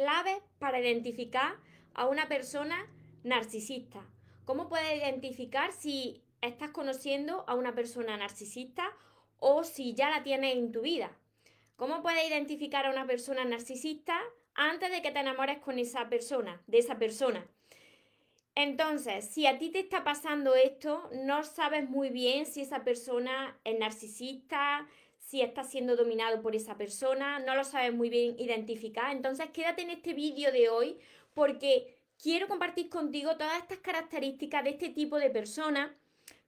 claves 0.00 0.38
para 0.58 0.80
identificar 0.80 1.58
a 1.92 2.06
una 2.06 2.26
persona 2.26 2.86
narcisista. 3.22 4.02
¿Cómo 4.46 4.66
puedes 4.66 4.96
identificar 4.96 5.72
si 5.72 6.22
estás 6.40 6.70
conociendo 6.70 7.44
a 7.46 7.54
una 7.54 7.74
persona 7.74 8.16
narcisista 8.16 8.96
o 9.40 9.62
si 9.62 9.92
ya 9.92 10.08
la 10.08 10.22
tienes 10.22 10.56
en 10.56 10.72
tu 10.72 10.80
vida? 10.80 11.14
¿Cómo 11.76 12.00
puedes 12.00 12.26
identificar 12.26 12.86
a 12.86 12.90
una 12.90 13.06
persona 13.06 13.44
narcisista 13.44 14.18
antes 14.54 14.90
de 14.90 15.02
que 15.02 15.10
te 15.10 15.18
enamores 15.18 15.58
con 15.58 15.78
esa 15.78 16.08
persona, 16.08 16.62
de 16.66 16.78
esa 16.78 16.98
persona? 16.98 17.46
Entonces, 18.54 19.26
si 19.26 19.46
a 19.46 19.58
ti 19.58 19.68
te 19.68 19.80
está 19.80 20.02
pasando 20.02 20.54
esto, 20.54 21.10
no 21.12 21.44
sabes 21.44 21.86
muy 21.86 22.08
bien 22.08 22.46
si 22.46 22.62
esa 22.62 22.84
persona 22.84 23.60
es 23.64 23.78
narcisista, 23.78 24.88
si 25.30 25.42
está 25.42 25.62
siendo 25.62 25.94
dominado 25.94 26.42
por 26.42 26.56
esa 26.56 26.76
persona, 26.76 27.38
no 27.38 27.54
lo 27.54 27.62
sabes 27.62 27.94
muy 27.94 28.10
bien 28.10 28.34
identificar. 28.40 29.14
Entonces, 29.14 29.48
quédate 29.50 29.82
en 29.82 29.90
este 29.90 30.12
vídeo 30.12 30.50
de 30.50 30.68
hoy 30.68 30.98
porque 31.34 31.96
quiero 32.20 32.48
compartir 32.48 32.88
contigo 32.88 33.36
todas 33.36 33.58
estas 33.58 33.78
características 33.78 34.64
de 34.64 34.70
este 34.70 34.88
tipo 34.88 35.20
de 35.20 35.30
persona 35.30 35.96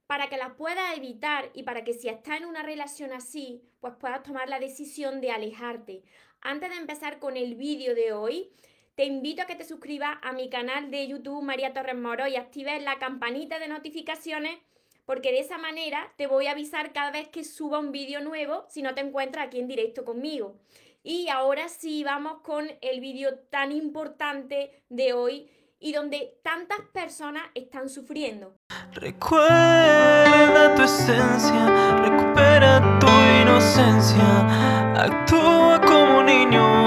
para 0.05 0.27
que 0.27 0.35
las 0.35 0.55
puedas 0.55 0.97
evitar 0.97 1.49
y 1.53 1.63
para 1.63 1.85
que 1.85 1.93
si 1.93 2.09
estás 2.09 2.41
en 2.41 2.45
una 2.45 2.61
relación 2.61 3.13
así, 3.13 3.61
pues 3.79 3.93
puedas 3.97 4.21
tomar 4.21 4.49
la 4.49 4.59
decisión 4.59 5.21
de 5.21 5.31
alejarte. 5.31 6.03
Antes 6.41 6.69
de 6.69 6.75
empezar 6.75 7.19
con 7.19 7.37
el 7.37 7.55
vídeo 7.55 7.95
de 7.95 8.11
hoy, 8.11 8.51
te 8.95 9.05
invito 9.05 9.43
a 9.43 9.45
que 9.45 9.55
te 9.55 9.63
suscribas 9.63 10.17
a 10.23 10.33
mi 10.33 10.49
canal 10.49 10.91
de 10.91 11.07
YouTube 11.07 11.41
María 11.41 11.71
Torres 11.71 11.95
Moro 11.95 12.27
y 12.27 12.35
actives 12.35 12.83
la 12.83 12.99
campanita 12.99 13.59
de 13.59 13.69
notificaciones 13.69 14.59
porque 15.05 15.31
de 15.31 15.39
esa 15.39 15.57
manera 15.57 16.13
te 16.17 16.27
voy 16.27 16.47
a 16.47 16.51
avisar 16.51 16.93
cada 16.93 17.11
vez 17.11 17.27
que 17.29 17.43
suba 17.43 17.79
un 17.79 17.91
vídeo 17.91 18.21
nuevo 18.21 18.65
si 18.69 18.81
no 18.81 18.93
te 18.93 19.01
encuentras 19.01 19.47
aquí 19.47 19.59
en 19.59 19.67
directo 19.67 20.05
conmigo. 20.05 20.55
Y 21.03 21.27
ahora 21.27 21.67
sí 21.67 22.03
vamos 22.03 22.39
con 22.43 22.71
el 22.81 23.01
vídeo 23.01 23.39
tan 23.49 23.71
importante 23.71 24.83
de 24.89 25.13
hoy 25.13 25.49
y 25.83 25.91
donde 25.91 26.39
tantas 26.41 26.79
personas 26.93 27.43
están 27.55 27.89
sufriendo. 27.89 28.55
Recuerda 28.93 30.75
tu 30.75 30.83
esencia, 30.83 31.97
recupera 32.03 32.99
tu 32.99 33.07
inocencia, 33.41 34.93
actúa 34.95 35.81
como 35.81 36.23
niño, 36.23 36.85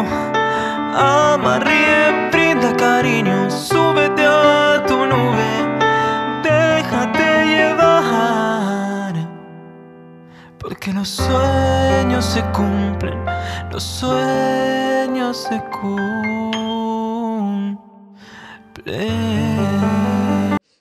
ama, 0.95 1.61
ríe, 1.61 2.31
brinda 2.31 2.75
cariño, 2.75 3.51
sueños 13.83 15.37
se 15.37 15.63
cumplen. 15.81 16.57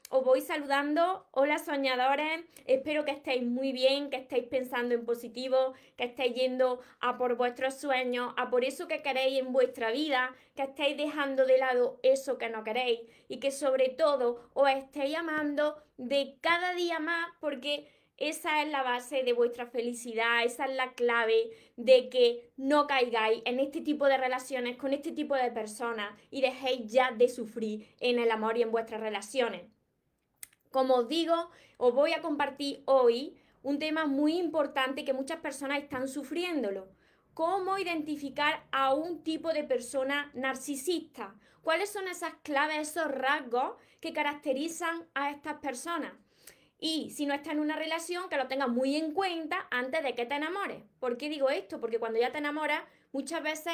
Os 0.10 0.24
voy 0.24 0.42
saludando. 0.42 1.26
Hola 1.32 1.60
soñadores. 1.60 2.46
Espero 2.66 3.06
que 3.06 3.12
estéis 3.12 3.44
muy 3.44 3.74
bien, 3.74 4.10
que 4.10 4.18
estéis 4.18 4.46
pensando 4.46 4.96
en 4.96 5.06
positivo, 5.06 5.74
que 5.98 6.06
estéis 6.06 6.36
yendo 6.36 6.80
a 7.00 7.18
por 7.18 7.36
vuestros 7.36 7.76
sueños, 7.76 8.34
a 8.38 8.50
por 8.50 8.64
eso 8.64 8.88
que 8.88 9.02
queréis 9.02 9.40
en 9.40 9.52
vuestra 9.52 9.92
vida, 9.92 10.34
que 10.56 10.64
estéis 10.64 10.98
dejando 10.98 11.46
de 11.46 11.58
lado 11.58 12.00
eso 12.02 12.38
que 12.38 12.50
no 12.50 12.64
queréis 12.64 13.02
y 13.28 13.40
que 13.40 13.52
sobre 13.52 13.90
todo 13.90 14.50
os 14.54 14.70
estéis 14.70 15.16
amando 15.16 15.76
de 15.98 16.38
cada 16.42 16.74
día 16.74 17.00
más 17.00 17.28
porque 17.40 17.88
esa 18.18 18.64
es 18.64 18.70
la 18.70 18.82
base 18.82 19.24
de 19.24 19.34
vuestra 19.34 19.68
felicidad, 19.68 20.46
esa 20.46 20.66
es 20.66 20.76
la 20.76 20.94
clave 20.94 21.50
de 21.78 22.10
que 22.10 22.52
no 22.58 22.88
caigáis 22.88 23.42
en 23.46 23.60
este 23.60 23.82
tipo 23.82 24.06
de 24.06 24.18
relaciones 24.18 24.78
con 24.78 24.94
este 24.94 25.12
tipo 25.12 25.36
de 25.36 25.52
personas 25.52 26.18
y 26.32 26.42
dejéis 26.42 26.92
ya 26.92 27.12
de 27.12 27.28
sufrir 27.28 27.94
en 28.00 28.20
el 28.20 28.32
amor 28.32 28.58
y 28.58 28.62
en 28.62 28.72
vuestras 28.72 29.02
relaciones. 29.02 29.64
Como 30.72 30.96
os 30.96 31.08
digo, 31.08 31.50
os 31.78 31.94
voy 31.94 32.14
a 32.14 32.22
compartir 32.22 32.84
hoy 32.86 33.38
un 33.64 33.80
tema 33.80 34.06
muy 34.06 34.38
importante 34.38 35.04
que 35.04 35.14
muchas 35.14 35.40
personas 35.40 35.82
están 35.82 36.08
sufriéndolo. 36.08 36.88
¿Cómo 37.34 37.78
identificar 37.78 38.66
a 38.72 38.94
un 38.94 39.24
tipo 39.24 39.52
de 39.52 39.64
persona 39.64 40.32
narcisista? 40.34 41.36
¿Cuáles 41.62 41.92
son 41.92 42.08
esas 42.08 42.36
claves, 42.44 42.90
esos 42.90 43.12
rasgos 43.12 43.76
que 44.00 44.14
caracterizan 44.14 45.08
a 45.16 45.32
estas 45.32 45.56
personas? 45.56 46.14
Y 46.80 47.12
si 47.12 47.26
no 47.26 47.34
estás 47.34 47.54
en 47.54 47.60
una 47.60 47.76
relación, 47.76 48.30
que 48.30 48.38
lo 48.38 48.48
tengas 48.48 48.70
muy 48.70 48.96
en 48.96 49.14
cuenta 49.14 49.68
antes 49.72 50.04
de 50.04 50.14
que 50.14 50.26
te 50.26 50.36
enamores. 50.36 50.84
¿Por 51.00 51.18
qué 51.18 51.30
digo 51.30 51.50
esto? 51.50 51.80
Porque 51.80 52.00
cuando 52.00 52.20
ya 52.20 52.32
te 52.32 52.40
enamoras, 52.40 52.84
muchas 53.12 53.42
veces 53.42 53.74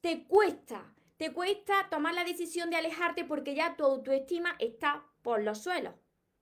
te 0.00 0.24
cuesta, 0.24 0.84
te 1.16 1.32
cuesta 1.32 1.88
tomar 1.90 2.14
la 2.14 2.24
decisión 2.24 2.70
de 2.70 2.76
alejarte 2.76 3.24
porque 3.24 3.54
ya 3.54 3.76
tu 3.76 3.84
autoestima 3.84 4.54
está 4.58 5.04
por 5.22 5.42
los 5.42 5.62
suelos. 5.62 5.94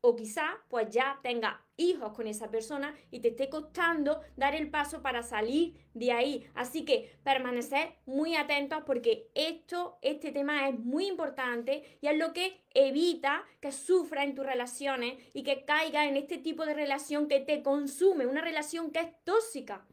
O 0.02 0.16
quizá 0.16 0.58
pues 0.68 0.88
ya 0.90 1.18
tenga 1.22 1.64
hijos 1.76 2.12
con 2.12 2.26
esa 2.26 2.50
persona 2.50 2.94
y 3.10 3.20
te 3.20 3.28
esté 3.28 3.48
costando 3.48 4.20
dar 4.36 4.54
el 4.54 4.70
paso 4.70 5.02
para 5.02 5.22
salir 5.22 5.74
de 5.94 6.12
ahí. 6.12 6.46
Así 6.54 6.84
que 6.84 7.18
permanecer 7.22 7.96
muy 8.06 8.36
atentos 8.36 8.82
porque 8.86 9.30
esto, 9.34 9.98
este 10.02 10.32
tema 10.32 10.68
es 10.68 10.78
muy 10.78 11.06
importante 11.06 11.98
y 12.00 12.06
es 12.06 12.16
lo 12.16 12.32
que 12.32 12.62
evita 12.74 13.44
que 13.60 13.72
sufra 13.72 14.24
en 14.24 14.34
tus 14.34 14.46
relaciones 14.46 15.18
y 15.34 15.42
que 15.42 15.64
caiga 15.64 16.06
en 16.06 16.16
este 16.16 16.38
tipo 16.38 16.64
de 16.64 16.74
relación 16.74 17.28
que 17.28 17.40
te 17.40 17.62
consume, 17.62 18.26
una 18.26 18.42
relación 18.42 18.90
que 18.90 19.00
es 19.00 19.24
tóxica. 19.24 19.86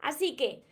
Así 0.00 0.36
que 0.36 0.64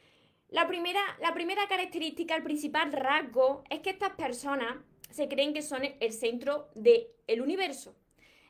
la 0.49 0.67
primera, 0.67 1.01
la 1.21 1.33
primera 1.33 1.69
característica, 1.69 2.35
el 2.35 2.43
principal 2.43 2.93
rasgo 2.93 3.63
es 3.71 3.81
que 3.81 3.91
estas 3.91 4.15
personas 4.15 4.77
se 5.11 5.29
creen 5.29 5.55
que 5.55 5.63
son 5.63 5.83
el 5.85 6.13
centro 6.13 6.69
del 6.75 7.41
universo. 7.41 7.95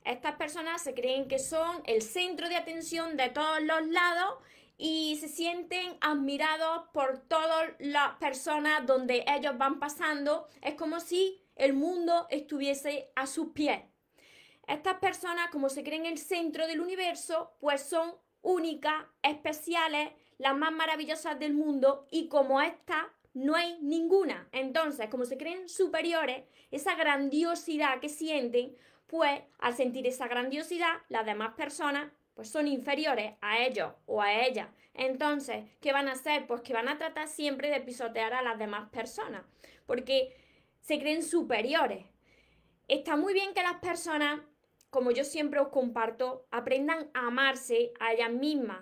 Estas 0.05 0.37
personas 0.37 0.83
se 0.83 0.95
creen 0.95 1.29
que 1.29 1.39
son 1.39 1.83
el 1.87 2.03
centro 2.03 2.49
de 2.49 2.57
atención 2.57 3.17
de 3.17 3.29
todos 3.29 3.61
los 3.63 3.87
lados 3.89 4.39
y 4.79 5.19
se 5.21 5.29
sienten 5.29 5.99
admirados 6.01 6.89
por 6.95 7.19
todas 7.19 7.73
las 7.79 8.17
personas 8.17 8.87
donde 8.87 9.25
ellos 9.27 9.59
van 9.59 9.79
pasando. 9.79 10.47
Es 10.63 10.75
como 10.75 11.01
si 11.01 11.43
el 11.55 11.75
mundo 11.75 12.27
estuviese 12.31 13.11
a 13.15 13.27
sus 13.27 13.49
pies. 13.49 13.83
Estas 14.67 14.95
personas, 14.95 15.51
como 15.51 15.69
se 15.69 15.85
creen 15.85 16.07
el 16.07 16.17
centro 16.17 16.67
del 16.67 16.81
universo, 16.81 17.53
pues 17.61 17.83
son 17.83 18.15
únicas, 18.41 19.05
especiales, 19.23 20.13
las 20.39 20.57
más 20.57 20.73
maravillosas 20.73 21.39
del 21.39 21.53
mundo 21.53 22.07
y 22.11 22.29
como 22.29 22.63
estas 22.63 23.05
no 23.35 23.55
hay 23.55 23.79
ninguna. 23.83 24.49
Entonces, 24.53 25.09
como 25.11 25.25
se 25.25 25.37
creen 25.37 25.69
superiores, 25.69 26.45
esa 26.71 26.95
grandiosidad 26.95 28.01
que 28.01 28.09
sienten, 28.09 28.77
pues 29.11 29.43
al 29.59 29.75
sentir 29.75 30.07
esa 30.07 30.29
grandiosidad, 30.29 31.01
las 31.09 31.27
demás 31.27 31.55
personas 31.55 32.13
pues 32.35 32.49
son 32.49 32.69
inferiores 32.69 33.35
a 33.41 33.59
ellos 33.59 33.93
o 34.07 34.23
a 34.23 34.33
ellas. 34.47 34.69
Entonces, 34.95 35.65
¿qué 35.81 35.93
van 35.93 36.09
a 36.09 36.13
hacer? 36.13 36.47
Pues 36.47 36.61
que 36.63 36.73
van 36.73 36.89
a 36.89 36.97
tratar 36.97 37.27
siempre 37.27 37.71
de 37.71 37.81
pisotear 37.81 38.33
a 38.33 38.43
las 38.43 38.59
demás 38.59 38.89
personas, 38.91 39.43
porque 39.85 40.37
se 40.81 41.01
creen 41.01 41.25
superiores. 41.25 42.07
Está 42.87 43.17
muy 43.17 43.35
bien 43.35 43.53
que 43.53 43.63
las 43.63 43.77
personas, 43.77 44.41
como 44.91 45.11
yo 45.11 45.25
siempre 45.25 45.59
os 45.59 45.69
comparto, 45.69 46.47
aprendan 46.53 47.11
a 47.13 47.27
amarse 47.27 47.93
a 47.99 48.13
ellas 48.13 48.31
mismas. 48.31 48.81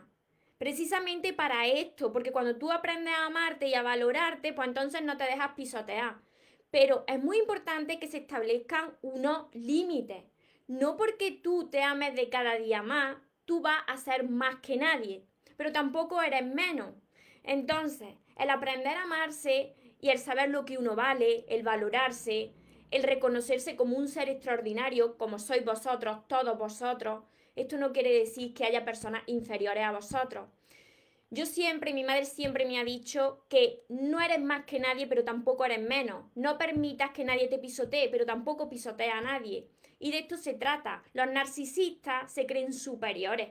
Precisamente 0.58 1.32
para 1.32 1.66
esto, 1.66 2.12
porque 2.12 2.32
cuando 2.32 2.56
tú 2.56 2.70
aprendes 2.70 3.14
a 3.14 3.26
amarte 3.26 3.68
y 3.68 3.74
a 3.74 3.82
valorarte, 3.82 4.52
pues 4.52 4.68
entonces 4.68 5.02
no 5.02 5.16
te 5.16 5.24
dejas 5.24 5.52
pisotear 5.54 6.27
pero 6.70 7.04
es 7.06 7.22
muy 7.22 7.38
importante 7.38 7.98
que 7.98 8.08
se 8.08 8.18
establezcan 8.18 8.96
unos 9.02 9.46
límites. 9.54 10.24
No 10.66 10.96
porque 10.96 11.32
tú 11.32 11.68
te 11.70 11.82
ames 11.82 12.14
de 12.14 12.28
cada 12.28 12.56
día 12.56 12.82
más, 12.82 13.16
tú 13.44 13.60
vas 13.60 13.82
a 13.86 13.96
ser 13.96 14.28
más 14.28 14.56
que 14.56 14.76
nadie, 14.76 15.24
pero 15.56 15.72
tampoco 15.72 16.20
eres 16.20 16.44
menos. 16.44 16.94
Entonces, 17.42 18.14
el 18.36 18.50
aprender 18.50 18.96
a 18.96 19.04
amarse 19.04 19.74
y 20.00 20.10
el 20.10 20.18
saber 20.18 20.50
lo 20.50 20.64
que 20.64 20.76
uno 20.76 20.94
vale, 20.94 21.46
el 21.48 21.62
valorarse, 21.62 22.52
el 22.90 23.02
reconocerse 23.02 23.76
como 23.76 23.96
un 23.96 24.08
ser 24.08 24.28
extraordinario, 24.28 25.16
como 25.16 25.38
sois 25.38 25.64
vosotros, 25.64 26.28
todos 26.28 26.58
vosotros, 26.58 27.24
esto 27.56 27.76
no 27.76 27.92
quiere 27.92 28.12
decir 28.12 28.54
que 28.54 28.64
haya 28.64 28.84
personas 28.84 29.22
inferiores 29.26 29.84
a 29.84 29.92
vosotros. 29.92 30.48
Yo 31.30 31.44
siempre, 31.44 31.92
mi 31.92 32.04
madre 32.04 32.24
siempre 32.24 32.64
me 32.64 32.78
ha 32.78 32.84
dicho 32.84 33.44
que 33.50 33.82
no 33.90 34.18
eres 34.20 34.40
más 34.40 34.64
que 34.64 34.80
nadie, 34.80 35.06
pero 35.06 35.24
tampoco 35.24 35.66
eres 35.66 35.80
menos. 35.80 36.24
No 36.34 36.56
permitas 36.56 37.10
que 37.10 37.24
nadie 37.24 37.48
te 37.48 37.58
pisotee, 37.58 38.08
pero 38.08 38.24
tampoco 38.24 38.70
pisotee 38.70 39.10
a 39.10 39.20
nadie. 39.20 39.68
Y 39.98 40.10
de 40.10 40.20
esto 40.20 40.38
se 40.38 40.54
trata. 40.54 41.02
Los 41.12 41.30
narcisistas 41.30 42.32
se 42.32 42.46
creen 42.46 42.72
superiores. 42.72 43.48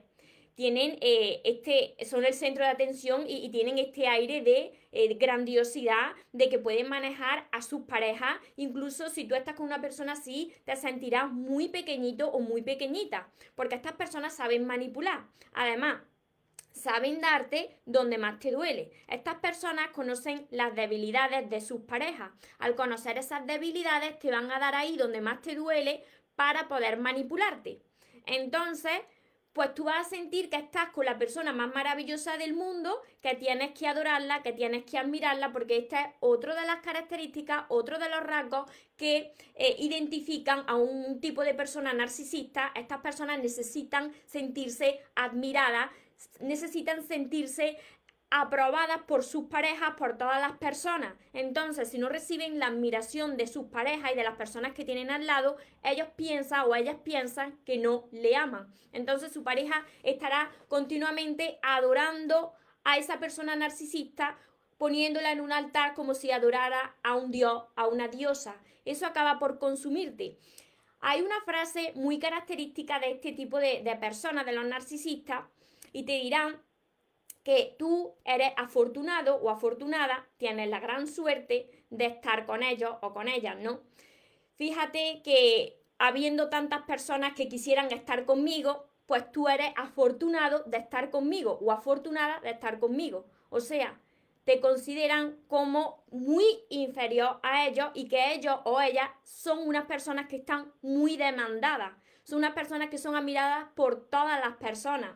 Tienen 0.55 0.97
eh, 1.01 1.41
este, 1.43 2.03
son 2.03 2.25
el 2.25 2.33
centro 2.33 2.63
de 2.63 2.71
atención 2.71 3.25
y, 3.27 3.47
tienen 3.49 3.77
este 3.77 4.07
aire 4.07 4.41
de 4.41 4.73
eh, 4.91 5.13
grandiosidad, 5.13 6.15
de 6.33 6.49
que 6.49 6.57
pueden 6.57 6.89
manejar 6.89 7.47
a 7.51 7.61
sus 7.61 7.83
parejas. 7.83 8.37
Incluso 8.55 9.11
si 9.11 9.25
tú 9.25 9.35
estás 9.35 9.53
con 9.53 9.67
una 9.67 9.81
persona 9.81 10.13
así, 10.13 10.51
te 10.65 10.75
sentirás 10.75 11.31
muy 11.31 11.67
pequeñito 11.67 12.31
o 12.31 12.39
muy 12.39 12.63
pequeñita, 12.63 13.29
porque 13.53 13.75
estas 13.75 13.93
personas 13.93 14.35
saben 14.35 14.65
manipular. 14.65 15.27
Además, 15.53 16.01
saben 16.77 17.19
darte 17.19 17.79
donde 17.85 18.17
más 18.17 18.39
te 18.39 18.51
duele. 18.51 18.91
Estas 19.07 19.35
personas 19.35 19.89
conocen 19.89 20.47
las 20.51 20.75
debilidades 20.75 21.49
de 21.49 21.61
sus 21.61 21.81
parejas. 21.81 22.31
Al 22.59 22.75
conocer 22.75 23.17
esas 23.17 23.45
debilidades 23.45 24.19
te 24.19 24.31
van 24.31 24.51
a 24.51 24.59
dar 24.59 24.75
ahí 24.75 24.95
donde 24.95 25.21
más 25.21 25.41
te 25.41 25.55
duele 25.55 26.03
para 26.35 26.67
poder 26.67 26.97
manipularte. 26.97 27.81
Entonces, 28.25 29.01
pues 29.57 29.73
tú 29.73 29.85
vas 29.85 30.05
a 30.05 30.09
sentir 30.09 30.51
que 30.51 30.57
estás 30.57 30.91
con 30.91 31.03
la 31.03 31.17
persona 31.17 31.51
más 31.51 31.73
maravillosa 31.73 32.37
del 32.37 32.53
mundo, 32.53 33.01
que 33.23 33.33
tienes 33.33 33.71
que 33.71 33.87
adorarla, 33.87 34.43
que 34.43 34.53
tienes 34.53 34.83
que 34.83 34.99
admirarla, 34.99 35.51
porque 35.51 35.77
esta 35.77 35.99
es 35.99 36.13
otra 36.19 36.53
de 36.53 36.67
las 36.67 36.81
características, 36.81 37.65
otro 37.69 37.97
de 37.97 38.07
los 38.07 38.21
rasgos 38.21 38.69
que 38.97 39.33
eh, 39.55 39.75
identifican 39.79 40.63
a 40.67 40.75
un 40.75 41.19
tipo 41.19 41.41
de 41.41 41.55
persona 41.55 41.91
narcisista. 41.91 42.71
Estas 42.75 42.99
personas 42.99 43.39
necesitan 43.39 44.13
sentirse 44.27 44.99
admiradas, 45.15 45.89
necesitan 46.39 47.03
sentirse 47.03 47.77
aprobadas 48.29 48.99
por 49.03 49.23
sus 49.23 49.45
parejas, 49.45 49.93
por 49.97 50.17
todas 50.17 50.41
las 50.41 50.57
personas. 50.57 51.13
Entonces, 51.33 51.89
si 51.89 51.97
no 51.97 52.09
reciben 52.09 52.59
la 52.59 52.67
admiración 52.67 53.37
de 53.37 53.47
sus 53.47 53.67
parejas 53.67 54.11
y 54.11 54.15
de 54.15 54.23
las 54.23 54.35
personas 54.35 54.73
que 54.73 54.83
tienen 54.83 55.09
al 55.09 55.25
lado, 55.25 55.57
ellos 55.83 56.09
piensan 56.15 56.65
o 56.67 56.75
ellas 56.75 56.97
piensan 57.03 57.57
que 57.65 57.77
no 57.77 58.07
le 58.11 58.35
aman. 58.35 58.67
Entonces, 58.91 59.31
su 59.31 59.43
pareja 59.43 59.85
estará 60.03 60.51
continuamente 60.67 61.57
adorando 61.61 62.53
a 62.83 62.97
esa 62.97 63.19
persona 63.19 63.55
narcisista, 63.55 64.37
poniéndola 64.77 65.31
en 65.31 65.41
un 65.41 65.51
altar 65.51 65.93
como 65.93 66.13
si 66.13 66.31
adorara 66.31 66.95
a 67.03 67.15
un 67.15 67.31
dios, 67.31 67.63
a 67.75 67.87
una 67.87 68.09
diosa. 68.09 68.55
Eso 68.85 69.05
acaba 69.05 69.39
por 69.39 69.57
consumirte. 69.57 70.37
Hay 70.99 71.21
una 71.21 71.39
frase 71.41 71.93
muy 71.95 72.19
característica 72.19 72.99
de 72.99 73.11
este 73.11 73.31
tipo 73.31 73.59
de, 73.59 73.83
de 73.83 73.95
personas, 73.95 74.45
de 74.45 74.53
los 74.53 74.65
narcisistas, 74.65 75.45
y 75.93 76.03
te 76.03 76.13
dirán 76.13 76.61
que 77.43 77.75
tú 77.79 78.15
eres 78.25 78.51
afortunado 78.57 79.35
o 79.37 79.49
afortunada, 79.49 80.27
tienes 80.37 80.69
la 80.69 80.79
gran 80.79 81.07
suerte 81.07 81.85
de 81.89 82.05
estar 82.05 82.45
con 82.45 82.61
ellos 82.61 82.95
o 83.01 83.13
con 83.13 83.29
ellas, 83.29 83.57
¿no? 83.57 83.79
Fíjate 84.55 85.21
que 85.23 85.79
habiendo 85.97 86.49
tantas 86.49 86.81
personas 86.83 87.33
que 87.35 87.47
quisieran 87.47 87.91
estar 87.91 88.25
conmigo, 88.25 88.87
pues 89.05 89.31
tú 89.31 89.47
eres 89.47 89.71
afortunado 89.77 90.63
de 90.65 90.77
estar 90.77 91.09
conmigo 91.09 91.57
o 91.61 91.71
afortunada 91.71 92.39
de 92.41 92.51
estar 92.51 92.79
conmigo. 92.79 93.25
O 93.49 93.61
sea, 93.61 93.97
te 94.43 94.59
consideran 94.59 95.37
como 95.47 96.03
muy 96.11 96.45
inferior 96.69 97.39
a 97.43 97.67
ellos 97.67 97.89
y 97.93 98.07
que 98.07 98.33
ellos 98.33 98.57
o 98.65 98.79
ellas 98.79 99.09
son 99.23 99.59
unas 99.67 99.85
personas 99.85 100.27
que 100.27 100.37
están 100.37 100.71
muy 100.81 101.17
demandadas. 101.17 101.93
Son 102.23 102.39
unas 102.39 102.53
personas 102.53 102.89
que 102.89 102.97
son 102.97 103.15
admiradas 103.15 103.67
por 103.75 104.09
todas 104.09 104.39
las 104.39 104.57
personas. 104.57 105.11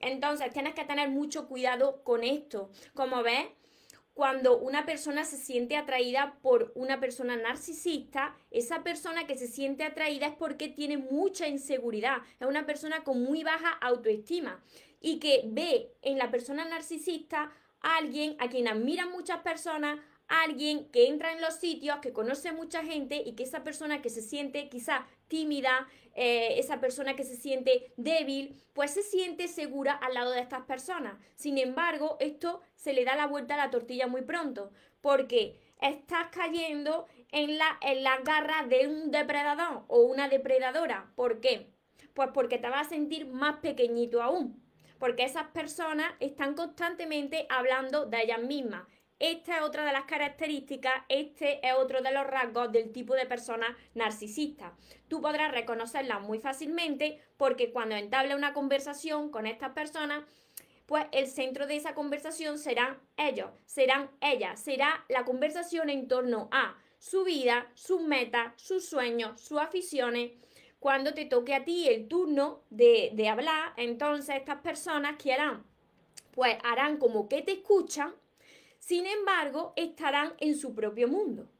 Entonces, 0.00 0.52
tienes 0.52 0.74
que 0.74 0.84
tener 0.84 1.08
mucho 1.08 1.48
cuidado 1.48 2.02
con 2.04 2.24
esto. 2.24 2.70
Como 2.94 3.22
ves, 3.22 3.46
cuando 4.16 4.56
una 4.56 4.86
persona 4.86 5.24
se 5.24 5.36
siente 5.36 5.76
atraída 5.76 6.38
por 6.40 6.72
una 6.74 7.00
persona 7.00 7.36
narcisista, 7.36 8.34
esa 8.50 8.82
persona 8.82 9.26
que 9.26 9.36
se 9.36 9.46
siente 9.46 9.84
atraída 9.84 10.28
es 10.28 10.34
porque 10.34 10.68
tiene 10.68 10.96
mucha 10.96 11.46
inseguridad, 11.48 12.22
es 12.40 12.48
una 12.48 12.64
persona 12.64 13.04
con 13.04 13.22
muy 13.22 13.44
baja 13.44 13.72
autoestima 13.72 14.64
y 15.02 15.18
que 15.18 15.42
ve 15.44 15.92
en 16.00 16.16
la 16.16 16.30
persona 16.30 16.64
narcisista 16.64 17.52
a 17.82 17.98
alguien 17.98 18.36
a 18.38 18.48
quien 18.48 18.68
admiran 18.68 19.12
muchas 19.12 19.42
personas, 19.42 19.98
alguien 20.28 20.88
que 20.90 21.08
entra 21.08 21.32
en 21.32 21.40
los 21.40 21.54
sitios, 21.54 21.98
que 21.98 22.12
conoce 22.12 22.52
mucha 22.52 22.82
gente 22.82 23.22
y 23.24 23.34
que 23.34 23.44
esa 23.44 23.62
persona 23.64 24.02
que 24.02 24.10
se 24.10 24.22
siente 24.22 24.68
quizá 24.68 25.06
tímida, 25.28 25.88
eh, 26.14 26.58
esa 26.58 26.80
persona 26.80 27.14
que 27.14 27.24
se 27.24 27.36
siente 27.36 27.92
débil, 27.96 28.62
pues 28.72 28.92
se 28.92 29.02
siente 29.02 29.48
segura 29.48 29.92
al 29.92 30.14
lado 30.14 30.32
de 30.32 30.40
estas 30.40 30.62
personas. 30.62 31.18
Sin 31.34 31.58
embargo, 31.58 32.16
esto 32.20 32.60
se 32.74 32.92
le 32.92 33.04
da 33.04 33.16
la 33.16 33.26
vuelta 33.26 33.54
a 33.54 33.58
la 33.58 33.70
tortilla 33.70 34.06
muy 34.06 34.22
pronto, 34.22 34.70
porque 35.00 35.60
estás 35.80 36.28
cayendo 36.30 37.06
en 37.30 37.58
la, 37.58 37.78
en 37.82 38.04
garra 38.24 38.66
de 38.66 38.88
un 38.88 39.10
depredador 39.10 39.84
o 39.88 40.00
una 40.00 40.28
depredadora. 40.28 41.12
¿Por 41.14 41.40
qué? 41.40 41.72
Pues 42.14 42.30
porque 42.32 42.58
te 42.58 42.68
vas 42.68 42.86
a 42.86 42.90
sentir 42.90 43.26
más 43.26 43.58
pequeñito 43.58 44.22
aún. 44.22 44.62
Porque 44.98 45.24
esas 45.24 45.48
personas 45.48 46.14
están 46.20 46.54
constantemente 46.54 47.46
hablando 47.50 48.06
de 48.06 48.22
ellas 48.22 48.40
mismas 48.40 48.86
esta 49.18 49.56
es 49.56 49.62
otra 49.62 49.84
de 49.84 49.92
las 49.92 50.04
características, 50.04 50.92
este 51.08 51.66
es 51.66 51.74
otro 51.74 52.02
de 52.02 52.12
los 52.12 52.26
rasgos 52.26 52.70
del 52.70 52.92
tipo 52.92 53.14
de 53.14 53.24
persona 53.24 53.76
narcisista. 53.94 54.76
Tú 55.08 55.22
podrás 55.22 55.52
reconocerla 55.52 56.18
muy 56.18 56.38
fácilmente 56.38 57.20
porque 57.38 57.72
cuando 57.72 57.94
entable 57.96 58.34
una 58.34 58.52
conversación 58.52 59.30
con 59.30 59.46
estas 59.46 59.72
personas, 59.72 60.24
pues 60.84 61.06
el 61.12 61.28
centro 61.28 61.66
de 61.66 61.76
esa 61.76 61.94
conversación 61.94 62.58
serán 62.58 62.98
ellos, 63.16 63.50
serán 63.64 64.10
ellas, 64.20 64.60
será 64.60 65.04
la 65.08 65.24
conversación 65.24 65.88
en 65.88 66.08
torno 66.08 66.48
a 66.52 66.76
su 66.98 67.24
vida, 67.24 67.70
sus 67.74 68.02
metas, 68.02 68.52
sus 68.56 68.86
sueños, 68.86 69.40
sus 69.40 69.58
aficiones. 69.58 70.32
Cuando 70.78 71.14
te 71.14 71.24
toque 71.24 71.54
a 71.54 71.64
ti 71.64 71.88
el 71.88 72.06
turno 72.06 72.60
de, 72.68 73.10
de 73.14 73.28
hablar, 73.30 73.72
entonces 73.78 74.36
estas 74.36 74.60
personas 74.60 75.16
que 75.16 75.32
harán, 75.32 75.64
pues 76.32 76.58
harán 76.62 76.98
como 76.98 77.28
que 77.28 77.40
te 77.40 77.52
escuchan 77.52 78.14
sin 78.86 79.04
embargo, 79.04 79.72
estarán 79.74 80.34
en 80.38 80.56
su 80.56 80.72
propio 80.72 81.08
mundo. 81.08 81.50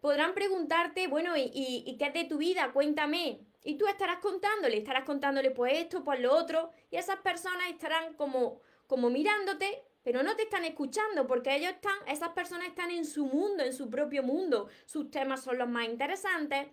Podrán 0.00 0.32
preguntarte, 0.32 1.08
bueno, 1.08 1.34
¿y, 1.36 1.94
qué 1.98 2.06
es 2.06 2.14
de 2.14 2.24
tu 2.24 2.38
vida? 2.38 2.72
Cuéntame. 2.72 3.40
Y 3.62 3.76
tú 3.76 3.86
estarás 3.86 4.20
contándole, 4.20 4.78
estarás 4.78 5.04
contándole 5.04 5.50
pues 5.50 5.74
esto, 5.74 6.02
pues 6.02 6.20
lo 6.20 6.34
otro, 6.34 6.70
y 6.90 6.96
esas 6.96 7.18
personas 7.18 7.68
estarán 7.68 8.14
como, 8.14 8.62
como 8.86 9.10
mirándote, 9.10 9.82
pero 10.02 10.22
no 10.22 10.36
te 10.36 10.44
están 10.44 10.64
escuchando 10.64 11.26
porque 11.26 11.54
ellos 11.54 11.72
están, 11.72 11.98
esas 12.08 12.30
personas 12.30 12.68
están 12.68 12.90
en 12.90 13.04
su 13.04 13.26
mundo, 13.26 13.62
en 13.62 13.74
su 13.74 13.90
propio 13.90 14.22
mundo. 14.22 14.68
Sus 14.86 15.10
temas 15.10 15.44
son 15.44 15.58
los 15.58 15.68
más 15.68 15.84
interesantes, 15.84 16.68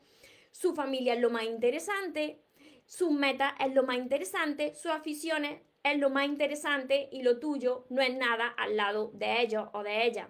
su 0.51 0.73
familia 0.73 1.15
es 1.15 1.19
lo 1.19 1.29
más 1.29 1.43
interesante, 1.43 2.45
sus 2.87 3.11
metas 3.11 3.53
es 3.59 3.73
lo 3.73 3.83
más 3.83 3.97
interesante, 3.97 4.73
sus 4.73 4.91
aficiones 4.91 5.61
es 5.83 5.99
lo 5.99 6.09
más 6.09 6.25
interesante 6.25 7.09
y 7.11 7.21
lo 7.21 7.37
tuyo 7.37 7.85
no 7.89 8.01
es 8.01 8.15
nada 8.15 8.47
al 8.47 8.77
lado 8.77 9.11
de 9.13 9.41
ellos 9.41 9.67
o 9.73 9.83
de 9.83 10.05
ella. 10.05 10.29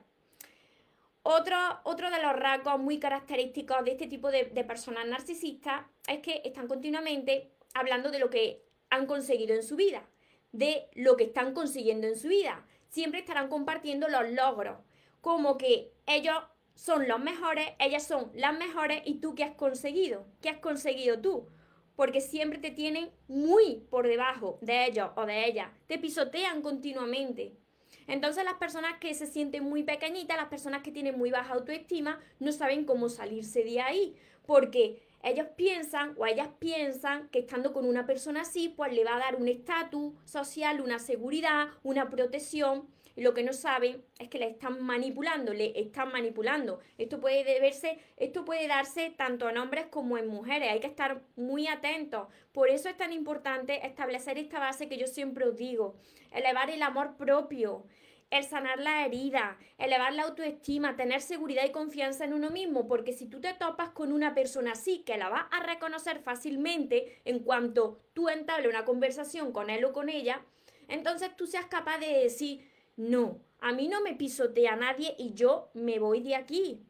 Otro, 1.21 1.55
otro 1.83 2.09
de 2.09 2.21
los 2.21 2.35
rasgos 2.35 2.79
muy 2.79 2.99
característicos 2.99 3.85
de 3.85 3.91
este 3.91 4.07
tipo 4.07 4.31
de, 4.31 4.45
de 4.45 4.63
personas 4.63 5.05
narcisistas 5.05 5.85
es 6.07 6.19
que 6.19 6.41
están 6.43 6.67
continuamente 6.67 7.51
hablando 7.75 8.09
de 8.09 8.19
lo 8.19 8.29
que 8.29 8.63
han 8.89 9.05
conseguido 9.05 9.53
en 9.53 9.61
su 9.61 9.75
vida, 9.75 10.07
de 10.51 10.89
lo 10.93 11.15
que 11.15 11.25
están 11.25 11.53
consiguiendo 11.53 12.07
en 12.07 12.17
su 12.17 12.27
vida. 12.27 12.65
Siempre 12.89 13.19
estarán 13.19 13.49
compartiendo 13.49 14.07
los 14.07 14.31
logros, 14.31 14.79
como 15.21 15.57
que 15.57 15.91
ellos 16.07 16.37
son 16.73 17.07
los 17.07 17.19
mejores, 17.19 17.69
ellas 17.77 18.07
son 18.07 18.31
las 18.33 18.57
mejores 18.57 19.01
y 19.05 19.15
tú 19.19 19.35
qué 19.35 19.43
has 19.43 19.55
conseguido, 19.55 20.25
qué 20.41 20.49
has 20.49 20.59
conseguido 20.59 21.19
tú 21.19 21.49
porque 21.97 22.21
siempre 22.21 22.59
te 22.59 22.71
tienen 22.71 23.09
muy 23.27 23.81
por 23.89 24.07
debajo 24.07 24.59
de 24.61 24.85
ellos 24.85 25.09
o 25.15 25.25
de 25.25 25.47
ellas, 25.47 25.69
te 25.87 25.97
pisotean 25.97 26.61
continuamente. 26.61 27.57
Entonces 28.05 28.45
las 28.45 28.53
personas 28.53 28.99
que 28.99 29.13
se 29.15 29.25
sienten 29.25 29.63
muy 29.63 29.83
pequeñitas, 29.83 30.37
las 30.37 30.47
personas 30.47 30.83
que 30.83 30.91
tienen 30.91 31.17
muy 31.17 31.31
baja 31.31 31.55
autoestima, 31.55 32.21
no 32.39 32.51
saben 32.51 32.85
cómo 32.85 33.09
salirse 33.09 33.63
de 33.63 33.81
ahí, 33.81 34.15
porque 34.45 35.01
ellos 35.23 35.47
piensan 35.57 36.13
o 36.19 36.25
ellas 36.27 36.49
piensan 36.59 37.29
que 37.29 37.39
estando 37.39 37.73
con 37.73 37.85
una 37.85 38.05
persona 38.05 38.41
así, 38.41 38.69
pues 38.69 38.93
le 38.93 39.03
va 39.03 39.15
a 39.15 39.19
dar 39.19 39.35
un 39.35 39.47
estatus 39.47 40.13
social, 40.23 40.81
una 40.81 40.99
seguridad, 40.99 41.69
una 41.83 42.09
protección 42.11 42.87
y 43.17 43.21
lo 43.21 43.33
que 43.33 43.41
no 43.41 43.51
saben 43.51 44.05
es 44.19 44.29
que 44.29 44.37
le 44.37 44.47
están 44.47 44.79
manipulando, 44.83 45.51
le 45.51 45.77
están 45.77 46.11
manipulando. 46.11 46.79
Esto 46.99 47.19
puede 47.19 47.43
deberse, 47.43 47.97
esto 48.15 48.45
puede 48.45 48.67
darse 48.67 49.09
tanto 49.09 49.49
en 49.49 49.57
hombres 49.57 49.87
como 49.87 50.19
en 50.19 50.27
mujeres. 50.27 50.71
Hay 50.71 50.79
que 50.79 50.87
estar 50.87 51.23
muy 51.35 51.67
atentos. 51.67 52.27
Por 52.51 52.69
eso 52.69 52.89
es 52.89 52.95
tan 52.95 53.11
importante 53.11 53.85
establecer 53.87 54.37
esta 54.37 54.59
base 54.59 54.87
que 54.87 54.99
yo 54.99 55.07
siempre 55.07 55.45
os 55.45 55.57
digo. 55.57 55.95
Elevar 56.31 56.69
el 56.69 56.83
amor 56.83 57.17
propio 57.17 57.85
el 58.29 58.43
sanar 58.43 58.79
la 58.79 59.05
herida, 59.05 59.57
elevar 59.77 60.13
la 60.13 60.23
autoestima, 60.23 60.97
tener 60.97 61.21
seguridad 61.21 61.63
y 61.65 61.71
confianza 61.71 62.25
en 62.25 62.33
uno 62.33 62.49
mismo, 62.49 62.85
porque 62.85 63.13
si 63.13 63.25
tú 63.25 63.39
te 63.39 63.53
topas 63.53 63.91
con 63.91 64.11
una 64.11 64.35
persona 64.35 64.73
así, 64.73 64.99
que 65.05 65.17
la 65.17 65.29
vas 65.29 65.45
a 65.49 65.63
reconocer 65.63 66.19
fácilmente 66.19 67.21
en 67.23 67.39
cuanto 67.39 68.01
tú 68.13 68.27
entables 68.27 68.69
una 68.69 68.83
conversación 68.83 69.53
con 69.53 69.69
él 69.69 69.85
o 69.85 69.93
con 69.93 70.09
ella, 70.09 70.41
entonces 70.89 71.35
tú 71.37 71.47
seas 71.47 71.67
capaz 71.67 71.99
de 71.99 72.23
decir, 72.23 72.69
no, 72.97 73.39
a 73.59 73.71
mí 73.71 73.87
no 73.87 74.01
me 74.01 74.15
pisotea 74.15 74.75
nadie 74.75 75.15
y 75.17 75.33
yo 75.33 75.69
me 75.73 75.99
voy 75.99 76.21
de 76.21 76.35
aquí. 76.35 76.81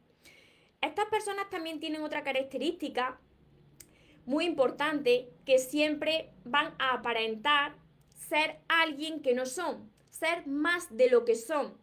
Estas 0.80 1.06
personas 1.06 1.48
también 1.50 1.80
tienen 1.80 2.02
otra 2.02 2.22
característica 2.24 3.20
muy 4.26 4.44
importante 4.44 5.30
que 5.46 5.58
siempre 5.58 6.30
van 6.44 6.74
a 6.78 6.92
aparentar 6.92 7.76
ser 8.28 8.58
alguien 8.68 9.22
que 9.22 9.34
no 9.34 9.46
son, 9.46 9.90
ser 10.10 10.46
más 10.46 10.94
de 10.96 11.08
lo 11.08 11.24
que 11.24 11.34
son. 11.34 11.76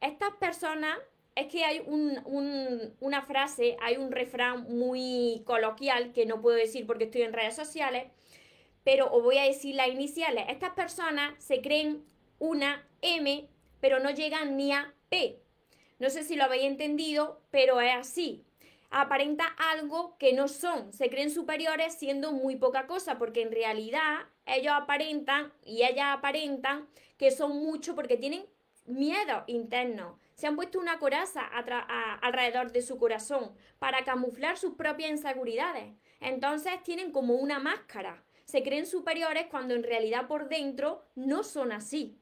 Estas 0.00 0.34
personas, 0.36 0.98
es 1.36 1.46
que 1.46 1.64
hay 1.64 1.82
una 1.86 3.22
frase, 3.22 3.76
hay 3.80 3.96
un 3.96 4.12
refrán 4.12 4.64
muy 4.76 5.42
coloquial 5.46 6.12
que 6.12 6.26
no 6.26 6.40
puedo 6.40 6.56
decir 6.56 6.86
porque 6.86 7.04
estoy 7.04 7.22
en 7.22 7.32
redes 7.32 7.56
sociales, 7.56 8.04
pero 8.84 9.10
os 9.12 9.22
voy 9.22 9.38
a 9.38 9.44
decir 9.44 9.74
las 9.74 9.88
iniciales. 9.88 10.44
Estas 10.48 10.70
personas 10.70 11.32
se 11.42 11.60
creen 11.60 12.04
una 12.38 12.86
M, 13.02 13.48
pero 13.84 14.00
no 14.00 14.08
llegan 14.08 14.56
ni 14.56 14.72
a 14.72 14.94
P. 15.10 15.42
No 15.98 16.08
sé 16.08 16.22
si 16.24 16.36
lo 16.36 16.44
habéis 16.44 16.64
entendido, 16.64 17.42
pero 17.50 17.82
es 17.82 17.94
así. 17.94 18.42
Aparenta 18.88 19.44
algo 19.44 20.16
que 20.16 20.32
no 20.32 20.48
son. 20.48 20.90
Se 20.94 21.10
creen 21.10 21.30
superiores 21.30 21.92
siendo 21.92 22.32
muy 22.32 22.56
poca 22.56 22.86
cosa, 22.86 23.18
porque 23.18 23.42
en 23.42 23.52
realidad 23.52 24.20
ellos 24.46 24.72
aparentan 24.74 25.52
y 25.66 25.82
ellas 25.82 26.06
aparentan 26.16 26.88
que 27.18 27.30
son 27.30 27.58
mucho 27.58 27.94
porque 27.94 28.16
tienen 28.16 28.46
miedo 28.86 29.44
interno. 29.48 30.18
Se 30.32 30.46
han 30.46 30.56
puesto 30.56 30.80
una 30.80 30.98
coraza 30.98 31.42
alrededor 32.22 32.72
de 32.72 32.80
su 32.80 32.96
corazón 32.96 33.54
para 33.78 34.02
camuflar 34.02 34.56
sus 34.56 34.76
propias 34.76 35.10
inseguridades. 35.10 35.92
Entonces 36.20 36.82
tienen 36.84 37.12
como 37.12 37.34
una 37.34 37.58
máscara. 37.58 38.24
Se 38.46 38.62
creen 38.62 38.86
superiores 38.86 39.48
cuando 39.50 39.74
en 39.74 39.82
realidad 39.82 40.26
por 40.26 40.48
dentro 40.48 41.04
no 41.14 41.42
son 41.42 41.70
así. 41.70 42.18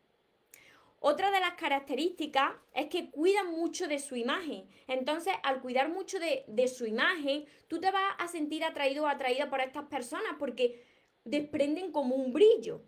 Otra 1.05 1.31
de 1.31 1.41
las 1.41 1.55
características 1.55 2.53
es 2.75 2.87
que 2.87 3.11
cuidan 3.11 3.51
mucho 3.51 3.89
de 3.89 3.99
su 3.99 4.17
imagen. 4.17 4.69
Entonces, 4.87 5.35
al 5.43 5.61
cuidar 5.61 5.89
mucho 5.89 6.19
de, 6.19 6.45
de 6.47 6.69
su 6.69 6.87
imagen, 6.87 7.45
tú 7.69 7.81
te 7.81 7.91
vas 7.91 8.15
a 8.19 8.29
sentir 8.29 8.65
atraído 8.65 9.05
o 9.05 9.09
atraída 9.09 9.51
por 9.51 9.61
estas 9.61 9.87
personas 9.87 10.37
porque 10.39 10.85
desprenden 11.25 11.93
como 11.93 12.15
un 12.15 12.33
brillo 12.33 12.83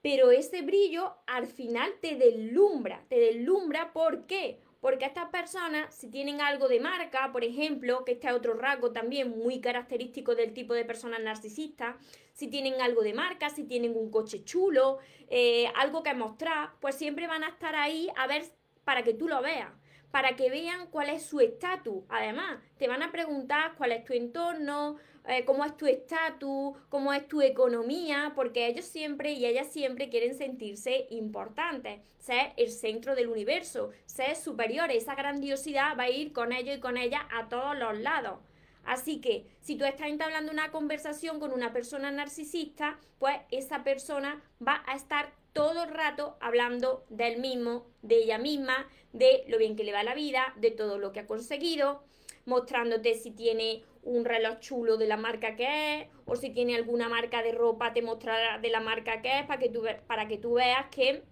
pero 0.00 0.30
ese 0.30 0.62
brillo 0.62 1.16
al 1.26 1.46
final 1.46 1.92
te 2.00 2.16
deslumbra, 2.16 3.04
te 3.08 3.18
deslumbra 3.18 3.92
¿por 3.92 4.26
qué? 4.26 4.60
Porque 4.80 5.06
estas 5.06 5.28
personas, 5.30 5.92
si 5.94 6.08
tienen 6.08 6.40
algo 6.40 6.68
de 6.68 6.78
marca, 6.78 7.30
por 7.32 7.42
ejemplo, 7.42 8.04
que 8.04 8.12
este 8.12 8.28
es 8.28 8.32
otro 8.32 8.54
rasgo 8.54 8.92
también 8.92 9.36
muy 9.36 9.60
característico 9.60 10.34
del 10.34 10.52
tipo 10.52 10.72
de 10.74 10.84
personas 10.84 11.20
narcisistas, 11.20 11.96
si 12.32 12.46
tienen 12.46 12.80
algo 12.80 13.02
de 13.02 13.14
marca, 13.14 13.50
si 13.50 13.64
tienen 13.64 13.96
un 13.96 14.10
coche 14.10 14.44
chulo, 14.44 14.98
eh, 15.28 15.66
algo 15.74 16.02
que 16.02 16.14
mostrar, 16.14 16.70
pues 16.80 16.94
siempre 16.94 17.26
van 17.26 17.42
a 17.42 17.48
estar 17.48 17.74
ahí 17.74 18.08
a 18.16 18.28
ver 18.28 18.44
para 18.84 19.02
que 19.02 19.14
tú 19.14 19.26
lo 19.26 19.42
veas 19.42 19.72
para 20.10 20.36
que 20.36 20.50
vean 20.50 20.86
cuál 20.90 21.10
es 21.10 21.22
su 21.24 21.40
estatus. 21.40 22.04
Además, 22.08 22.58
te 22.78 22.88
van 22.88 23.02
a 23.02 23.12
preguntar 23.12 23.74
cuál 23.76 23.92
es 23.92 24.04
tu 24.04 24.12
entorno, 24.12 24.96
eh, 25.26 25.44
cómo 25.44 25.64
es 25.64 25.76
tu 25.76 25.86
estatus, 25.86 26.76
cómo 26.88 27.12
es 27.12 27.28
tu 27.28 27.42
economía, 27.42 28.32
porque 28.34 28.66
ellos 28.66 28.86
siempre 28.86 29.32
y 29.32 29.44
ellas 29.44 29.66
siempre 29.70 30.08
quieren 30.08 30.34
sentirse 30.34 31.06
importantes, 31.10 32.00
ser 32.18 32.54
el 32.56 32.70
centro 32.70 33.14
del 33.14 33.28
universo, 33.28 33.90
ser 34.06 34.36
superiores. 34.36 35.02
Esa 35.02 35.14
grandiosidad 35.14 35.98
va 35.98 36.04
a 36.04 36.10
ir 36.10 36.32
con 36.32 36.52
ellos 36.52 36.78
y 36.78 36.80
con 36.80 36.96
ellas 36.96 37.22
a 37.30 37.48
todos 37.48 37.76
los 37.76 37.98
lados. 37.98 38.38
Así 38.86 39.20
que 39.20 39.44
si 39.60 39.76
tú 39.76 39.84
estás 39.84 40.08
entablando 40.08 40.50
una 40.50 40.70
conversación 40.70 41.40
con 41.40 41.52
una 41.52 41.74
persona 41.74 42.10
narcisista, 42.10 42.98
pues 43.18 43.36
esa 43.50 43.84
persona 43.84 44.42
va 44.66 44.82
a 44.86 44.96
estar 44.96 45.30
todo 45.52 45.84
el 45.84 45.90
rato 45.90 46.38
hablando 46.40 47.04
del 47.10 47.38
mismo, 47.38 47.84
de 48.00 48.16
ella 48.16 48.38
misma, 48.38 48.88
de 49.12 49.44
lo 49.48 49.58
bien 49.58 49.76
que 49.76 49.84
le 49.84 49.92
va 49.92 50.02
la 50.02 50.14
vida, 50.14 50.54
de 50.56 50.70
todo 50.70 50.98
lo 50.98 51.12
que 51.12 51.20
ha 51.20 51.26
conseguido, 51.26 52.02
mostrándote 52.44 53.14
si 53.14 53.30
tiene 53.30 53.84
un 54.02 54.24
reloj 54.24 54.58
chulo 54.60 54.96
de 54.96 55.06
la 55.06 55.16
marca 55.16 55.56
que 55.56 56.00
es, 56.00 56.08
o 56.24 56.36
si 56.36 56.50
tiene 56.50 56.76
alguna 56.76 57.08
marca 57.08 57.42
de 57.42 57.52
ropa, 57.52 57.92
te 57.92 58.02
mostrará 58.02 58.58
de 58.58 58.70
la 58.70 58.80
marca 58.80 59.20
que 59.22 59.40
es, 59.40 59.46
para 59.46 59.58
que 59.58 59.68
tú, 59.68 59.84
para 60.06 60.28
que 60.28 60.38
tú 60.38 60.54
veas 60.54 60.86
que 60.90 61.22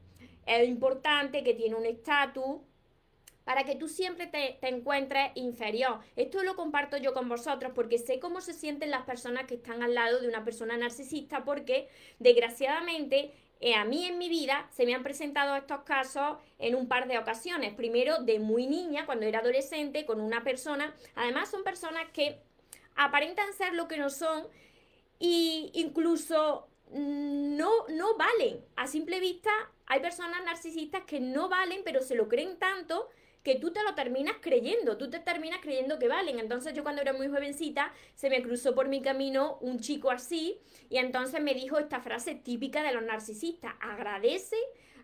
es 0.47 0.69
importante, 0.69 1.43
que 1.43 1.55
tiene 1.55 1.75
un 1.75 1.87
estatus, 1.87 2.61
para 3.47 3.63
que 3.63 3.77
tú 3.77 3.89
siempre 3.89 4.27
te, 4.27 4.59
encuentres 4.67 5.31
inferior. 5.37 6.01
Esto 6.17 6.43
lo 6.43 6.57
comparto 6.57 6.97
yo 6.97 7.15
con 7.15 7.29
vosotros 7.29 7.71
porque 7.77 7.97
sé 7.97 8.19
cómo 8.19 8.41
se 8.41 8.53
sienten 8.53 8.91
las 8.91 9.05
personas 9.05 9.45
que 9.45 9.55
están 9.55 9.85
al 9.85 9.95
lado 9.95 10.21
de 10.21 10.27
una 10.27 10.45
persona 10.45 10.77
narcisista 10.77 11.45
porque 11.45 11.89
desgraciadamente 12.19 13.33
a 13.75 13.85
mí 13.85 14.05
en 14.05 14.19
mi 14.19 14.29
vida 14.29 14.69
se 14.71 14.85
me 14.85 14.95
han 14.95 15.03
presentado 15.03 15.57
estos 15.57 15.83
casos 15.83 16.39
en 16.59 16.75
un 16.75 16.89
par 16.89 17.09
de 17.09 17.19
ocasiones. 17.19 17.75
Primero 17.75 18.19
de 18.19 18.39
muy 18.39 18.67
niña, 18.67 19.07
cuando 19.07 19.27
era 19.27 19.41
adolescente, 19.41 20.05
con 20.05 20.21
una 20.21 20.45
persona. 20.45 20.95
Además 21.15 21.51
son 21.51 21.65
personas 21.65 22.05
que 22.13 22.41
aparentan 22.95 23.53
ser 23.55 23.75
lo 23.75 23.89
que 23.89 23.99
no 23.99 24.11
son 24.11 24.47
e 25.19 25.71
incluso 25.75 26.69
mm, 26.91 27.57
no, 27.57 27.71
no 27.89 28.17
valen. 28.17 28.65
A 28.77 28.87
simple 28.87 29.21
vista 29.21 29.51
hay 29.87 30.01
personas 30.01 30.45
narcisistas 30.45 31.05
que 31.05 31.21
no 31.21 31.49
valen, 31.49 31.83
pero 31.85 32.03
se 32.03 32.15
lo 32.15 32.29
creen 32.29 32.59
tanto 32.59 33.09
que 33.47 33.55
tú 33.55 33.71
te 33.71 33.85
lo 33.85 33.95
terminas 33.95 34.35
creyendo, 34.41 34.97
tú 34.97 35.09
te 35.09 35.21
terminas 35.21 35.61
creyendo 35.61 36.01
que 36.01 36.09
valen. 36.09 36.41
Entonces 36.41 36.75
yo 36.75 36.83
cuando 36.83 37.01
era 37.01 37.13
muy 37.13 37.29
jovencita 37.29 37.93
se 38.17 38.29
me 38.29 38.43
cruzó 38.43 38.75
por 38.75 38.89
mi 38.89 39.01
camino 39.01 39.59
un 39.61 39.79
chico 39.79 40.11
así 40.11 40.59
y 40.91 40.97
entonces 40.97 41.41
me 41.41 41.55
dijo 41.55 41.79
esta 41.79 42.01
frase 42.01 42.35
típica 42.35 42.83
de 42.83 42.93
los 42.93 43.05
narcisistas, 43.05 43.73
agradece, 43.81 44.57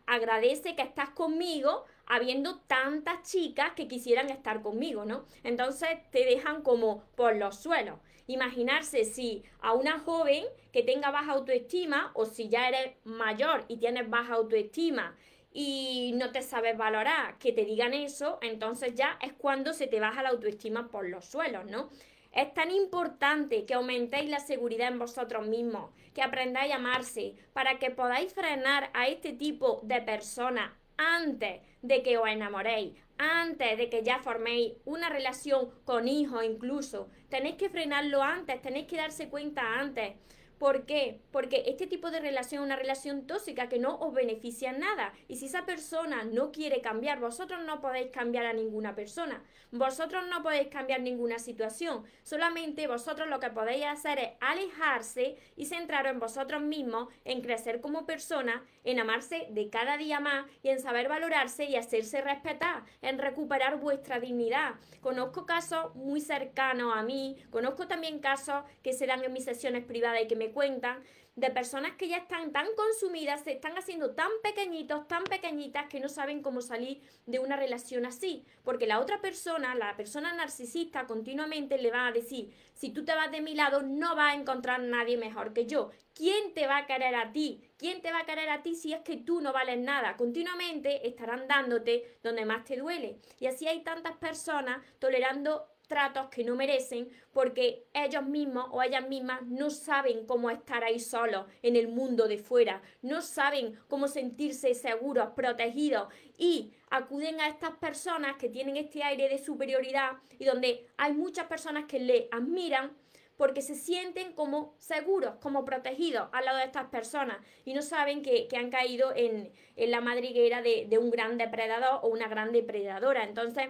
agradece 0.07 0.75
que 0.75 0.83
estás 0.83 1.11
conmigo 1.11 1.85
habiendo 2.05 2.59
tantas 2.67 3.23
chicas 3.31 3.75
que 3.77 3.87
quisieran 3.87 4.29
estar 4.29 4.61
conmigo, 4.61 5.05
¿no? 5.05 5.25
Entonces 5.45 5.91
te 6.11 6.25
dejan 6.25 6.63
como 6.63 7.05
por 7.15 7.37
los 7.37 7.63
suelos. 7.63 8.01
Imaginarse 8.27 9.05
si 9.05 9.45
a 9.61 9.73
una 9.73 10.01
joven 10.01 10.45
que 10.73 10.83
tenga 10.83 11.13
baja 11.13 11.31
autoestima 11.31 12.11
o 12.15 12.27
si 12.27 12.49
ya 12.49 12.67
eres 12.67 12.97
mayor 13.05 13.67
y 13.69 13.77
tienes 13.77 14.11
baja 14.11 14.35
autoestima 14.35 15.17
y 15.53 16.13
no 16.15 16.31
te 16.31 16.43
sabes 16.43 16.77
valorar, 16.77 17.39
que 17.39 17.53
te 17.53 17.65
digan 17.65 17.95
eso, 17.95 18.39
entonces 18.43 18.95
ya 18.95 19.19
es 19.21 19.33
cuando 19.33 19.73
se 19.73 19.87
te 19.87 20.01
baja 20.01 20.23
la 20.23 20.31
autoestima 20.31 20.89
por 20.89 21.09
los 21.09 21.25
suelos, 21.27 21.67
¿no? 21.67 21.91
Es 22.33 22.55
tan 22.55 22.71
importante 22.71 23.67
que 23.67 23.75
aumentéis 23.75 24.31
la 24.31 24.41
seguridad 24.41 24.89
en 24.89 24.99
vosotros 24.99 25.47
mismos, 25.47 25.91
que 26.15 26.23
aprendáis 26.23 26.73
a 26.73 26.77
amarse, 26.77 27.35
para 27.53 27.79
que 27.79 27.91
podáis 27.91 28.33
frenar 28.33 28.91
a 28.95 29.09
este 29.09 29.35
tipo 29.35 29.81
de 29.83 30.01
personas 30.01 30.73
antes 30.97 31.61
de 31.83 32.03
que 32.03 32.17
os 32.17 32.29
enamoréis, 32.29 32.95
antes 33.19 33.77
de 33.77 33.91
que 33.91 34.03
ya 34.03 34.19
forméis 34.21 34.73
una 34.85 35.11
relación 35.11 35.71
con 35.85 36.09
hijos 36.09 36.45
incluso. 36.45 37.11
Tenéis 37.29 37.57
que 37.57 37.69
frenarlo 37.69 38.23
antes, 38.23 38.63
tenéis 38.63 38.87
que 38.87 38.97
darse 38.97 39.29
cuenta 39.29 39.79
antes. 39.79 40.15
¿Por 40.63 40.87
qué? 40.87 41.19
Porque 41.33 41.65
este 41.67 41.89
tipo 41.89 42.13
de 42.13 42.21
relación 42.21 42.63
es 42.63 42.67
una 42.67 42.77
relación 42.77 43.27
tóxica 43.27 43.69
que 43.69 43.81
no 43.81 43.97
os 43.97 44.15
beneficia 44.15 44.71
en 44.71 44.79
nada. 44.79 45.13
Y 45.27 45.35
si 45.35 45.47
esa 45.47 45.67
persona 45.67 46.23
no 46.23 46.53
quiere 46.53 46.81
cambiar, 46.81 47.19
vosotros 47.19 47.65
no 47.67 47.81
podéis 47.81 48.13
cambiar 48.13 48.47
a 48.47 48.53
ninguna 48.53 48.95
persona. 48.95 49.43
Vosotros 49.73 50.23
no 50.31 50.41
podéis 50.45 50.69
cambiar 50.69 51.01
ninguna 51.01 51.41
situación. 51.41 52.05
Solamente 52.23 52.87
vosotros 52.87 53.27
lo 53.29 53.41
que 53.41 53.51
podéis 53.51 53.87
hacer 53.87 54.21
es 54.21 54.29
alejarse 54.39 55.37
y 55.57 55.65
centraros 55.65 56.13
en 56.13 56.21
vosotros 56.21 56.63
mismos, 56.63 57.09
en 57.25 57.41
crecer 57.41 57.81
como 57.81 58.07
persona, 58.07 58.65
en 58.85 59.01
amarse 59.01 59.49
de 59.51 59.69
cada 59.69 59.97
día 59.97 60.21
más 60.21 60.47
y 60.63 60.69
en 60.69 60.79
saber 60.79 61.09
valorarse 61.09 61.65
y 61.65 61.75
hacerse 61.75 62.21
respetar, 62.21 62.85
en 63.01 63.19
recuperar 63.19 63.81
vuestra 63.81 64.21
dignidad. 64.21 64.75
Conozco 65.01 65.45
casos 65.45 65.93
muy 65.97 66.21
cercanos 66.21 66.93
a 66.95 67.03
mí, 67.03 67.37
conozco 67.51 67.89
también 67.89 68.21
casos 68.21 68.63
que 68.85 68.93
se 68.93 69.07
dan 69.09 69.25
en 69.25 69.33
mis 69.33 69.45
sesiones 69.45 69.85
privadas 69.85 70.23
y 70.23 70.29
que 70.29 70.37
me 70.37 70.52
cuentan 70.53 71.03
de 71.35 71.51
personas 71.51 71.93
que 71.97 72.09
ya 72.09 72.19
están 72.19 72.53
tan 72.53 72.67
consumidas, 72.77 73.43
se 73.43 73.53
están 73.53 73.77
haciendo 73.79 74.15
tan 74.15 74.31
pequeñitos, 74.43 75.09
tan 75.09 75.25
pequeñitas 75.25 75.87
que 75.89 75.99
no 75.99 76.11
saben 76.11 76.43
cómo 76.43 76.61
salir 76.61 77.01
de 77.25 77.39
una 77.39 77.57
relación 77.57 78.05
así. 78.05 78.45
Porque 78.63 78.87
la 78.87 79.01
otra 79.01 79.21
persona, 79.23 79.75
la 79.75 79.97
persona 79.97 80.35
narcisista, 80.35 81.07
continuamente 81.07 81.79
le 81.79 81.91
va 81.91 82.07
a 82.07 82.13
decir, 82.13 82.55
si 82.75 82.91
tú 82.91 83.05
te 83.05 83.15
vas 83.15 83.31
de 83.33 83.41
mi 83.41 83.55
lado, 83.55 83.83
no 83.83 84.15
vas 84.15 84.35
a 84.35 84.39
encontrar 84.39 84.81
nadie 84.81 85.17
mejor 85.17 85.55
que 85.55 85.67
yo. 85.67 85.91
¿Quién 86.15 86.53
te 86.53 86.67
va 86.67 86.79
a 86.79 86.87
querer 86.87 87.15
a 87.15 87.33
ti? 87.33 87.63
¿Quién 87.79 88.03
te 88.03 88.13
va 88.13 88.21
a 88.21 88.27
querer 88.27 88.51
a 88.51 88.63
ti 88.63 88.75
si 88.75 88.93
es 88.93 89.01
que 89.01 89.17
tú 89.17 89.41
no 89.41 89.55
vales 89.55 89.79
nada? 89.79 90.19
Continuamente 90.19 91.09
estarán 91.09 91.49
dándote 91.49 92.19
donde 92.23 92.45
más 92.45 92.65
te 92.65 92.77
duele. 92.77 93.19
Y 93.41 93.47
así 93.47 93.67
hay 93.67 93.83
tantas 93.83 94.17
personas 94.19 94.85
tolerando 94.99 95.72
tratos 95.93 96.31
que 96.31 96.43
no 96.43 96.57
merecen 96.57 97.11
porque 97.35 97.85
ellos 97.93 98.25
mismos 98.25 98.67
o 98.71 98.83
ellas 98.83 99.07
mismas 99.07 99.43
no 99.43 99.69
saben 99.69 100.25
cómo 100.25 100.49
estar 100.49 100.83
ahí 100.83 100.99
solos 100.99 101.45
en 101.61 101.77
el 101.77 101.89
mundo 101.89 102.29
de 102.29 102.39
fuera, 102.39 102.81
no 103.03 103.21
saben 103.21 103.79
cómo 103.89 104.09
sentirse 104.09 104.75
seguros, 104.75 105.33
protegidos 105.37 106.09
y 106.39 106.73
acuden 106.89 107.43
a 107.43 107.49
estas 107.49 107.73
personas 107.73 108.37
que 108.37 108.49
tienen 108.49 108.79
este 108.79 109.03
aire 109.03 109.29
de 109.29 109.37
superioridad 109.37 110.13
y 110.39 110.47
donde 110.47 110.87
hay 110.97 111.13
muchas 111.13 111.47
personas 111.47 111.85
que 111.85 112.01
le 112.01 112.27
admiran 112.31 112.97
porque 113.37 113.61
se 113.61 113.75
sienten 113.75 114.33
como 114.33 114.75
seguros, 114.79 115.35
como 115.43 115.67
protegidos 115.67 116.31
al 116.33 116.47
lado 116.47 116.57
de 116.57 116.65
estas 116.65 116.87
personas 116.87 117.37
y 117.67 117.75
no 117.75 117.83
saben 117.83 118.23
que, 118.23 118.49
han 118.57 118.71
caído 118.71 119.13
en, 119.15 119.53
la 119.77 120.01
madriguera 120.01 120.63
de, 120.63 120.87
de 120.89 120.97
un 120.97 121.11
gran 121.11 121.37
depredador 121.37 122.01
o 122.03 122.09
una 122.09 122.29
gran 122.29 122.53
depredadora. 122.53 123.25
Entonces, 123.25 123.67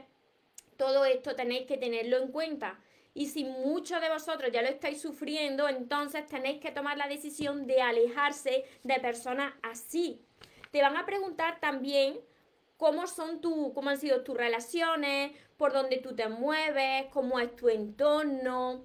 todo 0.82 1.04
esto 1.04 1.36
tenéis 1.36 1.64
que 1.68 1.78
tenerlo 1.78 2.18
en 2.18 2.32
cuenta. 2.32 2.76
Y 3.14 3.26
si 3.28 3.44
muchos 3.44 4.00
de 4.00 4.08
vosotros 4.08 4.50
ya 4.52 4.62
lo 4.62 4.68
estáis 4.68 5.00
sufriendo, 5.00 5.68
entonces 5.68 6.26
tenéis 6.26 6.60
que 6.60 6.72
tomar 6.72 6.98
la 6.98 7.06
decisión 7.06 7.68
de 7.68 7.80
alejarse 7.80 8.64
de 8.82 8.98
personas 8.98 9.54
así. 9.62 10.20
Te 10.72 10.82
van 10.82 10.96
a 10.96 11.06
preguntar 11.06 11.60
también 11.60 12.18
cómo 12.78 13.06
son 13.06 13.40
cómo 13.40 13.90
han 13.90 13.96
sido 13.96 14.24
tus 14.24 14.36
relaciones, 14.36 15.30
por 15.56 15.72
dónde 15.72 15.98
tú 15.98 16.16
te 16.16 16.28
mueves, 16.28 17.06
cómo 17.12 17.38
es 17.38 17.54
tu 17.54 17.68
entorno, 17.68 18.84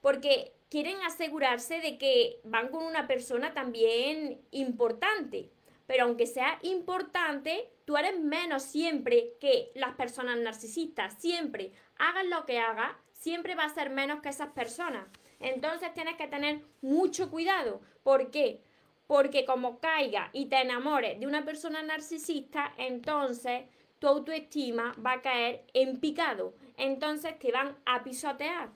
porque 0.00 0.54
quieren 0.70 0.96
asegurarse 1.02 1.80
de 1.80 1.98
que 1.98 2.40
van 2.44 2.68
con 2.68 2.84
una 2.84 3.06
persona 3.06 3.52
también 3.52 4.40
importante 4.50 5.50
pero 5.86 6.04
aunque 6.04 6.26
sea 6.26 6.58
importante, 6.62 7.70
tú 7.84 7.96
eres 7.96 8.18
menos 8.18 8.62
siempre 8.62 9.34
que 9.40 9.70
las 9.74 9.94
personas 9.94 10.38
narcisistas. 10.38 11.14
Siempre, 11.18 11.72
hagas 11.98 12.26
lo 12.26 12.44
que 12.46 12.58
hagas, 12.58 12.92
siempre 13.12 13.54
va 13.54 13.64
a 13.64 13.74
ser 13.74 13.90
menos 13.90 14.20
que 14.20 14.28
esas 14.28 14.52
personas. 14.52 15.06
Entonces 15.40 15.92
tienes 15.94 16.16
que 16.16 16.28
tener 16.28 16.62
mucho 16.80 17.30
cuidado. 17.30 17.80
¿Por 18.02 18.30
qué? 18.30 18.62
Porque 19.06 19.44
como 19.44 19.80
caiga 19.80 20.30
y 20.32 20.46
te 20.46 20.60
enamores 20.60 21.20
de 21.20 21.26
una 21.26 21.44
persona 21.44 21.82
narcisista, 21.82 22.72
entonces 22.78 23.64
tu 23.98 24.08
autoestima 24.08 24.94
va 25.04 25.12
a 25.12 25.22
caer 25.22 25.64
en 25.74 26.00
picado. 26.00 26.54
Entonces 26.76 27.38
te 27.38 27.52
van 27.52 27.76
a 27.84 28.02
pisotear. 28.02 28.70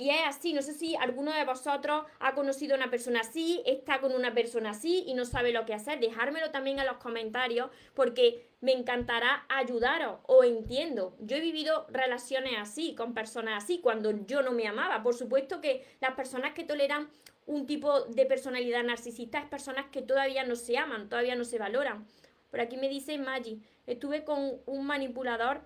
Y 0.00 0.10
es 0.10 0.20
así, 0.28 0.52
no 0.52 0.62
sé 0.62 0.74
si 0.74 0.94
alguno 0.94 1.32
de 1.32 1.44
vosotros 1.44 2.04
ha 2.20 2.34
conocido 2.36 2.74
a 2.74 2.78
una 2.78 2.88
persona 2.88 3.20
así, 3.20 3.62
está 3.66 4.00
con 4.00 4.12
una 4.14 4.32
persona 4.32 4.70
así 4.70 5.02
y 5.08 5.14
no 5.14 5.24
sabe 5.24 5.52
lo 5.52 5.66
que 5.66 5.74
hacer. 5.74 5.98
Dejármelo 5.98 6.52
también 6.52 6.78
en 6.78 6.86
los 6.86 6.98
comentarios 6.98 7.68
porque 7.94 8.48
me 8.60 8.70
encantará 8.70 9.44
ayudaros 9.48 10.20
o 10.26 10.44
entiendo. 10.44 11.16
Yo 11.18 11.36
he 11.36 11.40
vivido 11.40 11.84
relaciones 11.90 12.52
así, 12.60 12.94
con 12.94 13.12
personas 13.12 13.64
así, 13.64 13.80
cuando 13.80 14.12
yo 14.24 14.40
no 14.42 14.52
me 14.52 14.68
amaba. 14.68 15.02
Por 15.02 15.16
supuesto 15.16 15.60
que 15.60 15.84
las 16.00 16.14
personas 16.14 16.52
que 16.54 16.62
toleran 16.62 17.08
un 17.46 17.66
tipo 17.66 18.02
de 18.02 18.24
personalidad 18.24 18.84
narcisista 18.84 19.40
es 19.40 19.46
personas 19.46 19.86
que 19.86 20.02
todavía 20.02 20.44
no 20.44 20.54
se 20.54 20.78
aman, 20.78 21.08
todavía 21.08 21.34
no 21.34 21.44
se 21.44 21.58
valoran. 21.58 22.06
Por 22.52 22.60
aquí 22.60 22.76
me 22.76 22.88
dice 22.88 23.18
Maggi, 23.18 23.60
estuve 23.84 24.22
con 24.22 24.60
un 24.64 24.86
manipulador. 24.86 25.62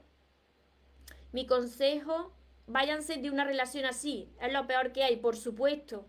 Mi 1.33 1.47
consejo 1.47 2.33
váyanse 2.73 3.17
de 3.17 3.31
una 3.31 3.45
relación 3.45 3.85
así. 3.85 4.29
Es 4.41 4.53
lo 4.53 4.67
peor 4.67 4.93
que 4.93 5.05
hay, 5.05 5.17
por 5.17 5.37
supuesto. 5.37 6.07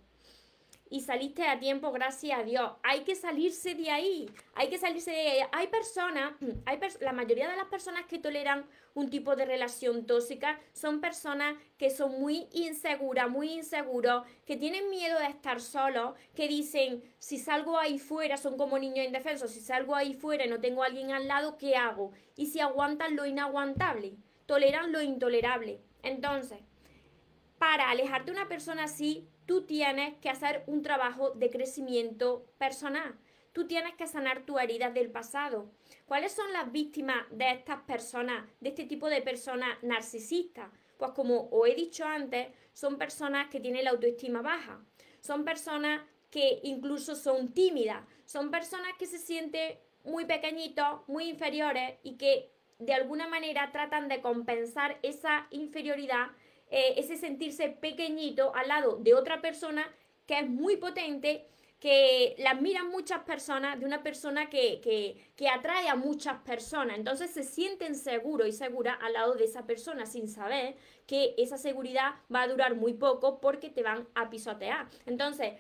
Y 0.90 1.02
saliste 1.02 1.48
a 1.48 1.60
tiempo, 1.60 1.92
gracias 1.92 2.40
a 2.40 2.44
Dios. 2.44 2.72
Hay 2.84 3.02
que 3.02 3.16
salirse 3.16 3.74
de 3.74 3.90
ahí. 3.90 4.30
Hay 4.54 4.70
que 4.70 4.78
salirse 4.78 5.10
de 5.10 5.18
ahí. 5.18 5.48
Hay 5.52 5.68
personas, 5.68 6.34
hay 6.66 6.80
la 7.00 7.14
mayoría 7.14 7.50
de 7.50 7.58
las 7.58 7.66
personas 7.66 8.06
que 8.06 8.20
toleran 8.20 8.66
un 8.94 9.10
tipo 9.10 9.36
de 9.36 9.46
relación 9.46 10.06
tóxica 10.06 10.60
son 10.72 11.02
personas 11.02 11.56
que 11.80 11.90
son 11.90 12.20
muy 12.20 12.48
inseguras, 12.52 13.28
muy 13.30 13.52
inseguros, 13.52 14.24
que 14.46 14.56
tienen 14.56 14.90
miedo 14.92 15.18
de 15.18 15.26
estar 15.26 15.62
solos, 15.62 16.14
que 16.36 16.48
dicen, 16.48 17.04
si 17.18 17.40
salgo 17.40 17.80
ahí 17.80 17.98
fuera, 17.98 18.38
son 18.38 18.56
como 18.56 18.78
niños 18.78 19.08
indefensos, 19.08 19.52
si 19.52 19.62
salgo 19.62 19.96
ahí 19.96 20.14
fuera 20.14 20.46
y 20.46 20.50
no 20.50 20.60
tengo 20.60 20.84
a 20.84 20.86
alguien 20.86 21.12
al 21.12 21.28
lado, 21.28 21.58
¿qué 21.58 21.76
hago? 21.76 22.12
Y 22.36 22.48
si 22.48 22.60
aguantan 22.60 23.16
lo 23.16 23.26
inaguantable, 23.26 24.16
toleran 24.46 24.92
lo 24.92 25.02
intolerable. 25.02 25.82
Entonces, 26.04 26.60
para 27.58 27.90
alejarte 27.90 28.32
de 28.32 28.38
una 28.38 28.50
persona 28.50 28.84
así, 28.84 29.28
tú 29.46 29.66
tienes 29.66 30.16
que 30.18 30.30
hacer 30.30 30.64
un 30.68 30.82
trabajo 30.82 31.32
de 31.32 31.50
crecimiento 31.50 32.46
personal. 32.58 33.18
Tú 33.54 33.68
tienes 33.68 33.94
que 33.96 34.08
sanar 34.08 34.46
tus 34.46 34.60
heridas 34.60 34.94
del 34.94 35.12
pasado. 35.12 35.72
¿Cuáles 36.06 36.34
son 36.34 36.52
las 36.54 36.72
víctimas 36.72 37.26
de 37.32 37.52
estas 37.52 37.82
personas, 37.82 38.46
de 38.60 38.70
este 38.70 38.86
tipo 38.86 39.08
de 39.10 39.22
personas 39.22 39.82
narcisistas? 39.82 40.70
Pues 40.98 41.12
como 41.12 41.50
os 41.52 41.68
he 41.70 41.76
dicho 41.76 42.04
antes, 42.06 42.48
son 42.74 42.98
personas 42.98 43.50
que 43.50 43.60
tienen 43.60 43.84
la 43.84 43.92
autoestima 43.92 44.42
baja. 44.42 44.84
Son 45.20 45.46
personas 45.46 46.02
que 46.30 46.60
incluso 46.64 47.16
son 47.16 47.54
tímidas. 47.54 48.04
Son 48.26 48.50
personas 48.50 48.92
que 48.98 49.06
se 49.06 49.20
sienten 49.20 49.78
muy 50.04 50.26
pequeñitos, 50.26 51.08
muy 51.08 51.30
inferiores 51.30 51.98
y 52.04 52.18
que 52.18 52.52
de 52.86 52.94
alguna 52.94 53.28
manera 53.28 53.72
tratan 53.72 54.08
de 54.08 54.22
compensar 54.22 54.98
esa 55.04 55.48
inferioridad, 55.52 56.28
eh, 56.70 56.96
ese 56.98 57.18
sentirse 57.18 57.70
pequeñito 57.70 58.54
al 58.56 58.68
lado 58.68 58.98
de 58.98 59.14
otra 59.14 59.42
persona 59.42 59.86
que 60.26 60.40
es 60.40 60.50
muy 60.50 60.78
potente, 60.78 61.48
que 61.80 62.36
la 62.38 62.52
admiran 62.52 62.90
muchas 62.90 63.24
personas, 63.24 63.78
de 63.78 63.86
una 63.86 64.04
persona 64.04 64.50
que, 64.50 64.80
que, 65.36 65.50
atrae 65.50 65.90
a 65.90 65.96
muchas 65.96 66.38
personas. 66.44 66.98
Entonces 66.98 67.32
se 67.32 67.44
sienten 67.44 67.96
seguros 67.96 68.48
y 68.48 68.54
seguras 68.54 68.98
al 69.02 69.12
lado 69.12 69.34
de 69.34 69.44
esa 69.44 69.66
persona 69.66 70.06
sin 70.06 70.30
saber 70.30 70.76
que 71.06 71.36
esa 71.38 71.58
seguridad 71.58 72.14
va 72.34 72.44
a 72.44 72.48
durar 72.48 72.76
muy 72.76 72.94
poco 72.94 73.42
porque 73.42 73.70
te 73.70 73.84
van 73.84 74.08
a 74.16 74.30
pisotear. 74.30 74.88
Entonces, 75.06 75.56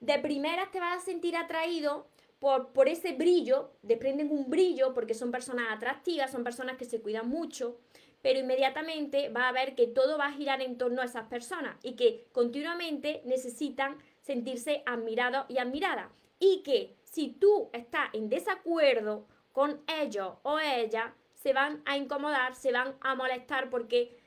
de 0.00 0.18
primeras 0.18 0.72
te 0.72 0.80
vas 0.80 1.02
a 1.02 1.04
sentir 1.04 1.36
atraído 1.36 2.08
por, 2.40 2.88
ese 2.88 3.12
brillo, 3.12 3.70
desprenden 3.82 4.30
un 4.32 4.48
brillo 4.48 4.94
porque 4.94 5.12
son 5.14 5.30
personas 5.30 5.66
atractivas, 5.70 6.32
son 6.32 6.42
personas 6.42 6.78
que 6.78 6.86
se 6.86 7.02
cuidan 7.02 7.28
mucho, 7.28 7.78
pero 8.22 8.40
inmediatamente 8.40 9.28
va 9.28 9.48
a 9.48 9.52
ver 9.52 9.74
que 9.74 9.86
todo 9.86 10.16
va 10.16 10.26
a 10.26 10.32
girar 10.32 10.62
en 10.62 10.78
torno 10.78 11.02
a 11.02 11.04
esas 11.04 11.28
personas 11.28 11.76
y 11.82 11.96
que 11.96 12.26
continuamente 12.32 13.20
necesitan 13.26 13.98
sentirse 14.22 14.82
admirados 14.86 15.44
y 15.50 15.58
admiradas. 15.58 16.10
Y 16.38 16.62
que 16.62 16.96
si 17.04 17.28
tú 17.28 17.68
estás 17.74 18.08
en 18.14 18.30
desacuerdo 18.30 19.26
con 19.52 19.82
ellos 19.86 20.34
o 20.42 20.58
ella, 20.58 21.14
se 21.34 21.52
van 21.52 21.82
a 21.84 21.98
incomodar, 21.98 22.54
se 22.54 22.72
van 22.72 22.96
a 23.02 23.14
molestar 23.14 23.68
porque 23.68 24.18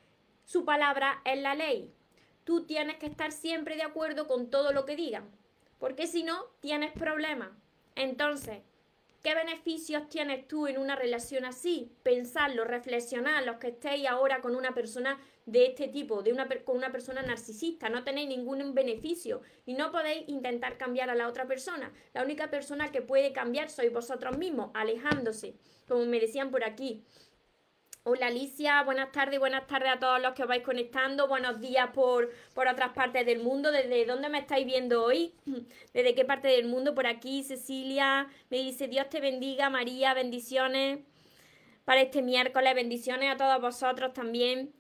su 0.46 0.66
palabra 0.66 1.20
es 1.26 1.42
la 1.42 1.56
ley. 1.56 1.92
Tú 2.44 2.66
tienes 2.66 2.98
que 2.98 3.08
estar 3.08 3.32
siempre 3.32 3.76
de 3.76 3.84
acuerdo 3.84 4.28
con 4.28 4.52
todo 4.52 4.72
lo 4.72 4.86
que 4.86 4.96
digan, 4.96 5.32
porque 5.80 6.06
si 6.06 6.24
no, 6.24 6.46
tienes 6.60 6.92
problemas. 6.92 7.50
Entonces, 7.96 8.60
¿qué 9.22 9.36
beneficios 9.36 10.10
tienes 10.10 10.48
tú 10.48 10.68
en 10.68 10.78
una 10.78 10.96
relación 10.96 11.46
así? 11.46 11.92
Pensarlo, 12.04 12.66
reflexionar, 12.66 13.44
los 13.46 13.58
que 13.58 13.70
estéis 13.70 14.08
ahora 14.08 14.42
con 14.42 14.56
una 14.56 14.74
persona 14.74 15.20
de 15.46 15.66
este 15.68 15.88
tipo, 15.88 16.24
de 16.24 16.32
una, 16.32 16.48
con 16.64 16.78
una 16.78 16.92
persona 16.92 17.22
narcisista, 17.22 17.90
no 17.90 18.04
tenéis 18.04 18.30
ningún 18.30 18.74
beneficio 18.74 19.42
y 19.66 19.74
no 19.74 19.92
podéis 19.92 20.28
intentar 20.30 20.78
cambiar 20.78 21.10
a 21.10 21.16
la 21.16 21.28
otra 21.28 21.48
persona. 21.48 21.92
La 22.14 22.24
única 22.24 22.50
persona 22.50 22.92
que 22.92 23.02
puede 23.02 23.34
cambiar 23.34 23.70
sois 23.70 23.92
vosotros 23.92 24.38
mismos, 24.38 24.72
alejándose, 24.74 25.56
como 25.88 26.06
me 26.06 26.20
decían 26.20 26.52
por 26.52 26.64
aquí. 26.64 27.04
Hola 28.06 28.28
Alicia, 28.28 28.84
buenas 28.84 29.14
tardes, 29.14 29.40
buenas 29.40 29.66
tardes 29.66 29.90
a 29.94 29.98
todos 29.98 30.22
los 30.22 30.34
que 30.34 30.42
os 30.42 30.48
vais 30.50 30.62
conectando, 30.62 31.30
buenos 31.30 31.62
días 31.62 31.90
por, 31.94 32.30
por 32.54 32.68
otras 32.68 32.92
partes 32.92 33.26
del 33.26 33.40
mundo, 33.40 33.72
desde 33.72 34.06
dónde 34.06 34.28
me 34.28 34.40
estáis 34.40 34.66
viendo 34.66 35.06
hoy, 35.06 35.34
desde 35.94 36.14
qué 36.14 36.26
parte 36.26 36.50
del 36.50 36.66
mundo, 36.66 36.94
por 36.94 37.08
aquí 37.08 37.44
Cecilia 37.44 38.28
me 38.50 38.58
dice 38.58 38.90
Dios 38.90 39.10
te 39.10 39.22
bendiga, 39.22 39.70
María, 39.70 40.14
bendiciones 40.14 41.00
para 41.86 42.02
este 42.02 42.22
miércoles, 42.22 42.76
bendiciones 42.76 43.32
a 43.32 43.38
todos 43.38 43.62
vosotros 43.62 44.12
también. 44.12 44.74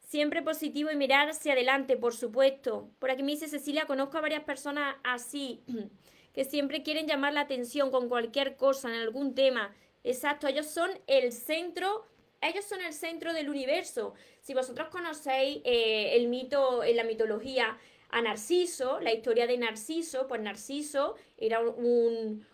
Siempre 0.00 0.42
positivo 0.42 0.90
y 0.90 0.96
mirar 0.96 1.28
hacia 1.28 1.52
adelante, 1.52 1.96
por 1.96 2.12
supuesto. 2.12 2.90
Por 2.98 3.12
aquí 3.12 3.22
me 3.22 3.32
dice 3.32 3.46
Cecilia, 3.46 3.86
conozco 3.86 4.18
a 4.18 4.20
varias 4.20 4.42
personas 4.42 4.96
así, 5.04 5.62
que 6.34 6.44
siempre 6.44 6.82
quieren 6.82 7.06
llamar 7.06 7.34
la 7.34 7.42
atención 7.42 7.92
con 7.92 8.08
cualquier 8.08 8.56
cosa, 8.56 8.88
en 8.88 9.00
algún 9.00 9.36
tema. 9.36 9.72
Exacto, 10.02 10.48
ellos 10.48 10.66
son 10.66 10.90
el 11.06 11.30
centro 11.30 12.04
ellos 12.42 12.64
son 12.64 12.80
el 12.80 12.92
centro 12.92 13.32
del 13.32 13.48
universo. 13.48 14.14
Si 14.40 14.52
vosotros 14.54 14.88
conocéis 14.88 15.62
eh, 15.64 16.16
el 16.16 16.28
mito, 16.28 16.82
en 16.82 16.96
la 16.96 17.04
mitología, 17.04 17.78
a 18.10 18.20
Narciso, 18.20 19.00
la 19.00 19.12
historia 19.12 19.46
de 19.46 19.56
Narciso, 19.56 20.28
pues 20.28 20.40
Narciso 20.42 21.14
era 21.38 21.60
un, 21.60 22.46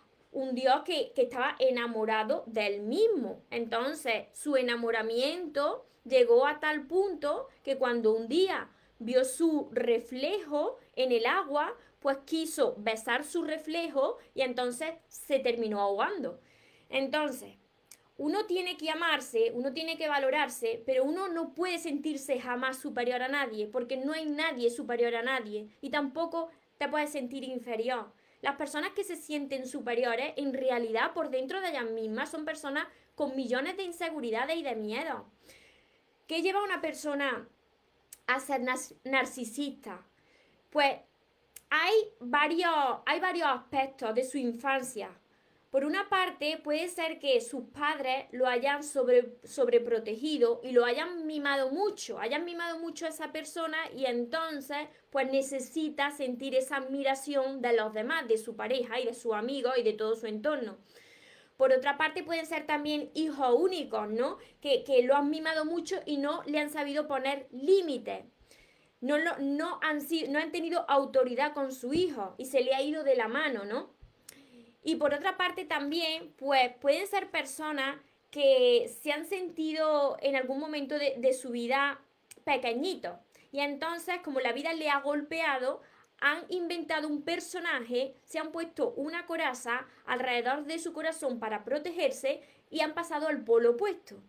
dios 0.53 0.83
que, 0.85 1.11
que, 1.13 1.23
estaba 1.23 1.55
enamorado 1.59 2.43
del 2.47 2.81
mismo. 2.81 3.43
Entonces, 3.51 4.27
su 4.33 4.55
enamoramiento 4.55 5.85
llegó 6.05 6.47
a 6.47 6.61
tal 6.61 6.87
punto 6.87 7.49
que 7.61 7.77
cuando 7.77 8.13
un 8.13 8.29
día 8.29 8.69
vio 8.99 9.25
su 9.25 9.69
reflejo 9.71 10.77
en 10.95 11.11
el 11.11 11.25
agua, 11.25 11.75
pues 11.99 12.19
quiso 12.25 12.75
besar 12.77 13.25
su 13.25 13.43
reflejo 13.43 14.17
y 14.33 14.41
entonces 14.41 14.93
se 15.09 15.39
terminó 15.39 15.81
ahogando. 15.81 16.39
Entonces, 16.89 17.58
uno 18.19 18.45
tiene 18.45 18.75
que 18.75 18.89
amarse, 18.89 19.53
uno 19.55 19.71
tiene 19.71 19.97
que 19.97 20.09
valorarse, 20.09 20.83
pero 20.85 21.05
uno 21.05 21.29
no 21.29 21.53
puede 21.53 21.79
sentirse 21.79 22.37
jamás 22.37 22.77
superior 22.77 23.23
a 23.23 23.29
nadie, 23.29 23.65
porque 23.65 23.95
no 23.95 24.11
hay 24.11 24.25
nadie 24.25 24.69
superior 24.69 25.15
a 25.15 25.23
nadie 25.23 25.69
y 25.79 25.89
tampoco 25.89 26.49
te 26.77 26.89
puedes 26.89 27.11
sentir 27.11 27.45
inferior. 27.45 28.11
Las 28.41 28.57
personas 28.57 28.91
que 28.91 29.05
se 29.05 29.15
sienten 29.15 29.65
superiores, 29.65 30.33
en 30.35 30.53
realidad 30.53 31.13
por 31.13 31.29
dentro 31.29 31.61
de 31.61 31.69
ellas 31.69 31.89
mismas, 31.91 32.29
son 32.29 32.43
personas 32.43 32.87
con 33.15 33.37
millones 33.37 33.77
de 33.77 33.83
inseguridades 33.83 34.57
y 34.57 34.63
de 34.63 34.75
miedo. 34.75 35.25
¿Qué 36.27 36.41
lleva 36.41 36.59
a 36.59 36.65
una 36.65 36.81
persona 36.81 37.47
a 38.27 38.39
ser 38.41 38.61
narcisista? 39.05 40.05
Pues 40.69 40.97
hay 41.69 41.93
varios, 42.19 42.75
hay 43.05 43.21
varios 43.21 43.47
aspectos 43.47 44.13
de 44.13 44.25
su 44.25 44.37
infancia 44.37 45.09
por 45.69 45.85
una 45.85 46.09
parte, 46.09 46.57
puede 46.63 46.87
ser 46.87 47.19
que 47.19 47.39
sus 47.41 47.65
padres 47.65 48.25
lo 48.31 48.47
hayan 48.47 48.83
sobre, 48.83 49.37
sobreprotegido 49.43 50.61
y 50.63 50.71
lo 50.71 50.83
hayan 50.83 51.27
mimado 51.27 51.69
mucho, 51.69 52.17
hayan 52.17 52.43
mimado 52.43 52.79
mucho 52.79 53.05
a 53.05 53.09
esa 53.09 53.31
persona 53.31 53.77
y 53.95 54.05
entonces 54.05 54.87
pues 55.11 55.31
necesita 55.31 56.09
sentir 56.09 56.55
esa 56.55 56.77
admiración 56.77 57.61
de 57.61 57.73
los 57.73 57.93
demás, 57.93 58.27
de 58.27 58.39
su 58.39 58.55
pareja 58.55 58.99
y 58.99 59.05
de 59.05 59.13
su 59.13 59.35
amigo 59.35 59.69
y 59.77 59.83
de 59.83 59.93
todo 59.93 60.15
su 60.15 60.25
entorno. 60.25 60.79
Por 61.55 61.71
otra 61.71 61.97
parte, 61.97 62.23
pueden 62.23 62.47
ser 62.47 62.65
también 62.65 63.11
hijos 63.13 63.53
únicos, 63.53 64.09
¿no? 64.09 64.37
Que, 64.61 64.83
lo 65.03 65.15
han 65.15 65.29
mimado 65.29 65.65
mucho 65.65 65.97
y 66.05 66.17
no 66.17 66.41
le 66.45 66.57
han 66.57 66.69
sabido 66.69 67.05
poner 67.05 67.47
límites. 67.51 68.23
No, 69.01 69.15
han, 69.17 69.99
no 70.29 70.39
han 70.39 70.51
tenido 70.51 70.89
autoridad 70.89 71.53
con 71.53 71.73
su 71.73 71.93
hijo 71.93 72.33
y 72.37 72.45
se 72.45 72.61
le 72.61 72.73
ha 72.73 72.81
ido 72.81 73.03
de 73.03 73.15
la 73.15 73.27
mano, 73.27 73.65
¿no? 73.65 73.98
Y 74.83 74.95
por 74.95 75.13
otra 75.13 75.37
parte 75.37 75.65
también, 75.65 76.33
pues 76.37 76.73
pueden 76.79 77.07
ser 77.07 77.29
personas 77.29 77.97
que 78.31 78.89
se 79.01 79.11
han 79.11 79.25
sentido 79.25 80.17
en 80.21 80.35
algún 80.35 80.59
momento 80.59 80.97
de, 80.97 81.15
de 81.17 81.33
su 81.33 81.49
vida 81.49 81.99
pequeñitos. 82.43 83.17
Y 83.51 83.59
entonces, 83.59 84.19
como 84.23 84.39
la 84.39 84.53
vida 84.53 84.73
le 84.73 84.89
ha 84.89 84.99
golpeado, 84.99 85.81
han 86.21 86.45
inventado 86.49 87.07
un 87.07 87.23
personaje, 87.23 88.15
se 88.25 88.39
han 88.39 88.51
puesto 88.51 88.91
una 88.91 89.25
coraza 89.25 89.85
alrededor 90.05 90.65
de 90.65 90.79
su 90.79 90.93
corazón 90.93 91.39
para 91.39 91.63
protegerse 91.63 92.41
y 92.69 92.81
han 92.81 92.93
pasado 92.93 93.27
al 93.27 93.43
polo 93.43 93.71
opuesto. 93.71 94.21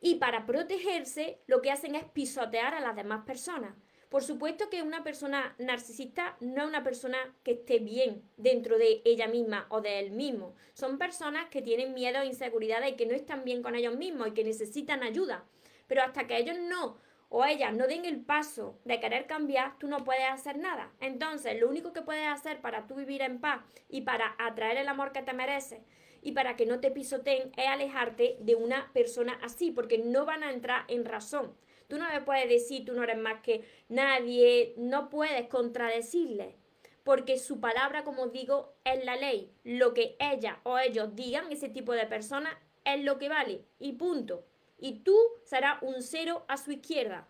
Y 0.00 0.16
para 0.16 0.44
protegerse 0.44 1.40
lo 1.46 1.62
que 1.62 1.70
hacen 1.70 1.94
es 1.94 2.04
pisotear 2.04 2.74
a 2.74 2.80
las 2.80 2.94
demás 2.94 3.24
personas. 3.24 3.74
Por 4.14 4.22
supuesto 4.22 4.70
que 4.70 4.80
una 4.80 5.02
persona 5.02 5.56
narcisista 5.58 6.36
no 6.38 6.62
es 6.62 6.68
una 6.68 6.84
persona 6.84 7.18
que 7.42 7.50
esté 7.50 7.80
bien 7.80 8.22
dentro 8.36 8.78
de 8.78 9.02
ella 9.04 9.26
misma 9.26 9.66
o 9.70 9.80
de 9.80 9.98
él 9.98 10.12
mismo. 10.12 10.54
Son 10.72 10.98
personas 10.98 11.48
que 11.50 11.62
tienen 11.62 11.94
miedo 11.94 12.20
e 12.20 12.26
inseguridad 12.26 12.86
y 12.86 12.94
que 12.94 13.06
no 13.06 13.14
están 13.14 13.42
bien 13.42 13.60
con 13.60 13.74
ellos 13.74 13.96
mismos 13.96 14.28
y 14.28 14.30
que 14.30 14.44
necesitan 14.44 15.02
ayuda. 15.02 15.44
Pero 15.88 16.02
hasta 16.04 16.28
que 16.28 16.38
ellos 16.38 16.56
no 16.60 16.96
o 17.28 17.44
ellas 17.44 17.74
no 17.74 17.88
den 17.88 18.04
el 18.04 18.20
paso 18.20 18.78
de 18.84 19.00
querer 19.00 19.26
cambiar, 19.26 19.76
tú 19.80 19.88
no 19.88 20.04
puedes 20.04 20.30
hacer 20.30 20.58
nada. 20.58 20.92
Entonces, 21.00 21.60
lo 21.60 21.68
único 21.68 21.92
que 21.92 22.02
puedes 22.02 22.28
hacer 22.28 22.60
para 22.60 22.86
tú 22.86 22.94
vivir 22.94 23.20
en 23.20 23.40
paz 23.40 23.62
y 23.88 24.02
para 24.02 24.36
atraer 24.38 24.76
el 24.76 24.86
amor 24.86 25.10
que 25.10 25.22
te 25.22 25.32
mereces 25.32 25.80
y 26.22 26.30
para 26.30 26.54
que 26.54 26.66
no 26.66 26.78
te 26.78 26.92
pisoteen 26.92 27.50
es 27.56 27.66
alejarte 27.66 28.36
de 28.38 28.54
una 28.54 28.92
persona 28.92 29.40
así, 29.42 29.72
porque 29.72 29.98
no 29.98 30.24
van 30.24 30.44
a 30.44 30.52
entrar 30.52 30.84
en 30.86 31.04
razón. 31.04 31.56
Tú 31.88 31.98
no 31.98 32.10
le 32.10 32.20
puedes 32.20 32.48
decir, 32.48 32.84
tú 32.84 32.92
no 32.94 33.02
eres 33.02 33.18
más 33.18 33.40
que 33.42 33.64
nadie, 33.88 34.74
no 34.76 35.10
puedes 35.10 35.48
contradecirle, 35.48 36.56
porque 37.02 37.38
su 37.38 37.60
palabra, 37.60 38.04
como 38.04 38.28
digo, 38.28 38.74
es 38.84 39.04
la 39.04 39.16
ley. 39.16 39.52
Lo 39.64 39.94
que 39.94 40.16
ella 40.18 40.60
o 40.62 40.78
ellos 40.78 41.14
digan, 41.14 41.50
ese 41.52 41.68
tipo 41.68 41.92
de 41.92 42.06
personas, 42.06 42.54
es 42.84 43.02
lo 43.02 43.18
que 43.18 43.28
vale, 43.28 43.64
y 43.78 43.92
punto 43.92 44.44
y 44.78 45.00
tú 45.00 45.16
serás 45.44 45.82
un 45.82 46.02
cero 46.02 46.44
a 46.48 46.56
su 46.56 46.72
izquierda. 46.72 47.26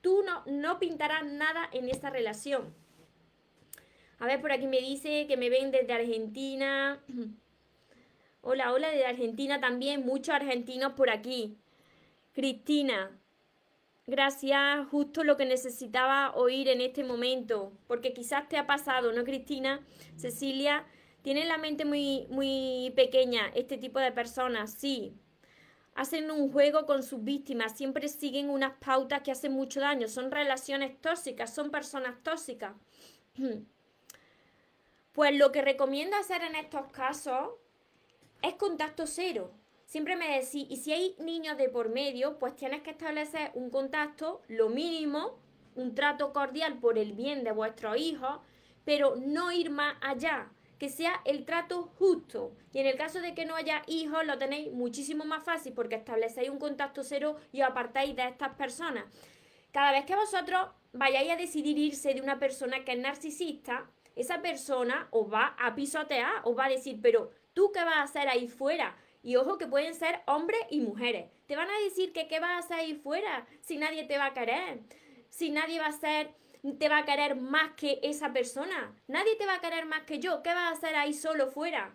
Tú 0.00 0.22
no, 0.22 0.42
no 0.44 0.78
pintarás 0.78 1.24
nada 1.24 1.68
en 1.72 1.88
esa 1.88 2.10
relación. 2.10 2.74
A 4.18 4.26
ver, 4.26 4.40
por 4.40 4.52
aquí 4.52 4.66
me 4.66 4.80
dice 4.80 5.26
que 5.26 5.38
me 5.38 5.48
ven 5.48 5.70
desde 5.70 5.92
Argentina. 5.92 7.02
Hola, 8.42 8.74
hola, 8.74 8.90
desde 8.90 9.06
Argentina 9.06 9.58
también. 9.58 10.04
Muchos 10.04 10.34
argentinos 10.34 10.92
por 10.92 11.08
aquí. 11.08 11.56
Cristina, 12.34 13.18
gracias. 14.06 14.86
Justo 14.88 15.24
lo 15.24 15.36
que 15.36 15.46
necesitaba 15.46 16.34
oír 16.34 16.68
en 16.68 16.80
este 16.80 17.04
momento. 17.04 17.72
Porque 17.86 18.12
quizás 18.12 18.48
te 18.48 18.56
ha 18.56 18.66
pasado, 18.66 19.12
¿no, 19.12 19.24
Cristina? 19.24 19.80
Cecilia, 20.16 20.84
tiene 21.22 21.44
la 21.44 21.58
mente 21.58 21.84
muy, 21.84 22.26
muy 22.30 22.92
pequeña 22.96 23.50
este 23.54 23.78
tipo 23.78 23.98
de 23.98 24.12
personas, 24.12 24.74
sí 24.74 25.14
hacen 25.94 26.30
un 26.30 26.50
juego 26.52 26.86
con 26.86 27.02
sus 27.02 27.22
víctimas, 27.22 27.76
siempre 27.76 28.08
siguen 28.08 28.50
unas 28.50 28.72
pautas 28.78 29.22
que 29.22 29.30
hacen 29.30 29.52
mucho 29.52 29.80
daño, 29.80 30.08
son 30.08 30.30
relaciones 30.30 31.00
tóxicas, 31.00 31.54
son 31.54 31.70
personas 31.70 32.22
tóxicas. 32.22 32.74
Pues 35.12 35.32
lo 35.38 35.52
que 35.52 35.62
recomiendo 35.62 36.16
hacer 36.16 36.42
en 36.42 36.56
estos 36.56 36.90
casos 36.90 37.50
es 38.42 38.54
contacto 38.54 39.06
cero. 39.06 39.52
Siempre 39.94 40.16
me 40.16 40.40
decís, 40.40 40.66
y 40.68 40.76
si 40.78 40.92
hay 40.92 41.14
niños 41.20 41.56
de 41.56 41.68
por 41.68 41.88
medio, 41.88 42.36
pues 42.40 42.56
tienes 42.56 42.82
que 42.82 42.90
establecer 42.90 43.52
un 43.54 43.70
contacto, 43.70 44.42
lo 44.48 44.68
mínimo, 44.68 45.38
un 45.76 45.94
trato 45.94 46.32
cordial 46.32 46.80
por 46.80 46.98
el 46.98 47.12
bien 47.12 47.44
de 47.44 47.52
vuestros 47.52 47.96
hijos, 47.96 48.40
pero 48.84 49.14
no 49.14 49.52
ir 49.52 49.70
más 49.70 49.94
allá 50.00 50.50
que 50.80 50.88
sea 50.88 51.20
el 51.24 51.44
trato 51.44 51.84
justo. 51.96 52.56
Y 52.72 52.80
en 52.80 52.86
el 52.86 52.96
caso 52.96 53.20
de 53.20 53.36
que 53.36 53.46
no 53.46 53.54
haya 53.54 53.84
hijos, 53.86 54.26
lo 54.26 54.36
tenéis 54.36 54.72
muchísimo 54.72 55.24
más 55.26 55.44
fácil 55.44 55.72
porque 55.74 55.94
establecéis 55.94 56.50
un 56.50 56.58
contacto 56.58 57.04
cero 57.04 57.36
y 57.52 57.62
os 57.62 57.68
apartáis 57.68 58.16
de 58.16 58.26
estas 58.26 58.52
personas. 58.56 59.04
Cada 59.70 59.92
vez 59.92 60.04
que 60.06 60.16
vosotros 60.16 60.70
vayáis 60.92 61.30
a 61.30 61.36
decidir 61.36 61.78
irse 61.78 62.14
de 62.14 62.20
una 62.20 62.40
persona 62.40 62.84
que 62.84 62.94
es 62.94 62.98
narcisista, 62.98 63.88
esa 64.16 64.42
persona 64.42 65.06
os 65.12 65.32
va 65.32 65.54
a 65.56 65.72
pisotear, 65.76 66.42
os 66.42 66.58
va 66.58 66.64
a 66.64 66.70
decir, 66.70 66.98
pero 67.00 67.30
tú 67.52 67.70
qué 67.72 67.84
vas 67.84 67.98
a 67.98 68.02
hacer 68.02 68.26
ahí 68.26 68.48
fuera. 68.48 68.96
Y 69.24 69.36
ojo 69.36 69.58
que 69.58 69.66
pueden 69.66 69.94
ser 69.94 70.20
hombres 70.26 70.60
y 70.70 70.80
mujeres. 70.80 71.30
Te 71.46 71.56
van 71.56 71.70
a 71.70 71.80
decir 71.80 72.12
que 72.12 72.28
qué 72.28 72.38
vas 72.38 72.52
a 72.52 72.58
hacer 72.58 72.76
ahí 72.76 72.94
fuera 72.94 73.46
si 73.62 73.78
nadie 73.78 74.04
te 74.04 74.18
va 74.18 74.26
a 74.26 74.34
querer, 74.34 74.80
si 75.30 75.50
nadie 75.50 75.80
va 75.80 75.86
a 75.86 75.92
ser 75.92 76.30
te 76.78 76.88
va 76.88 76.98
a 76.98 77.04
querer 77.04 77.36
más 77.36 77.72
que 77.76 78.00
esa 78.02 78.32
persona. 78.32 78.94
Nadie 79.06 79.36
te 79.36 79.46
va 79.46 79.54
a 79.54 79.60
querer 79.60 79.84
más 79.86 80.02
que 80.04 80.18
yo. 80.18 80.42
¿Qué 80.42 80.48
vas 80.50 80.70
a 80.70 80.76
hacer 80.76 80.96
ahí 80.96 81.12
solo 81.12 81.48
fuera? 81.48 81.94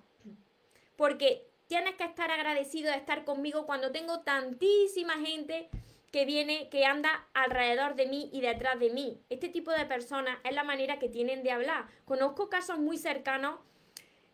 Porque 0.96 1.48
tienes 1.68 1.96
que 1.96 2.04
estar 2.04 2.30
agradecido 2.30 2.92
de 2.92 2.98
estar 2.98 3.26
conmigo 3.26 3.66
cuando 3.66 3.92
tengo 3.92 4.22
tantísima 4.22 5.14
gente 5.14 5.70
que 6.12 6.26
viene, 6.26 6.70
que 6.70 6.86
anda 6.86 7.28
alrededor 7.34 7.96
de 7.96 8.08
mí 8.08 8.30
y 8.34 8.42
detrás 8.42 8.80
de 8.80 8.90
mí. 8.90 9.22
Este 9.30 9.50
tipo 9.50 9.72
de 9.72 9.86
personas 9.86 10.38
es 10.44 10.54
la 10.54 10.64
manera 10.64 11.00
que 11.00 11.10
tienen 11.10 11.44
de 11.44 11.52
hablar. 11.52 11.88
Conozco 12.06 12.50
casos 12.50 12.80
muy 12.80 12.98
cercanos 12.98 13.60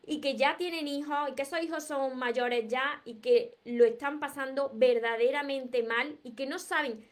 y 0.06 0.22
que 0.22 0.36
ya 0.36 0.58
tienen 0.58 0.88
hijos 0.88 1.30
y 1.30 1.34
que 1.34 1.44
esos 1.44 1.62
hijos 1.62 1.84
son 1.84 2.18
mayores 2.18 2.68
ya 2.68 3.02
y 3.06 3.16
que 3.16 3.58
lo 3.66 3.86
están 3.86 4.20
pasando 4.20 4.72
verdaderamente 4.74 5.84
mal 5.84 6.18
y 6.24 6.32
que 6.32 6.46
no 6.46 6.60
saben 6.60 7.04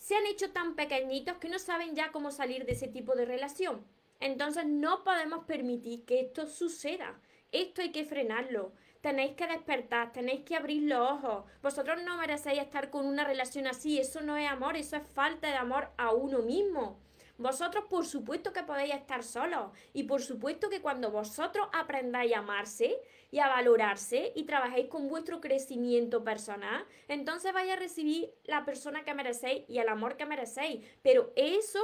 se 0.00 0.16
han 0.16 0.26
hecho 0.26 0.50
tan 0.50 0.76
pequeñitos 0.76 1.36
que 1.36 1.50
no 1.50 1.58
saben 1.58 1.94
ya 1.94 2.10
cómo 2.10 2.30
salir 2.30 2.64
de 2.64 2.72
ese 2.72 2.88
tipo 2.88 3.14
de 3.14 3.26
relación. 3.26 3.84
Entonces 4.18 4.64
no 4.64 5.04
podemos 5.04 5.44
permitir 5.44 6.06
que 6.06 6.20
esto 6.20 6.46
suceda. 6.46 7.20
Esto 7.52 7.82
hay 7.82 7.92
que 7.92 8.06
frenarlo. 8.06 8.72
Tenéis 9.02 9.32
que 9.32 9.46
despertar, 9.46 10.12
tenéis 10.12 10.40
que 10.40 10.56
abrir 10.56 10.84
los 10.84 10.98
ojos. 10.98 11.44
Vosotros 11.62 12.02
no 12.02 12.16
merecéis 12.16 12.60
estar 12.60 12.88
con 12.88 13.04
una 13.04 13.24
relación 13.24 13.66
así. 13.66 13.98
Eso 13.98 14.22
no 14.22 14.38
es 14.38 14.48
amor, 14.48 14.76
eso 14.76 14.96
es 14.96 15.06
falta 15.06 15.48
de 15.48 15.56
amor 15.56 15.90
a 15.98 16.12
uno 16.12 16.38
mismo. 16.38 16.98
Vosotros 17.40 17.84
por 17.88 18.04
supuesto 18.04 18.52
que 18.52 18.62
podéis 18.62 18.92
estar 18.92 19.24
solos 19.24 19.70
y 19.94 20.02
por 20.02 20.20
supuesto 20.20 20.68
que 20.68 20.82
cuando 20.82 21.10
vosotros 21.10 21.68
aprendáis 21.72 22.34
a 22.34 22.40
amarse 22.40 23.00
y 23.30 23.38
a 23.38 23.48
valorarse 23.48 24.32
y 24.36 24.44
trabajéis 24.44 24.88
con 24.88 25.08
vuestro 25.08 25.40
crecimiento 25.40 26.22
personal, 26.22 26.84
entonces 27.08 27.54
vais 27.54 27.70
a 27.70 27.76
recibir 27.76 28.30
la 28.44 28.66
persona 28.66 29.04
que 29.04 29.14
merecéis 29.14 29.64
y 29.68 29.78
el 29.78 29.88
amor 29.88 30.18
que 30.18 30.26
merecéis. 30.26 30.86
Pero 31.00 31.32
eso, 31.34 31.80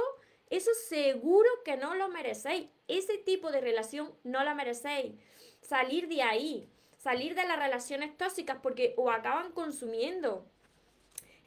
eso 0.51 0.69
seguro 0.87 1.49
que 1.65 1.75
no 1.75 1.95
lo 1.95 2.07
merecéis. 2.07 2.67
Ese 2.87 3.17
tipo 3.17 3.51
de 3.51 3.59
relación 3.59 4.13
no 4.23 4.43
la 4.43 4.53
merecéis. 4.53 5.15
Salir 5.61 6.07
de 6.07 6.21
ahí, 6.21 6.69
salir 6.99 7.33
de 7.33 7.47
las 7.47 7.57
relaciones 7.57 8.15
tóxicas 8.15 8.59
porque 8.61 8.93
os 8.95 9.11
acaban 9.11 9.51
consumiendo. 9.53 10.45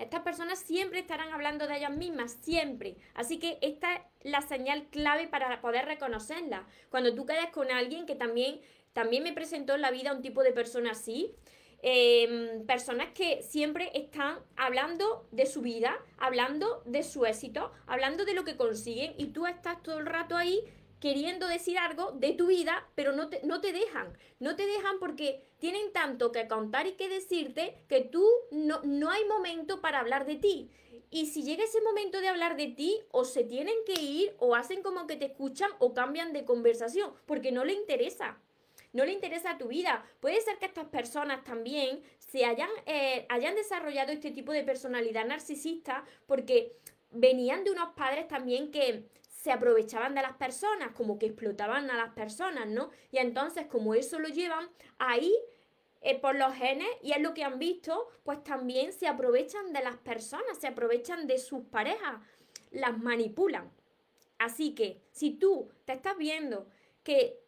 Estas 0.01 0.23
personas 0.23 0.59
siempre 0.59 0.99
estarán 0.99 1.31
hablando 1.31 1.67
de 1.67 1.77
ellas 1.77 1.95
mismas, 1.95 2.33
siempre. 2.41 2.97
Así 3.15 3.39
que 3.39 3.59
esta 3.61 3.95
es 3.95 4.03
la 4.23 4.41
señal 4.41 4.87
clave 4.89 5.29
para 5.29 5.61
poder 5.61 5.85
reconocerla. 5.85 6.67
Cuando 6.89 7.15
tú 7.15 7.27
quedes 7.27 7.51
con 7.51 7.71
alguien 7.71 8.07
que 8.07 8.15
también, 8.15 8.61
también 8.95 9.23
me 9.23 9.35
presentó 9.35 9.75
en 9.75 9.83
la 9.83 9.91
vida 9.91 10.15
un 10.15 10.23
tipo 10.23 10.43
de 10.43 10.53
persona 10.53 10.93
así, 10.93 11.35
em, 11.83 12.65
personas 12.67 13.09
que 13.13 13.43
siempre 13.43 13.91
están 13.93 14.39
hablando 14.57 15.29
de 15.33 15.45
su 15.45 15.61
vida, 15.61 15.99
hablando 16.19 16.83
de 16.87 17.03
su 17.03 17.27
éxito, 17.27 17.71
hablando 17.87 18.25
de 18.25 18.33
lo 18.33 18.45
que 18.45 18.57
consiguen 18.57 19.15
y 19.19 19.27
tú 19.27 19.47
estás 19.47 19.83
todo 19.83 19.99
el 19.99 20.07
rato 20.07 20.35
ahí 20.35 20.65
queriendo 21.01 21.49
decir 21.49 21.79
algo 21.79 22.13
de 22.13 22.33
tu 22.33 22.47
vida, 22.47 22.87
pero 22.95 23.13
no 23.13 23.29
te, 23.29 23.41
no 23.45 23.61
te 23.61 23.73
dejan. 23.73 24.17
No 24.39 24.55
te 24.55 24.67
dejan 24.67 24.99
porque 24.99 25.43
tienen 25.59 25.93
tanto 25.93 26.31
que 26.31 26.47
contar 26.47 26.87
y 26.87 26.93
que 26.93 27.09
decirte 27.09 27.79
que 27.89 28.03
tú 28.03 28.27
no, 28.51 28.81
no 28.85 29.11
hay 29.11 29.25
momento 29.25 29.81
para 29.81 30.01
hablar 30.01 30.27
de 30.27 30.37
ti. 30.37 30.71
Y 31.11 31.27
si 31.27 31.43
llega 31.43 31.65
ese 31.65 31.81
momento 31.81 32.21
de 32.21 32.29
hablar 32.29 32.57
de 32.57 32.69
ti, 32.69 33.01
o 33.11 33.25
se 33.25 33.43
tienen 33.43 33.75
que 33.85 34.01
ir, 34.01 34.35
o 34.39 34.55
hacen 34.55 34.83
como 34.83 35.07
que 35.09 35.17
te 35.17 35.27
escuchan, 35.27 35.71
o 35.81 35.93
cambian 35.93 36.33
de 36.33 36.45
conversación, 36.45 37.13
porque 37.27 37.51
no 37.51 37.65
le 37.65 37.73
interesa. 37.73 38.39
No 38.93 39.05
le 39.05 39.13
interesa 39.13 39.59
tu 39.59 39.69
vida. 39.69 40.05
Puede 40.21 40.41
ser 40.41 40.59
que 40.59 40.67
estas 40.67 40.87
personas 40.87 41.45
también 41.45 42.03
se 42.19 42.45
hayan, 42.45 42.71
eh, 42.87 43.27
hayan 43.29 43.55
desarrollado 43.55 44.13
este 44.13 44.31
tipo 44.31 44.53
de 44.53 44.65
personalidad 44.65 45.27
narcisista 45.27 46.05
porque 46.27 46.77
venían 47.11 47.65
de 47.65 47.71
unos 47.71 47.95
padres 47.95 48.29
también 48.29 48.71
que 48.71 49.05
se 49.41 49.53
aprovechaban 49.53 50.15
de 50.15 50.21
las 50.21 50.35
personas, 50.35 50.93
como 50.95 51.19
que 51.19 51.25
explotaban 51.25 51.91
a 51.91 51.97
las 51.97 52.13
personas, 52.13 52.67
¿no? 52.67 52.91
Y 53.11 53.19
entonces, 53.19 53.67
como 53.69 53.95
eso 53.95 54.19
lo 54.19 54.29
llevan 54.29 54.69
ahí 54.99 55.35
eh, 56.03 56.21
por 56.21 56.35
los 56.35 56.53
genes 56.53 56.89
y 57.03 57.13
es 57.13 57.23
lo 57.23 57.33
que 57.33 57.43
han 57.43 57.59
visto, 57.59 58.09
pues 58.23 58.45
también 58.45 58.93
se 58.93 59.09
aprovechan 59.09 59.73
de 59.73 59.83
las 59.83 59.97
personas, 59.97 60.59
se 60.59 60.67
aprovechan 60.67 61.27
de 61.27 61.39
sus 61.39 61.65
parejas, 61.65 62.21
las 62.71 62.99
manipulan. 62.99 63.73
Así 64.39 64.75
que, 64.75 65.01
si 65.11 65.31
tú 65.31 65.71
te 65.87 65.95
estás 65.95 66.19
viendo 66.19 66.69
que 67.03 67.41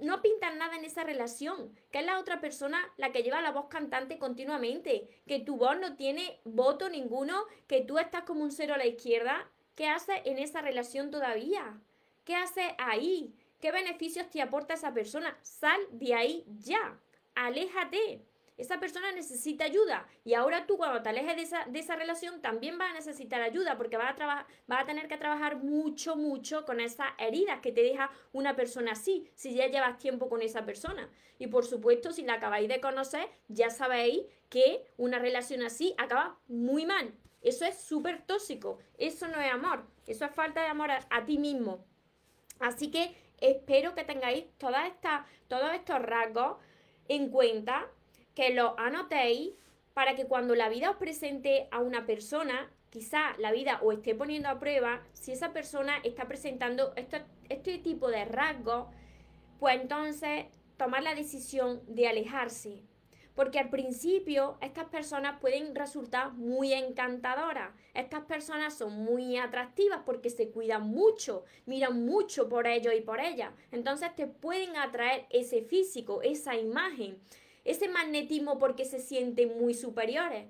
no 0.00 0.22
pintan 0.22 0.58
nada 0.58 0.76
en 0.76 0.84
esa 0.84 1.02
relación, 1.02 1.76
que 1.90 1.98
es 1.98 2.06
la 2.06 2.20
otra 2.20 2.40
persona 2.40 2.78
la 2.98 3.10
que 3.10 3.24
lleva 3.24 3.42
la 3.42 3.50
voz 3.50 3.66
cantante 3.66 4.16
continuamente, 4.16 5.08
que 5.26 5.40
tu 5.40 5.56
voz 5.56 5.76
no 5.76 5.96
tiene 5.96 6.40
voto 6.44 6.88
ninguno, 6.88 7.46
que 7.66 7.80
tú 7.80 7.98
estás 7.98 8.22
como 8.22 8.44
un 8.44 8.52
cero 8.52 8.74
a 8.74 8.78
la 8.78 8.86
izquierda, 8.86 9.50
¿Qué 9.74 9.88
hace 9.88 10.22
en 10.24 10.38
esa 10.38 10.60
relación 10.60 11.10
todavía? 11.10 11.80
¿Qué 12.24 12.36
hace 12.36 12.74
ahí? 12.78 13.34
¿Qué 13.60 13.72
beneficios 13.72 14.28
te 14.28 14.42
aporta 14.42 14.74
esa 14.74 14.92
persona? 14.92 15.38
Sal 15.42 15.80
de 15.92 16.14
ahí 16.14 16.44
ya. 16.58 16.98
Aléjate. 17.34 18.22
Esa 18.58 18.78
persona 18.78 19.10
necesita 19.12 19.64
ayuda 19.64 20.06
y 20.24 20.34
ahora 20.34 20.66
tú 20.66 20.76
cuando 20.76 21.02
te 21.02 21.08
alejes 21.08 21.36
de 21.36 21.42
esa, 21.42 21.64
de 21.64 21.78
esa 21.78 21.96
relación 21.96 22.42
también 22.42 22.76
vas 22.76 22.90
a 22.90 22.94
necesitar 22.94 23.40
ayuda 23.40 23.78
porque 23.78 23.96
vas 23.96 24.14
a, 24.20 24.46
vas 24.66 24.82
a 24.82 24.86
tener 24.86 25.08
que 25.08 25.16
trabajar 25.16 25.56
mucho, 25.56 26.16
mucho 26.16 26.64
con 26.66 26.78
esas 26.78 27.08
heridas 27.18 27.60
que 27.60 27.72
te 27.72 27.82
deja 27.82 28.10
una 28.32 28.54
persona 28.54 28.92
así, 28.92 29.26
si 29.34 29.54
ya 29.54 29.68
llevas 29.68 29.98
tiempo 29.98 30.28
con 30.28 30.42
esa 30.42 30.66
persona. 30.66 31.08
Y 31.38 31.46
por 31.46 31.64
supuesto, 31.64 32.12
si 32.12 32.22
la 32.22 32.34
acabáis 32.34 32.68
de 32.68 32.80
conocer, 32.80 33.26
ya 33.48 33.70
sabéis 33.70 34.22
que 34.50 34.84
una 34.98 35.18
relación 35.18 35.62
así 35.62 35.94
acaba 35.96 36.38
muy 36.46 36.84
mal. 36.84 37.14
Eso 37.42 37.64
es 37.64 37.78
súper 37.78 38.22
tóxico, 38.22 38.78
eso 38.98 39.26
no 39.28 39.40
es 39.40 39.52
amor, 39.52 39.84
eso 40.06 40.24
es 40.24 40.32
falta 40.32 40.62
de 40.62 40.68
amor 40.68 40.90
a, 40.90 41.24
ti 41.24 41.38
mismo. 41.38 41.84
Así 42.60 42.90
que 42.90 43.16
espero 43.40 43.94
que 43.94 44.04
tengáis 44.04 44.44
todas 44.58 44.86
estas, 44.86 45.26
todos 45.48 45.74
estos 45.74 46.00
rasgos 46.00 46.58
en 47.08 47.30
cuenta 47.30 47.88
que 48.34 48.54
lo 48.54 48.78
anotéis 48.78 49.54
para 49.92 50.14
que 50.14 50.26
cuando 50.26 50.54
la 50.54 50.68
vida 50.68 50.90
os 50.90 50.96
presente 50.96 51.68
a 51.72 51.80
una 51.80 52.06
persona, 52.06 52.70
quizá 52.90 53.36
la 53.38 53.50
vida 53.50 53.80
os 53.82 53.94
esté 53.94 54.14
poniendo 54.14 54.48
a 54.48 54.60
prueba, 54.60 55.02
si 55.12 55.32
esa 55.32 55.52
persona 55.52 55.98
está 56.04 56.28
presentando 56.28 56.94
este 56.96 57.78
tipo 57.78 58.08
de 58.08 58.24
rasgos, 58.24 58.86
pues 59.58 59.80
entonces 59.80 60.46
tomar 60.76 61.02
la 61.02 61.14
decisión 61.14 61.82
de 61.86 62.08
alejarse. 62.08 62.82
Porque 63.34 63.58
al 63.58 63.70
principio 63.70 64.58
estas 64.60 64.86
personas 64.86 65.40
pueden 65.40 65.74
resultar 65.74 66.32
muy 66.32 66.72
encantadoras. 66.72 67.72
Estas 67.94 68.24
personas 68.26 68.76
son 68.76 68.92
muy 68.92 69.38
atractivas 69.38 70.02
porque 70.04 70.30
se 70.30 70.50
cuidan 70.50 70.88
mucho, 70.88 71.44
miran 71.66 72.04
mucho 72.04 72.48
por 72.48 72.66
ellos 72.66 72.94
y 72.96 73.00
por 73.00 73.20
ellas. 73.20 73.52
Entonces 73.70 74.14
te 74.14 74.26
pueden 74.26 74.76
atraer 74.76 75.26
ese 75.30 75.62
físico, 75.62 76.20
esa 76.22 76.56
imagen 76.56 77.18
ese 77.64 77.88
magnetismo 77.88 78.58
porque 78.58 78.84
se 78.84 78.98
sienten 78.98 79.58
muy 79.58 79.74
superiores. 79.74 80.46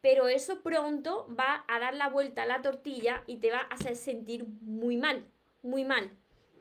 Pero 0.00 0.28
eso 0.28 0.62
pronto 0.62 1.28
va 1.38 1.64
a 1.68 1.78
dar 1.78 1.94
la 1.94 2.08
vuelta 2.08 2.42
a 2.42 2.46
la 2.46 2.60
tortilla 2.60 3.22
y 3.26 3.36
te 3.36 3.50
va 3.50 3.58
a 3.58 3.74
hacer 3.74 3.96
sentir 3.96 4.44
muy 4.60 4.96
mal, 4.96 5.24
muy 5.62 5.84
mal. 5.84 6.10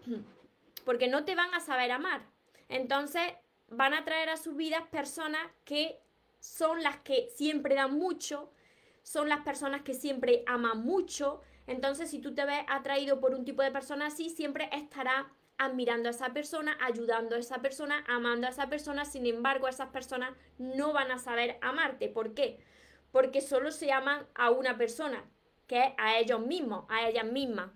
Porque 0.85 1.07
no 1.07 1.25
te 1.25 1.35
van 1.35 1.53
a 1.53 1.59
saber 1.59 1.91
amar. 1.91 2.21
Entonces 2.69 3.21
van 3.71 3.93
a 3.93 4.03
traer 4.05 4.29
a 4.29 4.37
sus 4.37 4.55
vidas 4.55 4.83
personas 4.91 5.41
que 5.65 5.99
son 6.39 6.83
las 6.83 6.97
que 6.97 7.29
siempre 7.35 7.75
dan 7.75 7.97
mucho, 7.97 8.51
son 9.01 9.29
las 9.29 9.41
personas 9.41 9.81
que 9.81 9.93
siempre 9.93 10.43
aman 10.45 10.83
mucho. 10.83 11.41
Entonces, 11.67 12.09
si 12.09 12.19
tú 12.19 12.35
te 12.35 12.45
ves 12.45 12.63
atraído 12.67 13.19
por 13.19 13.33
un 13.33 13.45
tipo 13.45 13.61
de 13.61 13.71
persona 13.71 14.07
así, 14.07 14.29
siempre 14.29 14.69
estará 14.73 15.31
admirando 15.57 16.09
a 16.09 16.11
esa 16.11 16.33
persona, 16.33 16.77
ayudando 16.81 17.35
a 17.35 17.39
esa 17.39 17.61
persona, 17.61 18.03
amando 18.07 18.47
a 18.47 18.49
esa 18.49 18.67
persona. 18.67 19.05
Sin 19.05 19.25
embargo, 19.25 19.67
esas 19.67 19.89
personas 19.89 20.33
no 20.57 20.91
van 20.91 21.11
a 21.11 21.17
saber 21.17 21.57
amarte. 21.61 22.09
¿Por 22.09 22.33
qué? 22.33 22.59
Porque 23.11 23.41
solo 23.41 23.71
se 23.71 23.91
aman 23.91 24.25
a 24.35 24.49
una 24.49 24.77
persona, 24.77 25.23
que 25.67 25.79
es 25.85 25.93
a 25.97 26.17
ellos 26.17 26.45
mismos, 26.45 26.85
a 26.89 27.07
ellas 27.07 27.25
mismas. 27.25 27.69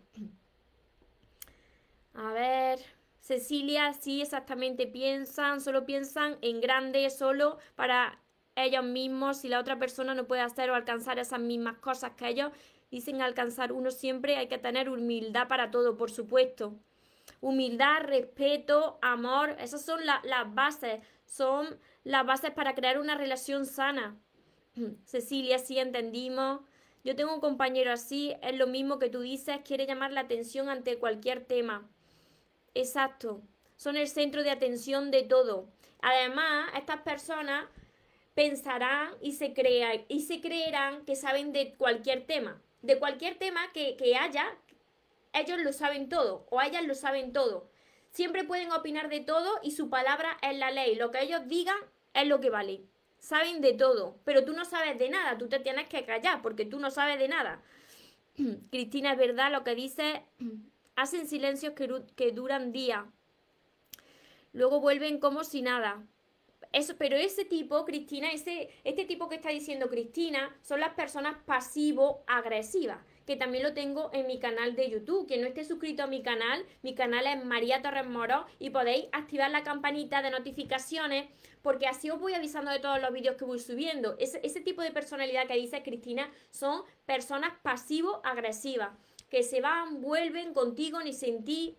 A 2.16 2.34
ver, 2.34 2.80
Cecilia, 3.26 3.92
sí, 3.94 4.22
exactamente 4.22 4.86
piensan, 4.86 5.60
solo 5.60 5.84
piensan 5.84 6.38
en 6.42 6.62
grande, 6.62 7.10
solo 7.10 7.58
para 7.76 8.22
ellos 8.56 8.84
mismos. 8.84 9.38
Si 9.38 9.50
la 9.50 9.60
otra 9.60 9.80
persona 9.80 10.14
no 10.14 10.28
puede 10.28 10.42
hacer 10.42 10.70
o 10.70 10.76
alcanzar 10.76 11.18
esas 11.18 11.40
mismas 11.40 11.80
cosas 11.80 12.12
que 12.12 12.28
ellos 12.28 12.52
dicen 12.92 13.24
alcanzar, 13.24 13.72
uno 13.72 13.90
siempre 13.90 14.38
hay 14.38 14.48
que 14.48 14.60
tener 14.60 14.90
humildad 14.90 15.48
para 15.48 15.72
todo, 15.72 15.98
por 15.98 16.12
supuesto 16.12 16.76
humildad, 17.42 18.04
respeto, 18.04 19.00
amor, 19.02 19.56
esas 19.60 19.84
son 19.84 20.06
las 20.06 20.54
bases, 20.54 21.02
son 21.26 21.80
las 22.04 22.26
bases 22.26 22.52
para 22.52 22.76
crear 22.76 23.00
una 23.00 23.16
relación 23.16 23.66
sana. 23.66 24.16
Cecilia, 25.06 25.58
sí 25.58 25.80
entendimos. 25.80 26.62
Yo 27.04 27.16
tengo 27.16 27.34
un 27.34 27.42
compañero 27.42 27.92
así, 27.92 28.36
es 28.44 28.56
lo 28.56 28.68
mismo 28.68 29.00
que 29.00 29.10
tú 29.10 29.22
dices, 29.22 29.60
quiere 29.66 29.88
llamar 29.88 30.12
la 30.12 30.22
atención 30.22 30.70
ante 30.70 31.00
cualquier 31.00 31.44
tema. 31.44 31.90
Exacto, 32.76 33.42
son 33.78 33.96
el 33.96 34.10
centro 34.10 34.44
de 34.44 34.52
atención 34.52 35.10
de 35.10 35.24
todo. 35.24 35.70
Además, 36.02 36.70
estas 36.78 37.02
personas 37.02 37.66
pensarán 38.36 39.16
y 39.22 39.32
se, 39.32 39.54
crean, 39.54 40.04
y 40.10 40.22
se 40.22 40.42
creerán 40.42 41.06
que 41.06 41.16
saben 41.16 41.54
de 41.54 41.76
cualquier 41.76 42.26
tema, 42.26 42.62
de 42.82 43.00
cualquier 43.00 43.36
tema 43.36 43.72
que, 43.72 43.96
que 43.96 44.18
haya, 44.18 44.46
ellos 45.32 45.58
lo 45.60 45.72
saben 45.72 46.10
todo 46.10 46.46
o 46.50 46.62
ellas 46.62 46.84
lo 46.86 46.96
saben 46.96 47.32
todo. 47.32 47.70
Siempre 48.12 48.44
pueden 48.44 48.72
opinar 48.74 49.10
de 49.10 49.22
todo 49.22 49.60
y 49.64 49.72
su 49.72 49.90
palabra 49.90 50.38
es 50.42 50.58
la 50.58 50.72
ley. 50.72 50.96
Lo 50.96 51.12
que 51.12 51.22
ellos 51.22 51.48
digan 51.48 51.78
es 52.14 52.28
lo 52.28 52.42
que 52.42 52.50
vale. 52.50 52.82
Saben 53.20 53.62
de 53.62 53.74
todo, 53.74 54.20
pero 54.26 54.44
tú 54.44 54.54
no 54.54 54.66
sabes 54.66 55.00
de 55.00 55.10
nada. 55.10 55.38
Tú 55.38 55.48
te 55.48 55.60
tienes 55.60 55.88
que 55.88 56.06
callar 56.06 56.42
porque 56.42 56.66
tú 56.66 56.80
no 56.80 56.92
sabes 56.92 57.20
de 57.20 57.30
nada. 57.30 57.62
Cristina, 58.72 59.14
es 59.14 59.18
verdad 59.18 59.52
lo 59.52 59.64
que 59.64 59.76
dice. 59.76 60.24
Hacen 60.96 61.28
silencios 61.28 61.74
que, 61.74 62.32
duran 62.32 62.72
días. 62.72 63.06
Luego 64.54 64.80
vuelven 64.80 65.20
como 65.20 65.44
si 65.44 65.62
nada. 65.62 66.04
Eso, 66.72 66.96
pero 66.98 67.16
ese 67.16 67.46
tipo, 67.46 67.86
Cristina, 67.86 68.32
ese, 68.32 68.70
este 68.84 69.06
tipo 69.06 69.30
que 69.30 69.36
está 69.36 69.50
diciendo 69.50 69.90
Cristina, 69.90 70.58
son 70.62 70.80
las 70.80 70.94
personas 70.94 71.38
pasivo-agresivas 71.46 73.00
que 73.26 73.36
también 73.36 73.64
lo 73.64 73.74
tengo 73.74 74.10
en 74.14 74.28
mi 74.28 74.40
canal 74.40 74.76
de 74.76 74.90
YouTube. 74.90 75.28
Quien 75.28 75.42
no 75.42 75.48
esté 75.48 75.64
suscrito 75.64 76.04
a 76.04 76.08
mi 76.08 76.22
canal, 76.22 76.66
mi 76.84 76.96
canal 76.96 77.26
es 77.26 77.44
María 77.44 77.82
Torres 77.82 78.08
Moro 78.08 78.46
y 78.60 78.70
podéis 78.70 79.06
activar 79.12 79.52
la 79.52 79.64
campanita 79.64 80.22
de 80.22 80.32
notificaciones 80.32 81.28
porque 81.62 81.88
así 81.88 82.12
os 82.12 82.20
voy 82.20 82.36
avisando 82.36 82.70
de 82.70 82.80
todos 82.80 83.02
los 83.02 83.12
vídeos 83.12 83.38
que 83.38 83.46
voy 83.46 83.60
subiendo. 83.60 84.16
Ese, 84.20 84.40
ese 84.44 84.62
tipo 84.62 84.84
de 84.84 84.92
personalidad 84.92 85.48
que 85.48 85.56
dice 85.56 85.82
Cristina 85.82 86.30
son 86.52 86.84
personas 87.08 87.54
pasivo-agresivas, 87.64 88.92
que 89.30 89.44
se 89.44 89.62
van, 89.62 90.02
vuelven 90.02 90.54
contigo 90.54 91.02
ni 91.02 91.14
sentí. 91.14 91.78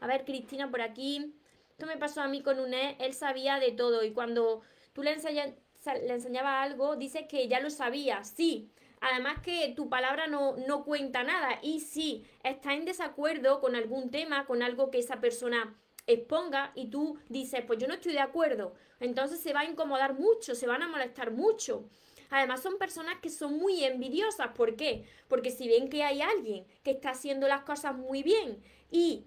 a 0.00 0.06
ver, 0.06 0.24
Cristina, 0.24 0.70
por 0.70 0.82
aquí. 0.82 1.34
Esto 1.70 1.86
me 1.86 1.96
pasó 1.96 2.20
a 2.20 2.28
mí 2.28 2.42
con 2.42 2.60
un 2.60 2.74
e, 2.74 2.96
él 3.00 3.14
sabía 3.14 3.58
de 3.58 3.72
todo 3.72 4.04
y 4.04 4.12
cuando 4.12 4.60
tú 4.92 5.02
le, 5.02 5.16
le 5.16 6.12
enseñabas 6.14 6.70
algo, 6.70 6.96
dice 6.96 7.26
que 7.26 7.48
ya 7.48 7.60
lo 7.60 7.70
sabía, 7.70 8.22
sí, 8.22 8.70
Además 9.00 9.40
que 9.42 9.72
tu 9.74 9.88
palabra 9.88 10.26
no, 10.26 10.56
no 10.56 10.84
cuenta 10.84 11.24
nada 11.24 11.58
y 11.62 11.80
si 11.80 12.26
estás 12.42 12.74
en 12.74 12.84
desacuerdo 12.84 13.60
con 13.60 13.74
algún 13.74 14.10
tema, 14.10 14.44
con 14.44 14.62
algo 14.62 14.90
que 14.90 14.98
esa 14.98 15.20
persona 15.20 15.74
exponga 16.06 16.72
y 16.74 16.90
tú 16.90 17.18
dices, 17.28 17.62
pues 17.66 17.78
yo 17.78 17.88
no 17.88 17.94
estoy 17.94 18.12
de 18.12 18.20
acuerdo, 18.20 18.74
entonces 18.98 19.40
se 19.40 19.54
va 19.54 19.60
a 19.60 19.64
incomodar 19.64 20.14
mucho, 20.14 20.54
se 20.54 20.66
van 20.66 20.82
a 20.82 20.88
molestar 20.88 21.30
mucho. 21.30 21.88
Además 22.30 22.62
son 22.62 22.78
personas 22.78 23.18
que 23.20 23.28
son 23.28 23.58
muy 23.58 23.84
envidiosas. 23.84 24.48
¿Por 24.48 24.76
qué? 24.76 25.04
Porque 25.28 25.50
si 25.50 25.68
ven 25.68 25.88
que 25.88 26.04
hay 26.04 26.22
alguien 26.22 26.64
que 26.82 26.92
está 26.92 27.10
haciendo 27.10 27.48
las 27.48 27.62
cosas 27.62 27.94
muy 27.96 28.22
bien 28.22 28.62
y 28.90 29.26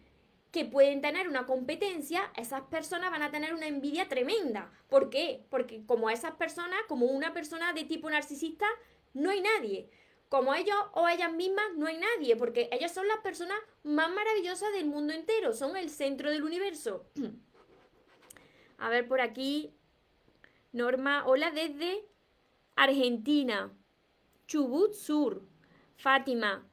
que 0.51 0.65
pueden 0.65 1.01
tener 1.01 1.27
una 1.27 1.45
competencia, 1.45 2.31
esas 2.37 2.61
personas 2.61 3.11
van 3.11 3.23
a 3.23 3.31
tener 3.31 3.53
una 3.53 3.67
envidia 3.67 4.07
tremenda. 4.07 4.71
¿Por 4.87 5.09
qué? 5.09 5.43
Porque 5.49 5.83
como 5.85 6.09
esas 6.09 6.35
personas, 6.35 6.79
como 6.87 7.07
una 7.07 7.33
persona 7.33 7.73
de 7.73 7.85
tipo 7.85 8.09
narcisista, 8.09 8.67
no 9.13 9.31
hay 9.31 9.41
nadie. 9.41 9.89
Como 10.29 10.53
ellos 10.53 10.75
o 10.93 11.07
ellas 11.07 11.33
mismas, 11.33 11.65
no 11.75 11.87
hay 11.87 11.97
nadie, 11.97 12.35
porque 12.35 12.69
ellas 12.71 12.93
son 12.93 13.07
las 13.07 13.17
personas 13.19 13.57
más 13.83 14.11
maravillosas 14.11 14.71
del 14.73 14.85
mundo 14.85 15.13
entero, 15.13 15.53
son 15.53 15.75
el 15.75 15.89
centro 15.89 16.29
del 16.29 16.43
universo. 16.43 17.05
A 18.77 18.89
ver 18.89 19.07
por 19.07 19.21
aquí. 19.21 19.73
Norma, 20.71 21.25
hola 21.27 21.51
desde 21.51 22.03
Argentina. 22.75 23.71
Chubut 24.47 24.93
Sur. 24.93 25.43
Fátima. 25.95 26.67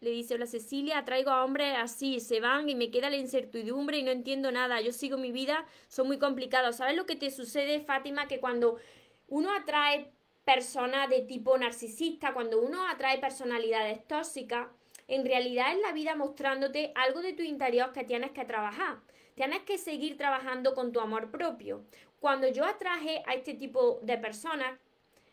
Le 0.00 0.10
dice, 0.10 0.34
hola 0.34 0.46
Cecilia, 0.46 1.04
traigo 1.04 1.30
a 1.30 1.44
hombres 1.44 1.74
así, 1.78 2.18
se 2.20 2.40
van 2.40 2.68
y 2.68 2.74
me 2.74 2.90
queda 2.90 3.08
la 3.08 3.16
incertidumbre 3.16 3.98
y 3.98 4.02
no 4.02 4.10
entiendo 4.10 4.50
nada. 4.50 4.80
Yo 4.80 4.92
sigo 4.92 5.16
mi 5.16 5.32
vida, 5.32 5.64
son 5.88 6.08
muy 6.08 6.18
complicados. 6.18 6.76
¿Sabes 6.76 6.96
lo 6.96 7.06
que 7.06 7.16
te 7.16 7.30
sucede, 7.30 7.80
Fátima? 7.80 8.26
Que 8.26 8.40
cuando 8.40 8.78
uno 9.28 9.52
atrae 9.52 10.12
persona 10.44 11.06
de 11.06 11.22
tipo 11.22 11.56
narcisista, 11.56 12.34
cuando 12.34 12.60
uno 12.60 12.86
atrae 12.88 13.18
personalidades 13.18 14.06
tóxicas, 14.06 14.68
en 15.08 15.24
realidad 15.24 15.72
es 15.72 15.80
la 15.80 15.92
vida 15.92 16.16
mostrándote 16.16 16.92
algo 16.96 17.22
de 17.22 17.32
tu 17.32 17.42
interior 17.42 17.92
que 17.92 18.04
tienes 18.04 18.32
que 18.32 18.44
trabajar. 18.44 18.98
Tienes 19.36 19.62
que 19.62 19.78
seguir 19.78 20.16
trabajando 20.16 20.74
con 20.74 20.92
tu 20.92 21.00
amor 21.00 21.30
propio. 21.30 21.84
Cuando 22.22 22.46
yo 22.46 22.64
atraje 22.64 23.20
a 23.26 23.34
este 23.34 23.54
tipo 23.54 23.98
de 24.00 24.16
personas, 24.16 24.78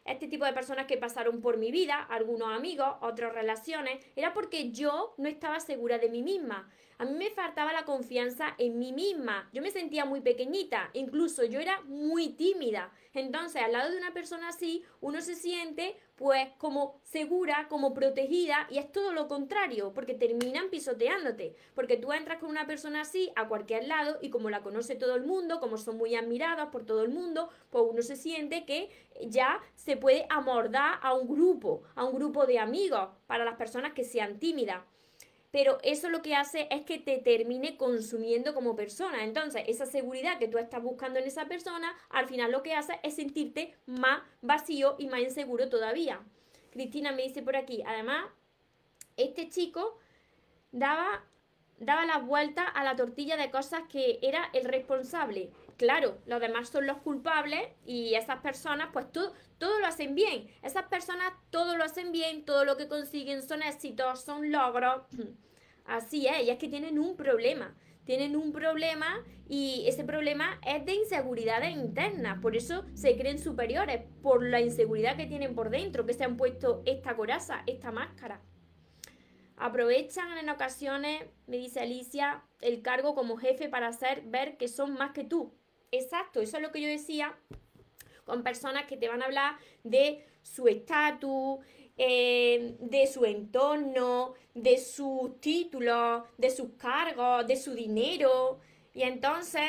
este 0.06 0.28
tipo 0.28 0.44
de 0.44 0.54
personas 0.54 0.88
que 0.88 0.98
pasaron 0.98 1.40
por 1.40 1.58
mi 1.58 1.70
vida, 1.70 2.02
algunos 2.02 2.52
amigos, 2.52 2.88
otras 3.02 3.32
relaciones, 3.32 4.04
era 4.16 4.34
porque 4.34 4.72
yo 4.72 5.14
no 5.20 5.30
estaba 5.30 5.60
segura 5.60 6.00
de 6.00 6.10
mí 6.10 6.24
misma. 6.24 6.68
A 7.00 7.06
mí 7.06 7.14
me 7.14 7.30
faltaba 7.30 7.72
la 7.72 7.86
confianza 7.86 8.56
en 8.58 8.78
mí 8.78 8.92
misma. 8.92 9.50
Yo 9.54 9.62
me 9.62 9.72
sentía 9.72 10.04
muy 10.04 10.20
pequeñita, 10.20 10.90
incluso 10.92 11.46
yo 11.46 11.62
era 11.62 11.80
muy 11.84 12.34
tímida. 12.34 12.92
Entonces, 13.14 13.62
al 13.62 13.72
lado 13.72 13.90
de 13.90 13.98
una 13.98 14.14
persona 14.14 14.50
así, 14.50 14.84
uno 15.00 15.22
se 15.22 15.36
siente 15.36 15.96
pues 16.18 16.50
como 16.58 17.00
segura, 17.06 17.70
como 17.70 17.94
protegida 17.94 18.68
y 18.70 18.80
es 18.80 18.92
todo 18.92 19.14
lo 19.14 19.30
contrario, 19.30 19.94
porque 19.94 20.14
terminan 20.14 20.70
pisoteándote, 20.70 21.56
porque 21.74 21.96
tú 21.96 22.12
entras 22.12 22.40
con 22.40 22.50
una 22.50 22.68
persona 22.68 23.00
así 23.00 23.32
a 23.38 23.48
cualquier 23.48 23.88
lado 23.88 24.18
y 24.22 24.30
como 24.30 24.50
la 24.50 24.62
conoce 24.62 24.96
todo 24.96 25.16
el 25.16 25.24
mundo, 25.24 25.62
como 25.62 25.78
son 25.78 25.96
muy 25.96 26.16
admirados 26.16 26.68
por 26.68 26.86
todo 26.86 27.04
el 27.04 27.10
mundo, 27.12 27.50
pues 27.70 27.86
uno 27.90 28.02
se 28.02 28.18
siente 28.18 28.66
que 28.66 28.90
ya 29.26 29.62
se 29.76 29.96
puede 29.96 30.26
amordar 30.30 31.00
a 31.02 31.14
un 31.14 31.30
grupo, 31.30 31.84
a 31.96 32.04
un 32.04 32.14
grupo 32.16 32.46
de 32.46 32.60
amigos 32.60 33.08
para 33.26 33.46
las 33.46 33.56
personas 33.56 33.94
que 33.94 34.04
sean 34.04 34.38
tímidas 34.38 34.82
pero 35.52 35.80
eso 35.84 36.10
lo 36.10 36.22
que 36.22 36.36
hace 36.36 36.68
es 36.70 36.84
que 36.84 37.00
te 37.00 37.18
termine 37.18 37.76
consumiendo 37.78 38.54
como 38.54 38.76
persona. 38.76 39.24
Entonces, 39.24 39.64
esa 39.68 39.86
seguridad 39.86 40.38
que 40.38 40.48
tú 40.48 40.58
estás 40.58 40.82
buscando 40.84 41.20
en 41.20 41.26
esa 41.26 41.46
persona, 41.46 41.96
al 42.10 42.28
final 42.28 42.52
lo 42.52 42.62
que 42.62 42.76
hace 42.76 43.00
es 43.04 43.16
sentirte 43.16 43.74
más 43.86 44.22
vacío 44.42 44.96
y 45.00 45.08
más 45.08 45.22
inseguro 45.22 45.70
todavía. 45.70 46.22
Cristina 46.72 47.12
me 47.12 47.24
dice 47.24 47.42
por 47.42 47.56
aquí, 47.56 47.84
además, 47.86 48.26
este 49.18 49.50
chico 49.50 49.98
daba, 50.72 51.24
daba 51.80 52.06
la 52.06 52.20
vuelta 52.20 52.64
a 52.64 52.84
la 52.84 52.96
tortilla 52.96 53.36
de 53.36 53.50
cosas 53.50 53.84
que 53.92 54.20
era 54.22 54.50
el 54.54 54.66
responsable. 54.66 55.50
Claro, 55.80 56.18
los 56.26 56.42
demás 56.42 56.68
son 56.68 56.86
los 56.86 56.98
culpables 56.98 57.62
y 57.86 58.14
esas 58.16 58.42
personas, 58.42 58.90
pues 58.92 59.10
todo, 59.14 59.80
lo 59.80 59.88
hacen 59.88 60.14
bien. 60.14 60.50
Esas 60.62 60.84
personas 60.88 61.32
todo 61.52 61.78
lo 61.78 61.86
hacen 61.86 62.12
bien, 62.12 62.44
todo 62.44 62.66
lo 62.66 62.76
que 62.76 62.90
consiguen 62.90 63.42
son 63.42 63.64
éxitos, 63.64 64.22
son 64.22 64.52
logros. 64.52 65.04
Así 65.86 66.28
es, 66.28 66.44
y 66.44 66.50
es 66.50 66.58
que 66.58 66.68
tienen 66.68 67.00
un 67.00 67.16
problema. 67.16 67.74
Tienen 68.04 68.36
un 68.36 68.52
problema 68.52 69.24
y 69.48 69.86
ese 69.88 70.04
problema 70.04 70.60
es 70.68 70.86
de 70.86 70.96
inseguridades 70.96 71.72
internas. 71.72 72.40
Por 72.42 72.58
eso 72.58 72.84
se 72.94 73.16
creen 73.16 73.40
superiores, 73.40 74.02
por 74.22 74.44
la 74.44 74.60
inseguridad 74.60 75.16
que 75.16 75.28
tienen 75.28 75.56
por 75.56 75.70
dentro, 75.70 76.06
que 76.06 76.14
se 76.14 76.26
han 76.26 76.36
puesto 76.36 76.84
esta 76.86 77.16
coraza, 77.16 77.64
esta 77.68 77.90
máscara. 77.94 78.42
Aprovechan 79.56 80.38
en 80.40 80.50
ocasiones, 80.50 81.24
me 81.48 81.56
dice 81.56 81.80
Alicia, 81.80 82.44
el 82.60 82.82
cargo 82.82 83.16
como 83.16 83.38
jefe 83.38 83.70
para 83.70 83.88
hacer 83.88 84.24
ver 84.26 84.58
que 84.58 84.68
son 84.68 84.96
más 84.96 85.12
que 85.12 85.24
tú. 85.24 85.54
Exacto, 85.92 86.42
eso 86.42 86.58
es 86.58 86.64
lo 86.64 86.72
que 86.72 86.82
yo 86.82 86.88
decía 86.88 87.38
con 88.26 88.44
personas 88.44 88.86
que 88.86 88.96
te 88.96 89.10
van 89.10 89.24
a 89.24 89.26
hablar 89.26 89.58
de 89.84 90.24
su 90.44 90.68
estatus, 90.68 91.60
eh, 91.98 92.76
de 92.80 93.08
su 93.08 93.26
entorno, 93.26 94.34
de 94.54 94.78
sus 94.78 95.42
títulos, 95.42 96.24
de 96.38 96.52
sus 96.52 96.74
cargos, 96.78 97.48
de 97.48 97.56
su 97.56 97.74
dinero. 97.74 98.60
Y 98.94 99.02
entonces 99.02 99.64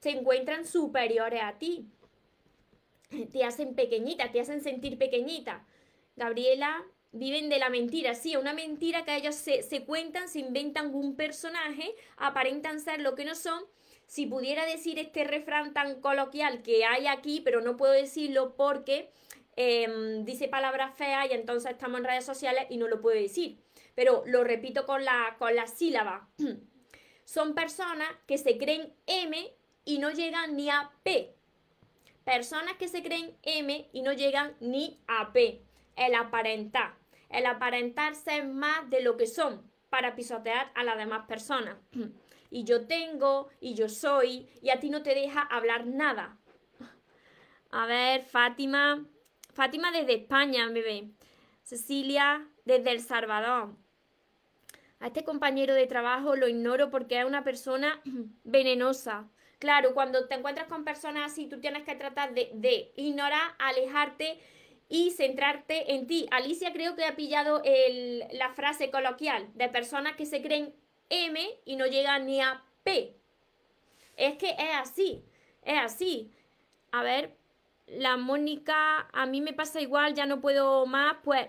se 0.00 0.10
encuentran 0.10 0.66
superiores 0.66 1.42
a 1.42 1.58
ti. 1.58 1.88
Te 3.32 3.44
hacen 3.44 3.74
pequeñita, 3.74 4.32
te 4.32 4.40
hacen 4.40 4.62
sentir 4.62 4.98
pequeñita. 4.98 5.66
Gabriela, 6.16 6.84
viven 7.12 7.48
de 7.48 7.58
la 7.58 7.68
mentira, 7.68 8.14
sí, 8.14 8.36
una 8.36 8.52
mentira 8.52 9.04
que 9.04 9.14
ellos 9.14 9.34
se, 9.34 9.62
se 9.62 9.84
cuentan, 9.84 10.28
se 10.28 10.40
inventan 10.40 10.94
un 10.94 11.16
personaje, 11.16 11.94
aparentan 12.16 12.80
ser 12.80 13.00
lo 13.00 13.14
que 13.14 13.24
no 13.24 13.34
son 13.34 13.62
si 14.06 14.26
pudiera 14.26 14.64
decir 14.64 14.98
este 14.98 15.24
refrán 15.24 15.72
tan 15.72 16.00
coloquial 16.00 16.62
que 16.62 16.84
hay 16.84 17.06
aquí, 17.06 17.40
pero 17.44 17.60
no 17.60 17.76
puedo 17.76 17.92
decirlo 17.92 18.54
porque 18.56 19.10
em, 19.56 20.24
dice 20.24 20.48
palabras 20.48 20.96
feas 20.96 21.28
y 21.30 21.34
entonces 21.34 21.72
estamos 21.72 21.98
en 21.98 22.04
redes 22.04 22.24
sociales 22.24 22.66
y 22.70 22.76
no 22.76 22.88
lo 22.88 23.00
puedo 23.00 23.20
decir. 23.20 23.58
Pero 23.94 24.22
lo 24.26 24.44
repito 24.44 24.86
con 24.86 25.04
la, 25.04 25.36
con 25.38 25.54
la 25.54 25.66
sílaba. 25.66 26.28
Son 27.24 27.54
personas 27.54 28.08
que 28.26 28.38
se 28.38 28.56
creen 28.56 28.94
M 29.06 29.52
y 29.84 29.98
no 29.98 30.10
llegan 30.10 30.56
ni 30.56 30.70
a 30.70 30.90
P. 31.02 31.34
Personas 32.24 32.76
que 32.76 32.88
se 32.88 33.02
creen 33.02 33.36
M 33.42 33.88
y 33.92 34.02
no 34.02 34.12
llegan 34.12 34.56
ni 34.60 35.00
a 35.08 35.32
P. 35.32 35.62
El 35.96 36.14
aparentar. 36.14 36.94
El 37.28 37.46
aparentar 37.46 38.14
ser 38.14 38.46
más 38.46 38.88
de 38.90 39.00
lo 39.00 39.16
que 39.16 39.26
son 39.26 39.68
para 39.90 40.14
pisotear 40.14 40.70
a 40.74 40.84
las 40.84 40.98
demás 40.98 41.26
personas. 41.26 41.76
y 42.50 42.64
yo 42.64 42.86
tengo 42.86 43.48
y 43.60 43.74
yo 43.74 43.88
soy 43.88 44.48
y 44.62 44.70
a 44.70 44.80
ti 44.80 44.90
no 44.90 45.02
te 45.02 45.14
deja 45.14 45.40
hablar 45.40 45.86
nada. 45.86 46.38
A 47.70 47.86
ver, 47.86 48.24
Fátima. 48.24 49.04
Fátima 49.52 49.90
desde 49.90 50.14
España, 50.14 50.68
bebé. 50.68 51.10
Cecilia 51.62 52.46
desde 52.64 52.92
El 52.92 53.00
Salvador. 53.00 53.74
A 55.00 55.08
este 55.08 55.24
compañero 55.24 55.74
de 55.74 55.86
trabajo 55.86 56.36
lo 56.36 56.48
ignoro 56.48 56.90
porque 56.90 57.18
es 57.18 57.26
una 57.26 57.44
persona 57.44 58.00
venenosa. 58.44 59.28
Claro, 59.58 59.94
cuando 59.94 60.28
te 60.28 60.34
encuentras 60.34 60.68
con 60.68 60.84
personas 60.84 61.32
así, 61.32 61.46
tú 61.46 61.60
tienes 61.60 61.82
que 61.84 61.94
tratar 61.94 62.34
de, 62.34 62.92
ignorar, 62.96 63.54
alejarte 63.58 64.38
y 64.88 65.10
centrarte 65.10 65.94
en 65.94 66.06
ti. 66.06 66.26
Alicia 66.30 66.72
creo 66.72 66.94
que 66.94 67.04
ha 67.04 67.16
pillado 67.16 67.62
el, 67.64 68.24
la 68.32 68.50
frase 68.52 68.90
coloquial 68.90 69.48
de 69.54 69.68
personas 69.68 70.16
que 70.16 70.26
se 70.26 70.42
creen 70.42 70.74
M 71.10 71.40
y 71.64 71.76
no 71.76 71.86
llega 71.86 72.18
ni 72.18 72.40
a 72.40 72.62
P. 72.82 73.16
Es 74.16 74.36
que 74.36 74.50
es 74.50 74.74
así, 74.80 75.24
es 75.62 75.78
así. 75.78 76.32
A 76.92 77.02
ver, 77.02 77.36
la 77.86 78.16
Mónica, 78.16 79.08
a 79.12 79.26
mí 79.26 79.40
me 79.40 79.52
pasa 79.52 79.80
igual, 79.80 80.14
ya 80.14 80.26
no 80.26 80.40
puedo 80.40 80.86
más, 80.86 81.16
pues, 81.22 81.46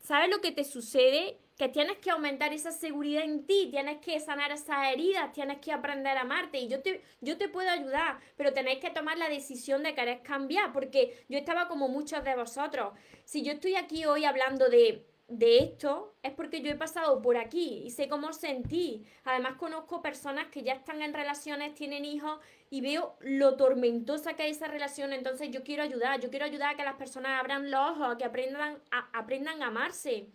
¿sabes 0.00 0.30
lo 0.30 0.40
que 0.40 0.52
te 0.52 0.64
sucede? 0.64 1.38
Que 1.58 1.68
tienes 1.68 1.98
que 1.98 2.10
aumentar 2.10 2.52
esa 2.52 2.70
seguridad 2.70 3.24
en 3.24 3.46
ti, 3.46 3.68
tienes 3.70 3.98
que 3.98 4.20
sanar 4.20 4.52
esas 4.52 4.92
heridas, 4.92 5.32
tienes 5.32 5.58
que 5.58 5.72
aprender 5.72 6.16
a 6.16 6.22
amarte 6.22 6.58
y 6.58 6.68
yo 6.68 6.82
te, 6.82 7.02
yo 7.20 7.38
te 7.38 7.48
puedo 7.48 7.70
ayudar, 7.70 8.18
pero 8.36 8.52
tenéis 8.52 8.78
que 8.78 8.90
tomar 8.90 9.16
la 9.16 9.28
decisión 9.28 9.82
de 9.82 9.94
querer 9.94 10.22
cambiar, 10.22 10.72
porque 10.72 11.24
yo 11.28 11.38
estaba 11.38 11.68
como 11.68 11.88
muchos 11.88 12.22
de 12.24 12.36
vosotros. 12.36 12.92
Si 13.24 13.42
yo 13.42 13.52
estoy 13.52 13.76
aquí 13.76 14.04
hoy 14.04 14.24
hablando 14.24 14.68
de 14.68 15.06
de 15.28 15.58
esto 15.58 16.14
es 16.22 16.32
porque 16.32 16.62
yo 16.62 16.70
he 16.70 16.76
pasado 16.76 17.20
por 17.20 17.36
aquí 17.36 17.82
y 17.84 17.90
sé 17.90 18.08
cómo 18.08 18.32
sentí. 18.32 19.04
Además 19.24 19.54
conozco 19.54 20.02
personas 20.02 20.46
que 20.48 20.62
ya 20.62 20.74
están 20.74 21.02
en 21.02 21.14
relaciones, 21.14 21.74
tienen 21.74 22.04
hijos 22.04 22.38
y 22.70 22.80
veo 22.80 23.16
lo 23.20 23.56
tormentosa 23.56 24.34
que 24.34 24.48
es 24.48 24.56
esa 24.56 24.68
relación. 24.68 25.12
Entonces 25.12 25.50
yo 25.50 25.64
quiero 25.64 25.82
ayudar, 25.82 26.20
yo 26.20 26.30
quiero 26.30 26.44
ayudar 26.44 26.74
a 26.74 26.76
que 26.76 26.84
las 26.84 26.96
personas 26.96 27.40
abran 27.40 27.70
los 27.70 27.90
ojos, 27.90 28.14
a 28.14 28.18
que 28.18 28.24
aprendan 28.24 28.78
a, 28.90 29.18
aprendan 29.18 29.62
a 29.62 29.66
amarse. 29.66 30.28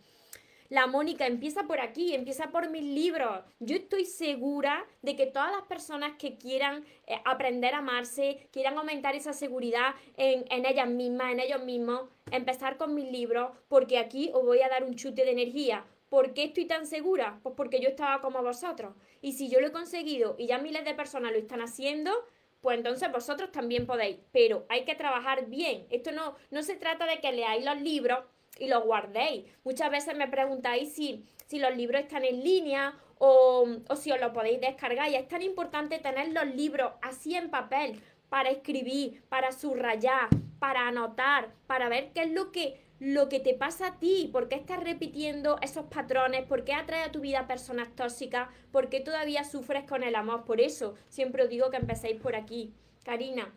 La 0.71 0.87
Mónica 0.87 1.27
empieza 1.27 1.63
por 1.63 1.81
aquí, 1.81 2.15
empieza 2.15 2.49
por 2.49 2.69
mis 2.69 2.85
libros. 2.85 3.43
Yo 3.59 3.75
estoy 3.75 4.05
segura 4.05 4.85
de 5.01 5.17
que 5.17 5.25
todas 5.25 5.51
las 5.51 5.63
personas 5.63 6.13
que 6.17 6.37
quieran 6.37 6.85
eh, 7.07 7.17
aprender 7.25 7.73
a 7.73 7.79
amarse, 7.79 8.47
quieran 8.53 8.77
aumentar 8.77 9.13
esa 9.13 9.33
seguridad 9.33 9.95
en, 10.15 10.45
en 10.49 10.65
ellas 10.65 10.87
mismas, 10.87 11.33
en 11.33 11.41
ellos 11.41 11.61
mismos, 11.65 12.03
empezar 12.31 12.77
con 12.77 12.95
mis 12.95 13.11
libros, 13.11 13.51
porque 13.67 13.97
aquí 13.97 14.31
os 14.33 14.45
voy 14.45 14.61
a 14.61 14.69
dar 14.69 14.85
un 14.85 14.95
chute 14.95 15.25
de 15.25 15.31
energía. 15.31 15.83
¿Por 16.07 16.33
qué 16.33 16.45
estoy 16.45 16.63
tan 16.67 16.87
segura? 16.87 17.41
Pues 17.43 17.53
porque 17.57 17.81
yo 17.81 17.89
estaba 17.89 18.21
como 18.21 18.41
vosotros. 18.41 18.95
Y 19.21 19.33
si 19.33 19.49
yo 19.49 19.59
lo 19.59 19.67
he 19.67 19.71
conseguido 19.73 20.37
y 20.39 20.47
ya 20.47 20.57
miles 20.57 20.85
de 20.85 20.93
personas 20.93 21.33
lo 21.33 21.37
están 21.37 21.59
haciendo, 21.59 22.13
pues 22.61 22.77
entonces 22.77 23.11
vosotros 23.11 23.51
también 23.51 23.85
podéis. 23.85 24.19
Pero 24.31 24.65
hay 24.69 24.85
que 24.85 24.95
trabajar 24.95 25.47
bien. 25.47 25.85
Esto 25.89 26.13
no, 26.13 26.37
no 26.49 26.63
se 26.63 26.77
trata 26.77 27.05
de 27.07 27.19
que 27.19 27.33
leáis 27.33 27.65
los 27.65 27.81
libros 27.81 28.19
y 28.59 28.67
los 28.67 28.83
guardéis. 28.83 29.45
Muchas 29.63 29.89
veces 29.89 30.15
me 30.15 30.27
preguntáis 30.27 30.93
si, 30.93 31.25
si 31.45 31.59
los 31.59 31.75
libros 31.75 32.01
están 32.01 32.23
en 32.23 32.43
línea 32.43 32.95
o, 33.17 33.67
o 33.87 33.95
si 33.95 34.11
os 34.11 34.19
los 34.19 34.31
podéis 34.31 34.61
descargar. 34.61 35.09
Y 35.09 35.15
es 35.15 35.27
tan 35.27 35.41
importante 35.41 35.99
tener 35.99 36.31
los 36.31 36.45
libros 36.55 36.93
así 37.01 37.35
en 37.35 37.49
papel 37.49 38.01
para 38.29 38.49
escribir, 38.49 39.23
para 39.29 39.51
subrayar, 39.51 40.29
para 40.59 40.87
anotar, 40.87 41.53
para 41.67 41.89
ver 41.89 42.11
qué 42.13 42.23
es 42.23 42.31
lo 42.31 42.51
que, 42.51 42.79
lo 42.99 43.29
que 43.29 43.39
te 43.39 43.53
pasa 43.53 43.87
a 43.87 43.99
ti, 43.99 44.29
por 44.31 44.47
qué 44.47 44.55
estás 44.55 44.81
repitiendo 44.81 45.57
esos 45.61 45.87
patrones, 45.87 46.45
por 46.45 46.63
qué 46.63 46.73
atrae 46.73 47.03
a 47.03 47.11
tu 47.11 47.19
vida 47.19 47.47
personas 47.47 47.95
tóxicas, 47.95 48.47
por 48.71 48.89
qué 48.89 48.99
todavía 48.99 49.43
sufres 49.43 49.83
con 49.83 50.03
el 50.03 50.15
amor. 50.15 50.45
Por 50.45 50.61
eso 50.61 50.95
siempre 51.09 51.43
os 51.43 51.49
digo 51.49 51.71
que 51.71 51.77
empecéis 51.77 52.21
por 52.21 52.35
aquí. 52.35 52.73
Karina, 53.03 53.53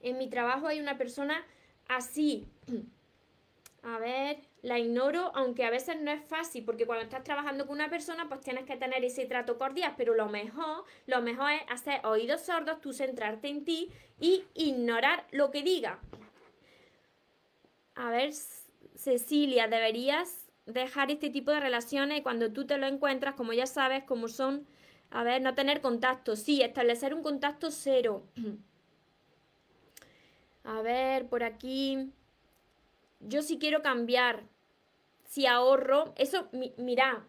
en 0.00 0.18
mi 0.18 0.28
trabajo 0.28 0.66
hay 0.66 0.80
una 0.80 0.98
persona 0.98 1.46
así. 1.88 2.48
A 3.86 3.98
ver, 3.98 4.38
la 4.62 4.78
ignoro, 4.78 5.30
aunque 5.34 5.64
a 5.64 5.70
veces 5.70 6.00
no 6.00 6.10
es 6.10 6.24
fácil, 6.24 6.64
porque 6.64 6.86
cuando 6.86 7.04
estás 7.04 7.22
trabajando 7.22 7.66
con 7.66 7.76
una 7.76 7.90
persona, 7.90 8.30
pues 8.30 8.40
tienes 8.40 8.64
que 8.64 8.78
tener 8.78 9.04
ese 9.04 9.26
trato 9.26 9.58
cordial, 9.58 9.92
pero 9.98 10.14
lo 10.14 10.30
mejor, 10.30 10.84
lo 11.06 11.20
mejor 11.20 11.50
es 11.50 11.60
hacer 11.68 12.00
oídos 12.06 12.40
sordos, 12.40 12.80
tú 12.80 12.94
centrarte 12.94 13.48
en 13.48 13.66
ti 13.66 13.90
y 14.18 14.44
ignorar 14.54 15.26
lo 15.32 15.50
que 15.50 15.62
diga. 15.62 15.98
A 17.94 18.08
ver, 18.08 18.32
Cecilia, 18.94 19.68
deberías 19.68 20.48
dejar 20.64 21.10
este 21.10 21.28
tipo 21.28 21.50
de 21.50 21.60
relaciones 21.60 22.20
y 22.20 22.22
cuando 22.22 22.54
tú 22.54 22.66
te 22.66 22.78
lo 22.78 22.86
encuentras, 22.86 23.34
como 23.34 23.52
ya 23.52 23.66
sabes, 23.66 24.02
como 24.04 24.28
son, 24.28 24.66
a 25.10 25.24
ver, 25.24 25.42
no 25.42 25.54
tener 25.54 25.82
contacto, 25.82 26.36
sí, 26.36 26.62
establecer 26.62 27.12
un 27.12 27.22
contacto 27.22 27.70
cero. 27.70 28.22
A 30.66 30.80
ver, 30.80 31.28
por 31.28 31.44
aquí 31.44 32.10
yo 33.26 33.42
sí 33.42 33.58
quiero 33.58 33.82
cambiar, 33.82 34.44
si 35.24 35.46
ahorro, 35.46 36.14
eso, 36.16 36.48
mira, 36.76 37.26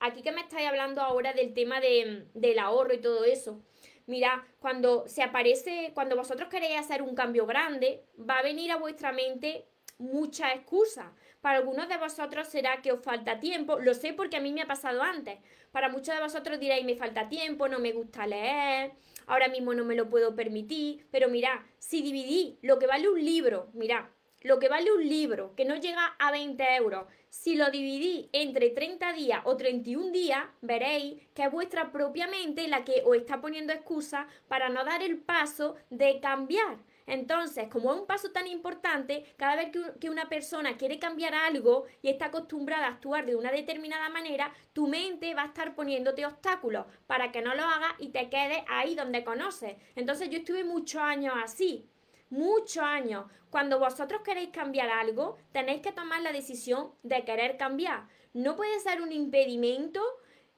aquí 0.00 0.22
que 0.22 0.32
me 0.32 0.42
estáis 0.42 0.68
hablando 0.68 1.00
ahora 1.00 1.32
del 1.32 1.54
tema 1.54 1.80
de, 1.80 2.26
del 2.34 2.58
ahorro 2.58 2.94
y 2.94 3.00
todo 3.00 3.24
eso. 3.24 3.62
Mira, 4.06 4.46
cuando 4.60 5.08
se 5.08 5.22
aparece, 5.22 5.90
cuando 5.94 6.16
vosotros 6.16 6.48
queréis 6.48 6.78
hacer 6.78 7.02
un 7.02 7.14
cambio 7.14 7.46
grande, 7.46 8.04
va 8.18 8.38
a 8.38 8.42
venir 8.42 8.70
a 8.70 8.76
vuestra 8.76 9.10
mente 9.12 9.66
muchas 9.98 10.54
excusas. 10.54 11.06
Para 11.40 11.58
algunos 11.58 11.88
de 11.88 11.96
vosotros 11.96 12.46
será 12.48 12.82
que 12.82 12.92
os 12.92 13.02
falta 13.02 13.40
tiempo, 13.40 13.78
lo 13.78 13.94
sé 13.94 14.12
porque 14.12 14.36
a 14.36 14.40
mí 14.40 14.52
me 14.52 14.62
ha 14.62 14.66
pasado 14.66 15.02
antes. 15.02 15.38
Para 15.72 15.88
muchos 15.88 16.14
de 16.14 16.20
vosotros 16.20 16.60
diréis, 16.60 16.84
me 16.84 16.96
falta 16.96 17.28
tiempo, 17.28 17.68
no 17.68 17.78
me 17.78 17.92
gusta 17.92 18.26
leer, 18.26 18.92
ahora 19.26 19.48
mismo 19.48 19.74
no 19.74 19.84
me 19.84 19.94
lo 19.94 20.08
puedo 20.08 20.34
permitir, 20.34 21.06
pero 21.10 21.28
mira, 21.28 21.66
si 21.78 22.02
dividí 22.02 22.58
lo 22.62 22.78
que 22.78 22.86
vale 22.86 23.08
un 23.08 23.24
libro, 23.24 23.68
mira, 23.74 24.10
lo 24.46 24.60
que 24.60 24.68
vale 24.68 24.92
un 24.92 25.06
libro, 25.08 25.54
que 25.56 25.64
no 25.64 25.74
llega 25.74 26.14
a 26.20 26.30
20 26.30 26.76
euros, 26.76 27.06
si 27.28 27.56
lo 27.56 27.68
dividí 27.70 28.30
entre 28.32 28.70
30 28.70 29.12
días 29.12 29.40
o 29.44 29.56
31 29.56 30.12
días, 30.12 30.44
veréis 30.62 31.20
que 31.34 31.42
es 31.42 31.50
vuestra 31.50 31.90
propia 31.90 32.28
mente 32.28 32.68
la 32.68 32.84
que 32.84 33.02
os 33.04 33.16
está 33.16 33.40
poniendo 33.40 33.72
excusa 33.72 34.28
para 34.46 34.68
no 34.68 34.84
dar 34.84 35.02
el 35.02 35.18
paso 35.18 35.74
de 35.90 36.20
cambiar. 36.20 36.78
Entonces, 37.06 37.68
como 37.68 37.92
es 37.92 38.00
un 38.00 38.06
paso 38.06 38.30
tan 38.30 38.46
importante, 38.46 39.34
cada 39.36 39.56
vez 39.56 39.70
que, 40.00 40.10
una 40.10 40.28
persona 40.28 40.76
quiere 40.76 41.00
cambiar 41.00 41.34
algo 41.34 41.84
y 42.00 42.08
está 42.08 42.26
acostumbrada 42.26 42.86
a 42.86 42.90
actuar 42.90 43.26
de 43.26 43.34
una 43.34 43.50
determinada 43.50 44.08
manera, 44.08 44.52
tu 44.72 44.86
mente 44.86 45.34
va 45.34 45.42
a 45.42 45.46
estar 45.46 45.74
poniéndote 45.74 46.24
obstáculos 46.24 46.86
para 47.08 47.32
que 47.32 47.42
no 47.42 47.54
lo 47.54 47.64
hagas 47.64 47.94
y 47.98 48.08
te 48.08 48.30
quedes 48.30 48.62
ahí 48.68 48.94
donde 48.94 49.24
conoces. 49.24 49.76
Entonces, 49.96 50.30
yo 50.30 50.38
estuve 50.38 50.62
muchos 50.62 51.02
años 51.02 51.34
así, 51.42 51.88
muchos 52.30 52.82
años. 52.82 53.26
Cuando 53.50 53.78
vosotros 53.78 54.22
queréis 54.22 54.50
cambiar 54.50 54.90
algo, 54.90 55.38
tenéis 55.52 55.82
que 55.82 55.92
tomar 55.92 56.20
la 56.22 56.32
decisión 56.32 56.92
de 57.02 57.24
querer 57.24 57.56
cambiar. 57.56 58.08
No 58.34 58.56
puede 58.56 58.80
ser 58.80 59.02
un 59.02 59.12
impedimento 59.12 60.02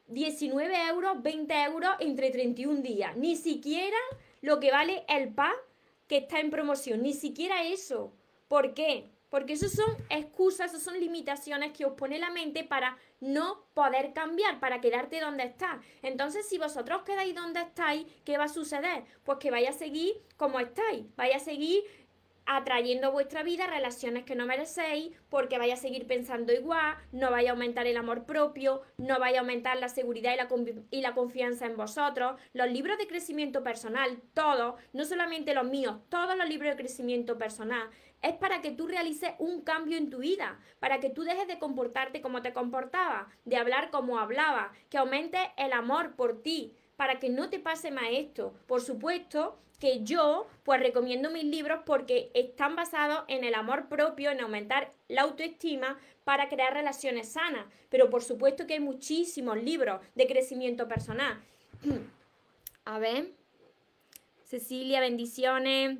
19 0.09 0.89
euros, 0.89 1.23
20 1.23 1.63
euros 1.65 1.91
entre 2.01 2.31
31 2.31 2.83
días. 2.83 3.17
Ni 3.17 3.37
siquiera 3.37 3.99
lo 4.41 4.59
que 4.59 4.71
vale 4.71 5.05
el 5.09 5.35
PA 5.35 5.53
que 6.07 6.19
está 6.19 6.41
en 6.41 6.51
promoción, 6.51 7.03
ni 7.03 7.13
siquiera 7.13 7.63
eso. 7.63 8.13
¿Por 8.49 8.73
qué? 8.73 9.11
Porque 9.31 9.55
eso 9.55 9.69
son 9.69 9.97
excusas, 10.11 10.73
eso 10.73 10.83
son 10.83 11.01
limitaciones 11.01 11.73
que 11.73 11.85
os 11.85 11.95
pone 11.95 12.19
la 12.19 12.31
mente 12.31 12.65
para 12.65 12.97
no 13.21 13.67
poder 13.75 14.13
cambiar, 14.13 14.61
para 14.61 14.81
quedarte 14.81 15.21
donde 15.21 15.45
estás. 15.45 15.79
Entonces, 16.03 16.49
si 16.49 16.59
vosotros 16.59 17.03
quedáis 17.03 17.35
donde 17.35 17.61
estáis, 17.61 18.07
¿qué 18.25 18.39
va 18.39 18.45
a 18.45 18.49
suceder? 18.49 19.05
Pues 19.25 19.39
que 19.39 19.51
vaya 19.51 19.71
a 19.71 19.75
seguir 19.75 20.15
como 20.37 20.61
estáis, 20.61 21.05
vaya 21.17 21.37
a 21.37 21.41
seguir 21.41 21.85
atrayendo 22.49 23.09
a 23.09 23.11
vuestra 23.11 23.43
vida 23.43 23.67
relaciones 23.67 24.25
que 24.25 24.35
no 24.35 24.47
merecéis, 24.47 25.15
porque 25.29 25.59
vaya 25.59 25.75
a 25.75 25.77
seguir 25.77 26.07
pensando 26.07 26.53
igual, 26.53 26.97
no 27.13 27.31
vaya 27.31 27.51
a 27.51 27.53
aumentar 27.53 27.87
el 27.87 27.99
amor 27.99 28.25
propio, 28.25 28.81
no 28.97 29.19
vaya 29.19 29.39
a 29.39 29.41
aumentar 29.41 29.77
la 29.77 29.91
seguridad 29.91 30.33
y 30.33 30.37
la, 30.39 30.49
y 30.91 31.03
la 31.03 31.15
confianza 31.15 31.67
en 31.67 31.77
vosotros. 31.77 32.41
Los 32.55 32.71
libros 32.71 32.97
de 32.97 33.07
crecimiento 33.07 33.63
personal, 33.63 34.23
todos, 34.33 34.81
no 34.95 35.05
solamente 35.05 35.53
los 35.53 35.67
míos, 35.67 35.99
todos 36.09 36.39
los 36.39 36.49
libros 36.49 36.71
de 36.71 36.83
crecimiento 36.83 37.37
personal, 37.37 37.91
es 38.23 38.35
para 38.35 38.61
que 38.61 38.71
tú 38.71 38.87
realices 38.87 39.33
un 39.39 39.63
cambio 39.63 39.97
en 39.97 40.11
tu 40.11 40.19
vida, 40.19 40.59
para 40.81 41.01
que 41.01 41.11
tú 41.11 41.23
dejes 41.23 41.47
de 41.47 41.59
comportarte 41.59 42.21
como 42.21 42.43
te 42.43 42.53
comportabas, 42.53 43.29
de 43.45 43.57
hablar 43.57 43.91
como 43.91 44.19
hablaba, 44.19 44.73
que 44.91 44.99
aumente 44.99 45.39
el 45.57 45.73
amor 45.73 46.17
por 46.17 46.43
ti, 46.43 46.75
para 46.97 47.19
que 47.19 47.29
no 47.29 47.49
te 47.49 47.61
pase 47.61 47.91
más 47.91 48.07
esto. 48.11 48.55
Por 48.67 48.81
supuesto 48.81 49.59
que 49.79 50.03
yo 50.03 50.49
pues 50.65 50.81
recomiendo 50.81 51.31
mis 51.31 51.45
libros 51.45 51.81
porque 51.87 52.31
están 52.35 52.75
basados 52.75 53.25
en 53.29 53.45
el 53.45 53.55
amor 53.55 53.89
propio, 53.89 54.31
en 54.31 54.41
aumentar 54.41 54.93
la 55.07 55.23
autoestima 55.23 55.99
para 56.25 56.49
crear 56.49 56.75
relaciones 56.75 57.29
sanas. 57.29 57.67
Pero 57.89 58.11
por 58.11 58.23
supuesto 58.23 58.67
que 58.67 58.75
hay 58.75 58.81
muchísimos 58.81 59.63
libros 59.63 60.01
de 60.15 60.27
crecimiento 60.27 60.89
personal. 60.89 61.41
A 62.85 62.99
ver. 62.99 63.33
Cecilia, 64.43 65.01
bendiciones. 65.01 65.99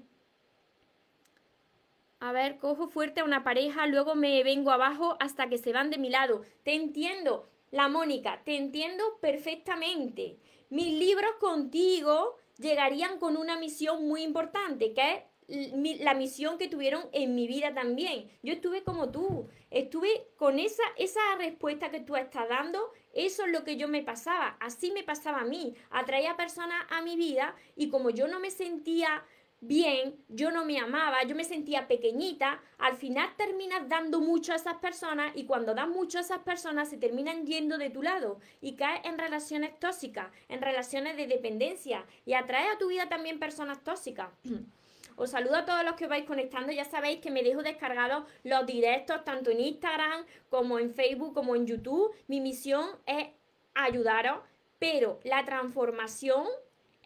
A 2.21 2.33
ver, 2.33 2.59
cojo 2.59 2.89
fuerte 2.89 3.21
a 3.21 3.25
una 3.25 3.45
pareja, 3.45 3.87
luego 3.87 4.15
me 4.15 4.43
vengo 4.43 4.71
abajo 4.71 5.17
hasta 5.21 5.49
que 5.49 5.59
se 5.59 5.73
van 5.73 5.91
de 5.91 5.99
mi 5.99 6.11
lado. 6.11 6.43
Te 6.65 6.75
entiendo, 6.75 7.49
la 7.71 7.89
Mónica, 7.89 8.43
te 8.45 8.57
entiendo 8.57 9.19
perfectamente 9.21 10.39
mis 10.71 10.99
libros 10.99 11.33
contigo 11.41 12.37
llegarían 12.59 13.19
con 13.19 13.37
una 13.37 13.59
misión 13.59 14.07
muy 14.07 14.23
importante, 14.23 14.93
que 14.93 15.25
es 15.49 16.01
la 16.01 16.13
misión 16.13 16.59
que 16.59 16.69
tuvieron 16.69 17.09
en 17.13 17.35
mi 17.35 17.47
vida 17.47 17.73
también. 17.73 18.31
Yo 18.43 18.53
estuve 18.53 18.85
como 18.85 19.11
tú, 19.11 19.49
estuve 19.71 20.29
con 20.37 20.59
esa, 20.59 20.83
esa 20.99 21.21
respuesta 21.39 21.91
que 21.91 22.01
tú 22.01 22.17
estás 22.17 22.49
dando, 22.51 22.93
eso 23.15 23.47
es 23.47 23.53
lo 23.53 23.65
que 23.65 23.79
yo 23.79 23.89
me 23.89 24.03
pasaba, 24.03 24.59
así 24.61 24.91
me 24.91 25.05
pasaba 25.05 25.41
a 25.41 25.45
mí, 25.45 25.75
atraía 25.91 26.37
personas 26.37 26.85
a 26.91 27.01
mi 27.01 27.17
vida 27.17 27.57
y 27.77 27.89
como 27.89 28.11
yo 28.11 28.29
no 28.29 28.41
me 28.41 28.51
sentía 28.51 29.25
bien, 29.61 30.17
yo 30.29 30.51
no 30.51 30.65
me 30.65 30.79
amaba, 30.79 31.23
yo 31.25 31.35
me 31.35 31.45
sentía 31.45 31.89
pequeñita, 31.89 32.61
al 32.79 32.97
final 32.97 33.29
terminas 33.37 33.89
dando 33.89 34.21
mucho 34.21 34.53
a 34.53 34.57
esas 34.57 34.77
personas 34.77 35.33
y 35.35 35.45
cuando 35.45 35.75
das 35.75 35.89
mucho 35.89 36.19
a 36.19 36.21
esas 36.21 36.41
personas 36.41 36.89
se 36.89 36.97
terminan 36.97 37.47
yendo 37.47 37.79
de 37.79 37.91
tu 37.91 38.03
lado 38.03 38.39
y 38.61 38.77
caes 38.77 39.01
en 39.05 39.19
relaciones 39.19 39.79
tóxicas, 39.79 40.29
en 40.49 40.63
relaciones 40.63 41.17
de 41.17 41.27
dependencia 41.27 42.05
y 42.25 42.35
atraes 42.35 42.75
a 42.75 42.79
tu 42.79 42.89
vida 42.89 43.09
también 43.09 43.39
personas 43.39 43.83
tóxicas. 43.83 44.29
Os 45.17 45.31
saludo 45.31 45.57
a 45.57 45.65
todos 45.65 45.85
los 45.85 45.95
que 45.95 46.07
vais 46.07 46.25
conectando. 46.25 46.71
Ya 46.71 46.85
sabéis 46.85 47.19
que 47.21 47.33
me 47.33 47.43
dejo 47.43 47.65
descargados 47.65 48.23
los 48.45 48.65
directos 48.67 49.25
tanto 49.25 49.51
en 49.51 49.59
Instagram 49.59 50.25
como 50.49 50.79
en 50.79 50.95
Facebook 50.95 51.35
como 51.35 51.57
en 51.57 51.67
YouTube. 51.67 52.15
Mi 52.29 52.41
misión 52.41 52.89
es 53.05 53.27
ayudaros, 53.75 54.39
pero 54.79 55.19
la 55.25 55.45
transformación 55.45 56.47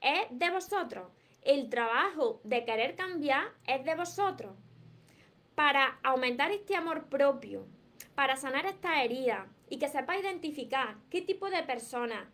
es 0.02 0.26
de 0.30 0.50
vosotros. 0.50 1.06
El 1.42 1.68
trabajo 1.68 2.40
de 2.44 2.64
querer 2.64 2.94
cambiar 2.94 3.52
es 3.66 3.84
de 3.84 3.94
vosotros. 3.96 4.54
Para 5.54 5.98
aumentar 6.02 6.52
este 6.52 6.76
amor 6.76 7.08
propio, 7.08 7.66
para 8.14 8.36
sanar 8.36 8.66
esta 8.66 9.02
herida 9.02 9.48
y 9.68 9.78
que 9.78 9.88
sepa 9.88 10.16
identificar 10.16 10.96
qué 11.10 11.20
tipo 11.20 11.50
de 11.50 11.62
persona 11.64 12.30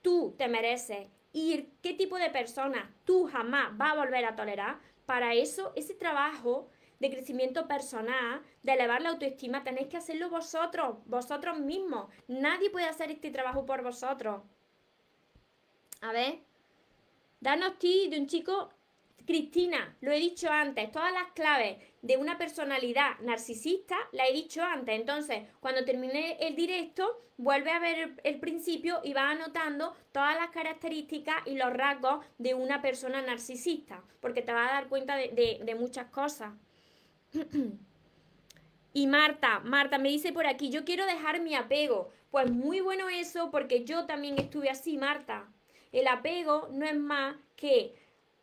tú 0.00 0.34
te 0.38 0.48
mereces 0.48 1.08
y 1.32 1.68
qué 1.82 1.92
tipo 1.92 2.16
de 2.16 2.30
persona 2.30 2.90
tú 3.04 3.26
jamás 3.26 3.76
vas 3.76 3.92
a 3.92 3.96
volver 3.96 4.24
a 4.24 4.34
tolerar, 4.34 4.78
para 5.04 5.34
eso, 5.34 5.72
ese 5.76 5.94
trabajo 5.94 6.70
de 7.00 7.10
crecimiento 7.10 7.68
personal, 7.68 8.42
de 8.62 8.72
elevar 8.72 9.00
la 9.00 9.10
autoestima, 9.10 9.64
tenéis 9.64 9.88
que 9.88 9.96
hacerlo 9.96 10.28
vosotros, 10.30 10.98
vosotros 11.06 11.58
mismos. 11.58 12.10
Nadie 12.26 12.70
puede 12.70 12.86
hacer 12.86 13.10
este 13.10 13.30
trabajo 13.30 13.64
por 13.64 13.82
vosotros. 13.82 14.42
A 16.00 16.12
ver, 16.12 16.40
Danos 17.40 17.78
ti 17.78 18.08
de 18.10 18.18
un 18.18 18.26
chico, 18.26 18.70
Cristina, 19.26 19.96
lo 20.00 20.10
he 20.10 20.18
dicho 20.18 20.50
antes, 20.50 20.90
todas 20.90 21.12
las 21.12 21.32
claves 21.32 21.76
de 22.02 22.16
una 22.16 22.38
personalidad 22.38 23.18
narcisista 23.20 23.96
la 24.12 24.26
he 24.26 24.32
dicho 24.32 24.62
antes. 24.62 24.98
Entonces, 24.98 25.42
cuando 25.60 25.84
termine 25.84 26.36
el 26.40 26.56
directo, 26.56 27.20
vuelve 27.36 27.70
a 27.70 27.78
ver 27.78 28.14
el, 28.24 28.40
principio 28.40 29.00
y 29.04 29.12
va 29.12 29.30
anotando 29.30 29.94
todas 30.12 30.34
las 30.36 30.50
características 30.50 31.46
y 31.46 31.54
los 31.54 31.72
rasgos 31.72 32.24
de 32.38 32.54
una 32.54 32.80
persona 32.80 33.22
narcisista, 33.22 34.02
porque 34.20 34.42
te 34.42 34.52
vas 34.52 34.70
a 34.70 34.74
dar 34.74 34.88
cuenta 34.88 35.16
de, 35.16 35.60
de 35.62 35.74
muchas 35.74 36.06
cosas. 36.06 36.52
Y 38.94 39.06
Marta, 39.06 39.60
Marta 39.60 39.98
me 39.98 40.08
dice 40.08 40.32
por 40.32 40.46
aquí, 40.46 40.70
yo 40.70 40.84
quiero 40.84 41.06
dejar 41.06 41.40
mi 41.40 41.54
apego. 41.54 42.10
Pues 42.30 42.50
muy 42.50 42.80
bueno 42.80 43.08
eso, 43.08 43.50
porque 43.50 43.84
yo 43.84 44.06
también 44.06 44.38
estuve 44.38 44.70
así, 44.70 44.96
Marta. 44.98 45.46
El 45.92 46.06
apego 46.06 46.68
no 46.70 46.86
es 46.86 46.96
más 46.96 47.36
que 47.56 47.94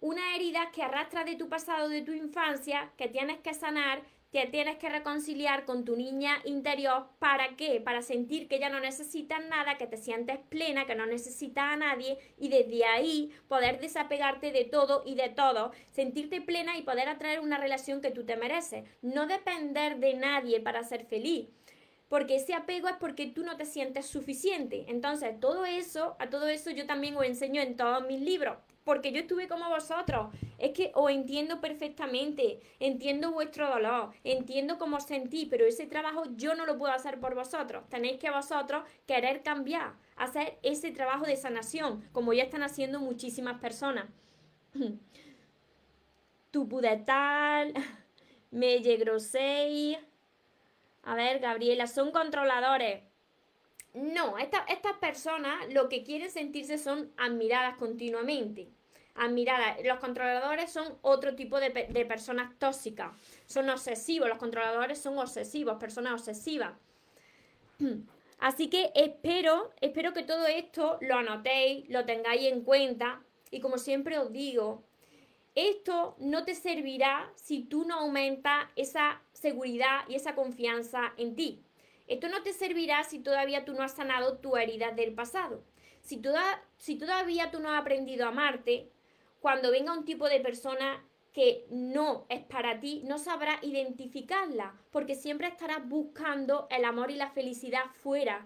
una 0.01 0.35
herida 0.35 0.71
que 0.71 0.83
arrastras 0.83 1.25
de 1.25 1.35
tu 1.35 1.49
pasado, 1.49 1.89
de 1.89 2.01
tu 2.01 2.11
infancia, 2.11 2.91
que 2.97 3.07
tienes 3.07 3.39
que 3.39 3.53
sanar, 3.53 4.03
que 4.31 4.47
tienes 4.47 4.75
que 4.75 4.89
reconciliar 4.89 5.63
con 5.63 5.85
tu 5.85 5.95
niña 5.95 6.41
interior. 6.43 7.07
¿Para 7.19 7.55
qué? 7.55 7.79
Para 7.79 8.01
sentir 8.01 8.49
que 8.49 8.59
ya 8.59 8.69
no 8.69 8.81
necesitas 8.81 9.45
nada, 9.47 9.77
que 9.77 9.87
te 9.87 9.95
sientes 9.95 10.39
plena, 10.49 10.85
que 10.85 10.93
no 10.93 11.05
necesitas 11.05 11.71
a 11.71 11.77
nadie 11.77 12.17
y 12.37 12.49
desde 12.49 12.83
ahí 12.83 13.31
poder 13.47 13.79
desapegarte 13.79 14.51
de 14.51 14.65
todo 14.65 15.03
y 15.05 15.15
de 15.15 15.29
todo, 15.29 15.71
sentirte 15.91 16.41
plena 16.41 16.77
y 16.77 16.81
poder 16.81 17.07
atraer 17.07 17.39
una 17.39 17.57
relación 17.57 18.01
que 18.01 18.11
tú 18.11 18.25
te 18.25 18.35
mereces. 18.35 18.83
No 19.01 19.25
depender 19.25 19.99
de 19.99 20.15
nadie 20.15 20.59
para 20.59 20.83
ser 20.83 21.05
feliz 21.05 21.47
porque 22.07 22.35
ese 22.35 22.53
apego 22.53 22.87
es 22.87 22.95
porque 22.97 23.27
tú 23.27 23.43
no 23.43 23.57
te 23.57 23.65
sientes 23.65 24.05
suficiente. 24.05 24.85
Entonces, 24.87 25.39
todo 25.39 25.65
eso, 25.65 26.15
a 26.19 26.29
todo 26.29 26.47
eso 26.47 26.69
yo 26.71 26.85
también 26.85 27.15
os 27.17 27.25
enseño 27.25 27.61
en 27.61 27.75
todos 27.75 28.05
mis 28.07 28.21
libros, 28.21 28.57
porque 28.83 29.11
yo 29.11 29.21
estuve 29.21 29.47
como 29.47 29.69
vosotros. 29.69 30.33
Es 30.57 30.71
que 30.71 30.91
os 30.93 31.09
entiendo 31.11 31.59
perfectamente, 31.61 32.59
entiendo 32.79 33.31
vuestro 33.31 33.69
dolor, 33.69 34.11
entiendo 34.23 34.77
cómo 34.77 34.99
sentí, 34.99 35.47
pero 35.47 35.65
ese 35.65 35.87
trabajo 35.87 36.23
yo 36.35 36.55
no 36.55 36.65
lo 36.65 36.77
puedo 36.77 36.93
hacer 36.93 37.19
por 37.19 37.33
vosotros. 37.35 37.83
Tenéis 37.89 38.17
que 38.19 38.29
vosotros 38.29 38.83
querer 39.07 39.41
cambiar, 39.41 39.93
hacer 40.15 40.59
ese 40.61 40.91
trabajo 40.91 41.25
de 41.25 41.35
sanación, 41.35 42.07
como 42.11 42.33
ya 42.33 42.43
están 42.43 42.63
haciendo 42.63 42.99
muchísimas 42.99 43.59
personas. 43.59 44.05
tu 46.51 46.69
pudetal, 46.69 47.73
me 48.51 48.77
grosei 48.79 49.97
a 51.05 51.15
ver, 51.15 51.39
Gabriela, 51.39 51.87
son 51.87 52.11
controladores. 52.11 53.03
No, 53.93 54.37
estas 54.37 54.97
personas 54.99 55.71
lo 55.71 55.87
que 55.87 56.03
quieren 56.03 56.29
sentirse 56.29 56.77
son 56.77 57.11
admiradas 57.17 57.77
continuamente. 57.77 58.67
admirada. 59.17 59.77
Los 59.85 59.99
controladores 59.99 60.71
son 60.71 60.97
otro 61.01 61.35
tipo 61.35 61.59
de, 61.59 61.69
de 61.69 62.05
personas 62.05 62.57
tóxicas. 62.59 63.13
Son 63.45 63.69
obsesivos. 63.69 64.27
Los 64.27 64.39
controladores 64.39 64.99
son 64.99 65.17
obsesivos, 65.17 65.77
personas 65.77 66.13
obsesivas. 66.13 66.73
Así 68.39 68.69
que 68.69 68.91
espero, 68.95 69.71
espero 69.79 70.11
que 70.13 70.23
todo 70.23 70.45
esto 70.47 70.97
lo 71.01 71.15
anotéis, 71.15 71.87
lo 71.89 72.03
tengáis 72.03 72.51
en 72.51 72.61
cuenta. 72.61 73.21
Y 73.51 73.61
como 73.61 73.77
siempre 73.77 74.17
os 74.17 74.33
digo, 74.33 74.83
esto 75.55 76.17
no 76.19 76.43
te 76.43 76.53
servirá 76.53 77.31
si 77.35 77.63
tú 77.63 77.85
no 77.85 77.99
aumentas 77.99 78.65
esa 78.75 79.21
seguridad 79.31 80.01
y 80.09 80.15
esa 80.15 80.35
confianza 80.35 81.13
en 81.17 81.35
ti. 81.35 81.63
Esto 82.07 82.27
no 82.27 82.43
te 82.43 82.53
servirá 82.53 83.03
si 83.05 83.19
todavía 83.19 83.63
tú 83.63 83.73
no 83.73 83.81
has 83.81 83.93
sanado 83.93 84.37
tu 84.37 84.57
herida 84.57 84.91
del 84.91 85.13
pasado. 85.13 85.63
Si, 86.01 86.21
si 86.77 86.95
todavía 86.97 87.51
tú 87.51 87.59
no 87.59 87.71
has 87.71 87.81
aprendido 87.81 88.25
a 88.25 88.29
amarte, 88.29 88.91
cuando 89.39 89.71
venga 89.71 89.97
un 89.97 90.05
tipo 90.05 90.27
de 90.27 90.41
persona 90.41 91.03
que 91.31 91.65
no 91.69 92.25
es 92.29 92.43
para 92.43 92.79
ti, 92.79 93.01
no 93.05 93.17
sabrás 93.17 93.63
identificarla, 93.63 94.75
porque 94.91 95.15
siempre 95.15 95.47
estarás 95.47 95.87
buscando 95.87 96.67
el 96.69 96.85
amor 96.85 97.11
y 97.11 97.15
la 97.15 97.31
felicidad 97.31 97.85
fuera. 98.01 98.45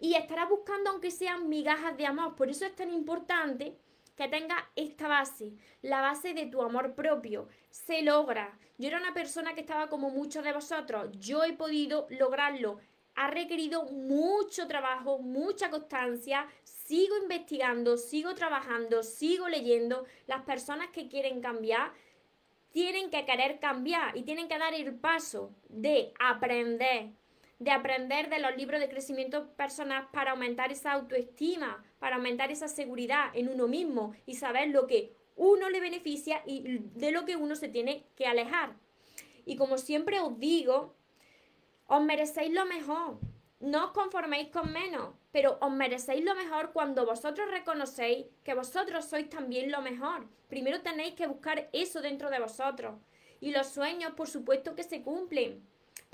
Y 0.00 0.14
estarás 0.14 0.48
buscando 0.48 0.90
aunque 0.90 1.10
sean 1.10 1.48
migajas 1.48 1.96
de 1.96 2.06
amor. 2.06 2.36
Por 2.36 2.50
eso 2.50 2.64
es 2.64 2.74
tan 2.74 2.92
importante 2.92 3.76
que 4.16 4.28
tenga 4.28 4.68
esta 4.74 5.08
base, 5.08 5.52
la 5.82 6.00
base 6.00 6.34
de 6.34 6.46
tu 6.46 6.62
amor 6.62 6.94
propio. 6.94 7.48
Se 7.70 8.02
logra. 8.02 8.58
Yo 8.78 8.88
era 8.88 8.98
una 8.98 9.14
persona 9.14 9.54
que 9.54 9.60
estaba 9.60 9.88
como 9.88 10.10
muchos 10.10 10.42
de 10.42 10.52
vosotros. 10.52 11.10
Yo 11.18 11.44
he 11.44 11.52
podido 11.52 12.06
lograrlo. 12.10 12.78
Ha 13.14 13.30
requerido 13.30 13.84
mucho 13.84 14.66
trabajo, 14.66 15.18
mucha 15.18 15.70
constancia. 15.70 16.46
Sigo 16.64 17.16
investigando, 17.18 17.96
sigo 17.96 18.34
trabajando, 18.34 19.02
sigo 19.02 19.48
leyendo. 19.48 20.04
Las 20.26 20.42
personas 20.42 20.88
que 20.88 21.08
quieren 21.08 21.40
cambiar 21.40 21.92
tienen 22.72 23.10
que 23.10 23.24
querer 23.24 23.58
cambiar 23.58 24.16
y 24.16 24.22
tienen 24.22 24.48
que 24.48 24.58
dar 24.58 24.74
el 24.74 24.94
paso 24.94 25.54
de 25.68 26.12
aprender, 26.18 27.12
de 27.58 27.70
aprender 27.70 28.28
de 28.28 28.38
los 28.38 28.56
libros 28.56 28.80
de 28.80 28.88
crecimiento 28.88 29.48
personal 29.54 30.08
para 30.12 30.32
aumentar 30.32 30.72
esa 30.72 30.92
autoestima, 30.92 31.84
para 31.98 32.16
aumentar 32.16 32.50
esa 32.50 32.68
seguridad 32.68 33.30
en 33.34 33.48
uno 33.48 33.66
mismo 33.66 34.14
y 34.26 34.34
saber 34.34 34.68
lo 34.68 34.86
que 34.86 35.14
uno 35.36 35.68
le 35.70 35.80
beneficia 35.80 36.42
y 36.46 36.78
de 36.94 37.12
lo 37.12 37.24
que 37.24 37.36
uno 37.36 37.56
se 37.56 37.68
tiene 37.68 38.06
que 38.14 38.26
alejar. 38.26 38.74
Y 39.44 39.56
como 39.56 39.78
siempre 39.78 40.20
os 40.20 40.38
digo, 40.38 40.94
os 41.86 42.02
merecéis 42.02 42.52
lo 42.52 42.66
mejor. 42.66 43.18
No 43.58 43.86
os 43.86 43.90
conforméis 43.92 44.48
con 44.48 44.70
menos, 44.70 45.14
pero 45.32 45.56
os 45.60 45.70
merecéis 45.70 46.22
lo 46.22 46.34
mejor 46.34 46.72
cuando 46.72 47.06
vosotros 47.06 47.50
reconocéis 47.50 48.26
que 48.44 48.54
vosotros 48.54 49.06
sois 49.06 49.30
también 49.30 49.72
lo 49.72 49.80
mejor. 49.80 50.26
Primero 50.48 50.82
tenéis 50.82 51.14
que 51.14 51.26
buscar 51.26 51.70
eso 51.72 52.02
dentro 52.02 52.28
de 52.28 52.38
vosotros. 52.38 53.00
Y 53.40 53.52
los 53.52 53.68
sueños, 53.68 54.12
por 54.12 54.28
supuesto 54.28 54.74
que 54.74 54.82
se 54.82 55.02
cumplen 55.02 55.66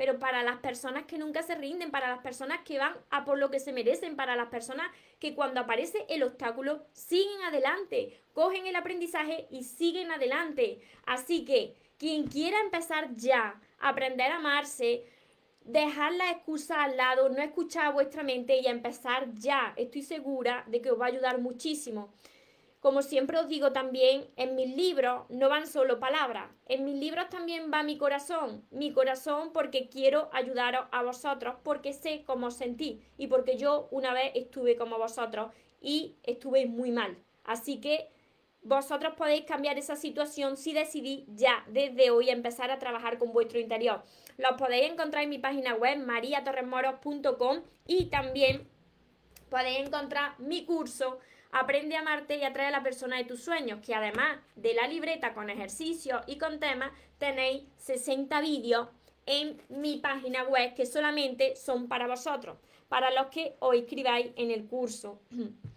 pero 0.02 0.18
para 0.18 0.42
las 0.42 0.56
personas 0.56 1.04
que 1.04 1.16
nunca 1.16 1.44
se 1.44 1.54
rinden, 1.54 1.92
para 1.92 2.08
las 2.08 2.18
personas 2.24 2.58
que 2.64 2.76
van 2.76 2.92
a 3.10 3.24
por 3.24 3.38
lo 3.38 3.52
que 3.52 3.60
se 3.60 3.72
merecen, 3.72 4.16
para 4.16 4.34
las 4.34 4.48
personas 4.48 4.90
que 5.20 5.32
cuando 5.32 5.60
aparece 5.60 6.06
el 6.08 6.24
obstáculo 6.24 6.84
siguen 6.92 7.40
adelante, 7.42 8.20
cogen 8.32 8.66
el 8.66 8.74
aprendizaje 8.74 9.46
y 9.48 9.62
siguen 9.62 10.10
adelante. 10.10 10.80
Así 11.06 11.44
que 11.44 11.76
quien 11.98 12.26
quiera 12.26 12.58
empezar 12.58 13.14
ya 13.14 13.60
a 13.78 13.90
aprender 13.90 14.32
a 14.32 14.38
amarse, 14.38 15.04
dejar 15.64 16.12
la 16.14 16.32
excusa 16.32 16.82
al 16.82 16.96
lado, 16.96 17.28
no 17.28 17.40
escuchar 17.40 17.86
a 17.86 17.90
vuestra 17.90 18.24
mente 18.24 18.58
y 18.58 18.66
empezar 18.66 19.32
ya, 19.34 19.72
estoy 19.76 20.02
segura 20.02 20.64
de 20.66 20.82
que 20.82 20.90
os 20.90 21.00
va 21.00 21.04
a 21.04 21.10
ayudar 21.10 21.38
muchísimo. 21.40 22.12
Como 22.82 23.02
siempre 23.02 23.38
os 23.38 23.46
digo 23.46 23.70
también, 23.70 24.26
en 24.34 24.56
mis 24.56 24.74
libros 24.74 25.22
no 25.28 25.48
van 25.48 25.68
solo 25.68 26.00
palabras, 26.00 26.50
en 26.66 26.84
mis 26.84 26.96
libros 26.96 27.28
también 27.28 27.70
va 27.72 27.84
mi 27.84 27.96
corazón, 27.96 28.66
mi 28.72 28.92
corazón 28.92 29.52
porque 29.52 29.88
quiero 29.88 30.28
ayudaros 30.32 30.86
a 30.90 31.04
vosotros, 31.04 31.54
porque 31.62 31.92
sé 31.92 32.24
cómo 32.26 32.50
sentí 32.50 33.00
y 33.16 33.28
porque 33.28 33.56
yo 33.56 33.86
una 33.92 34.12
vez 34.12 34.32
estuve 34.34 34.74
como 34.74 34.98
vosotros 34.98 35.52
y 35.80 36.16
estuve 36.24 36.66
muy 36.66 36.90
mal. 36.90 37.16
Así 37.44 37.80
que 37.80 38.08
vosotros 38.64 39.14
podéis 39.14 39.44
cambiar 39.44 39.78
esa 39.78 39.94
situación 39.94 40.56
si 40.56 40.72
decidís 40.72 41.22
ya 41.28 41.64
desde 41.68 42.10
hoy 42.10 42.30
empezar 42.30 42.72
a 42.72 42.80
trabajar 42.80 43.16
con 43.16 43.32
vuestro 43.32 43.60
interior. 43.60 44.02
Lo 44.38 44.56
podéis 44.56 44.90
encontrar 44.90 45.22
en 45.22 45.30
mi 45.30 45.38
página 45.38 45.76
web 45.76 45.98
mariatorremoros.com 45.98 47.62
y 47.86 48.06
también 48.06 48.68
podéis 49.50 49.86
encontrar 49.86 50.36
mi 50.40 50.64
curso 50.64 51.20
Aprende 51.52 51.96
a 51.96 52.00
amarte 52.00 52.38
y 52.38 52.44
atrae 52.44 52.68
a 52.68 52.70
la 52.70 52.82
persona 52.82 53.18
de 53.18 53.24
tus 53.24 53.42
sueños, 53.42 53.80
que 53.84 53.94
además 53.94 54.38
de 54.56 54.72
la 54.72 54.88
libreta 54.88 55.34
con 55.34 55.50
ejercicios 55.50 56.22
y 56.26 56.38
con 56.38 56.58
temas, 56.58 56.92
tenéis 57.18 57.64
60 57.76 58.40
vídeos 58.40 58.88
en 59.26 59.60
mi 59.68 59.98
página 59.98 60.44
web 60.44 60.74
que 60.74 60.86
solamente 60.86 61.54
son 61.54 61.88
para 61.88 62.06
vosotros, 62.06 62.56
para 62.88 63.10
los 63.10 63.26
que 63.26 63.54
os 63.60 63.74
inscribáis 63.74 64.32
en 64.36 64.50
el 64.50 64.66
curso. 64.66 65.20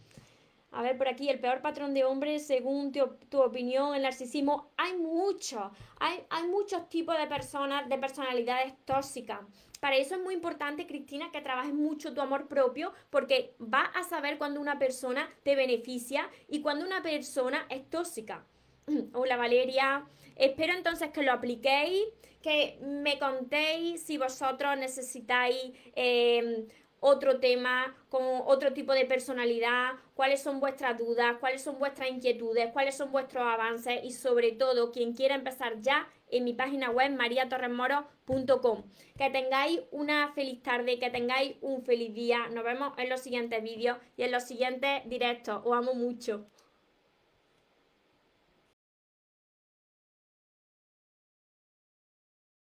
A 0.75 0.81
ver, 0.81 0.97
por 0.97 1.07
aquí, 1.07 1.29
el 1.29 1.39
peor 1.39 1.61
patrón 1.61 1.93
de 1.93 2.03
hombres, 2.03 2.45
según 2.45 2.91
tu, 2.91 3.41
opinión, 3.41 3.95
el 3.95 4.01
narcisismo. 4.01 4.73
Hay 4.75 4.93
muchos, 4.97 5.71
hay, 6.01 6.21
hay 6.29 6.47
muchos 6.49 6.89
tipos 6.89 7.17
de 7.17 7.27
personas, 7.27 7.87
de 7.87 7.97
personalidades 7.97 8.73
tóxicas. 8.83 9.39
Para 9.79 9.95
eso 9.95 10.15
es 10.15 10.21
muy 10.21 10.33
importante, 10.33 10.85
Cristina, 10.85 11.31
que 11.31 11.39
trabajes 11.39 11.73
mucho 11.73 12.13
tu 12.13 12.19
amor 12.19 12.49
propio, 12.49 12.91
porque 13.09 13.55
vas 13.57 13.87
a 13.95 14.03
saber 14.03 14.37
cuando 14.37 14.59
una 14.59 14.77
persona 14.77 15.29
te 15.43 15.55
beneficia 15.55 16.29
y 16.49 16.61
cuando 16.61 16.85
una 16.85 17.01
persona 17.01 17.65
es 17.69 17.89
tóxica. 17.89 18.45
Hola 19.13 19.37
Valeria, 19.37 20.05
espero 20.35 20.73
entonces 20.73 21.09
que 21.11 21.23
lo 21.23 21.31
apliquéis, 21.31 22.03
que 22.41 22.77
me 22.81 23.17
contéis 23.17 24.03
si 24.03 24.17
vosotros 24.17 24.77
necesitáis 24.77 25.71
eh, 25.95 26.67
otro 27.05 27.39
tema, 27.39 27.95
con 28.09 28.23
otro 28.47 28.73
tipo 28.73 28.91
de 28.93 29.05
personalidad, 29.05 29.91
cuáles 30.15 30.41
son 30.41 30.59
vuestras 30.59 30.97
dudas, 30.97 31.35
cuáles 31.39 31.61
son 31.61 31.77
vuestras 31.77 32.09
inquietudes, 32.09 32.71
cuáles 32.73 32.97
son 32.97 33.11
vuestros 33.11 33.43
avances 33.45 34.03
y 34.03 34.11
sobre 34.11 34.53
todo 34.53 34.91
quien 34.91 35.13
quiera 35.13 35.35
empezar 35.35 35.79
ya 35.81 36.07
en 36.31 36.43
mi 36.43 36.53
página 36.53 36.89
web 36.89 37.11
mariatorresmoro.com. 37.11 38.83
Que 39.15 39.29
tengáis 39.29 39.81
una 39.91 40.33
feliz 40.33 40.63
tarde, 40.63 40.97
que 40.97 41.11
tengáis 41.11 41.57
un 41.61 41.83
feliz 41.83 42.11
día. 42.15 42.47
Nos 42.47 42.63
vemos 42.63 42.93
en 42.97 43.09
los 43.09 43.21
siguientes 43.21 43.61
vídeos 43.61 43.99
y 44.17 44.23
en 44.23 44.31
los 44.31 44.43
siguientes 44.43 45.03
directos. 45.05 45.61
Os 45.63 45.77
amo 45.77 45.93
mucho. 45.93 46.47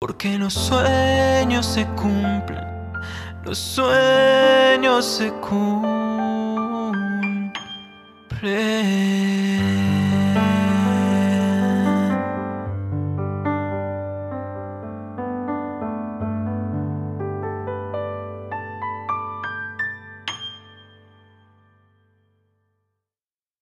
Porque 0.00 0.38
los 0.38 0.54
sueños 0.54 1.66
se 1.66 1.84
cumplen, 1.96 2.77
los 3.48 3.56
sueños 3.56 5.06
se 5.06 5.32
cumplen. 5.40 5.88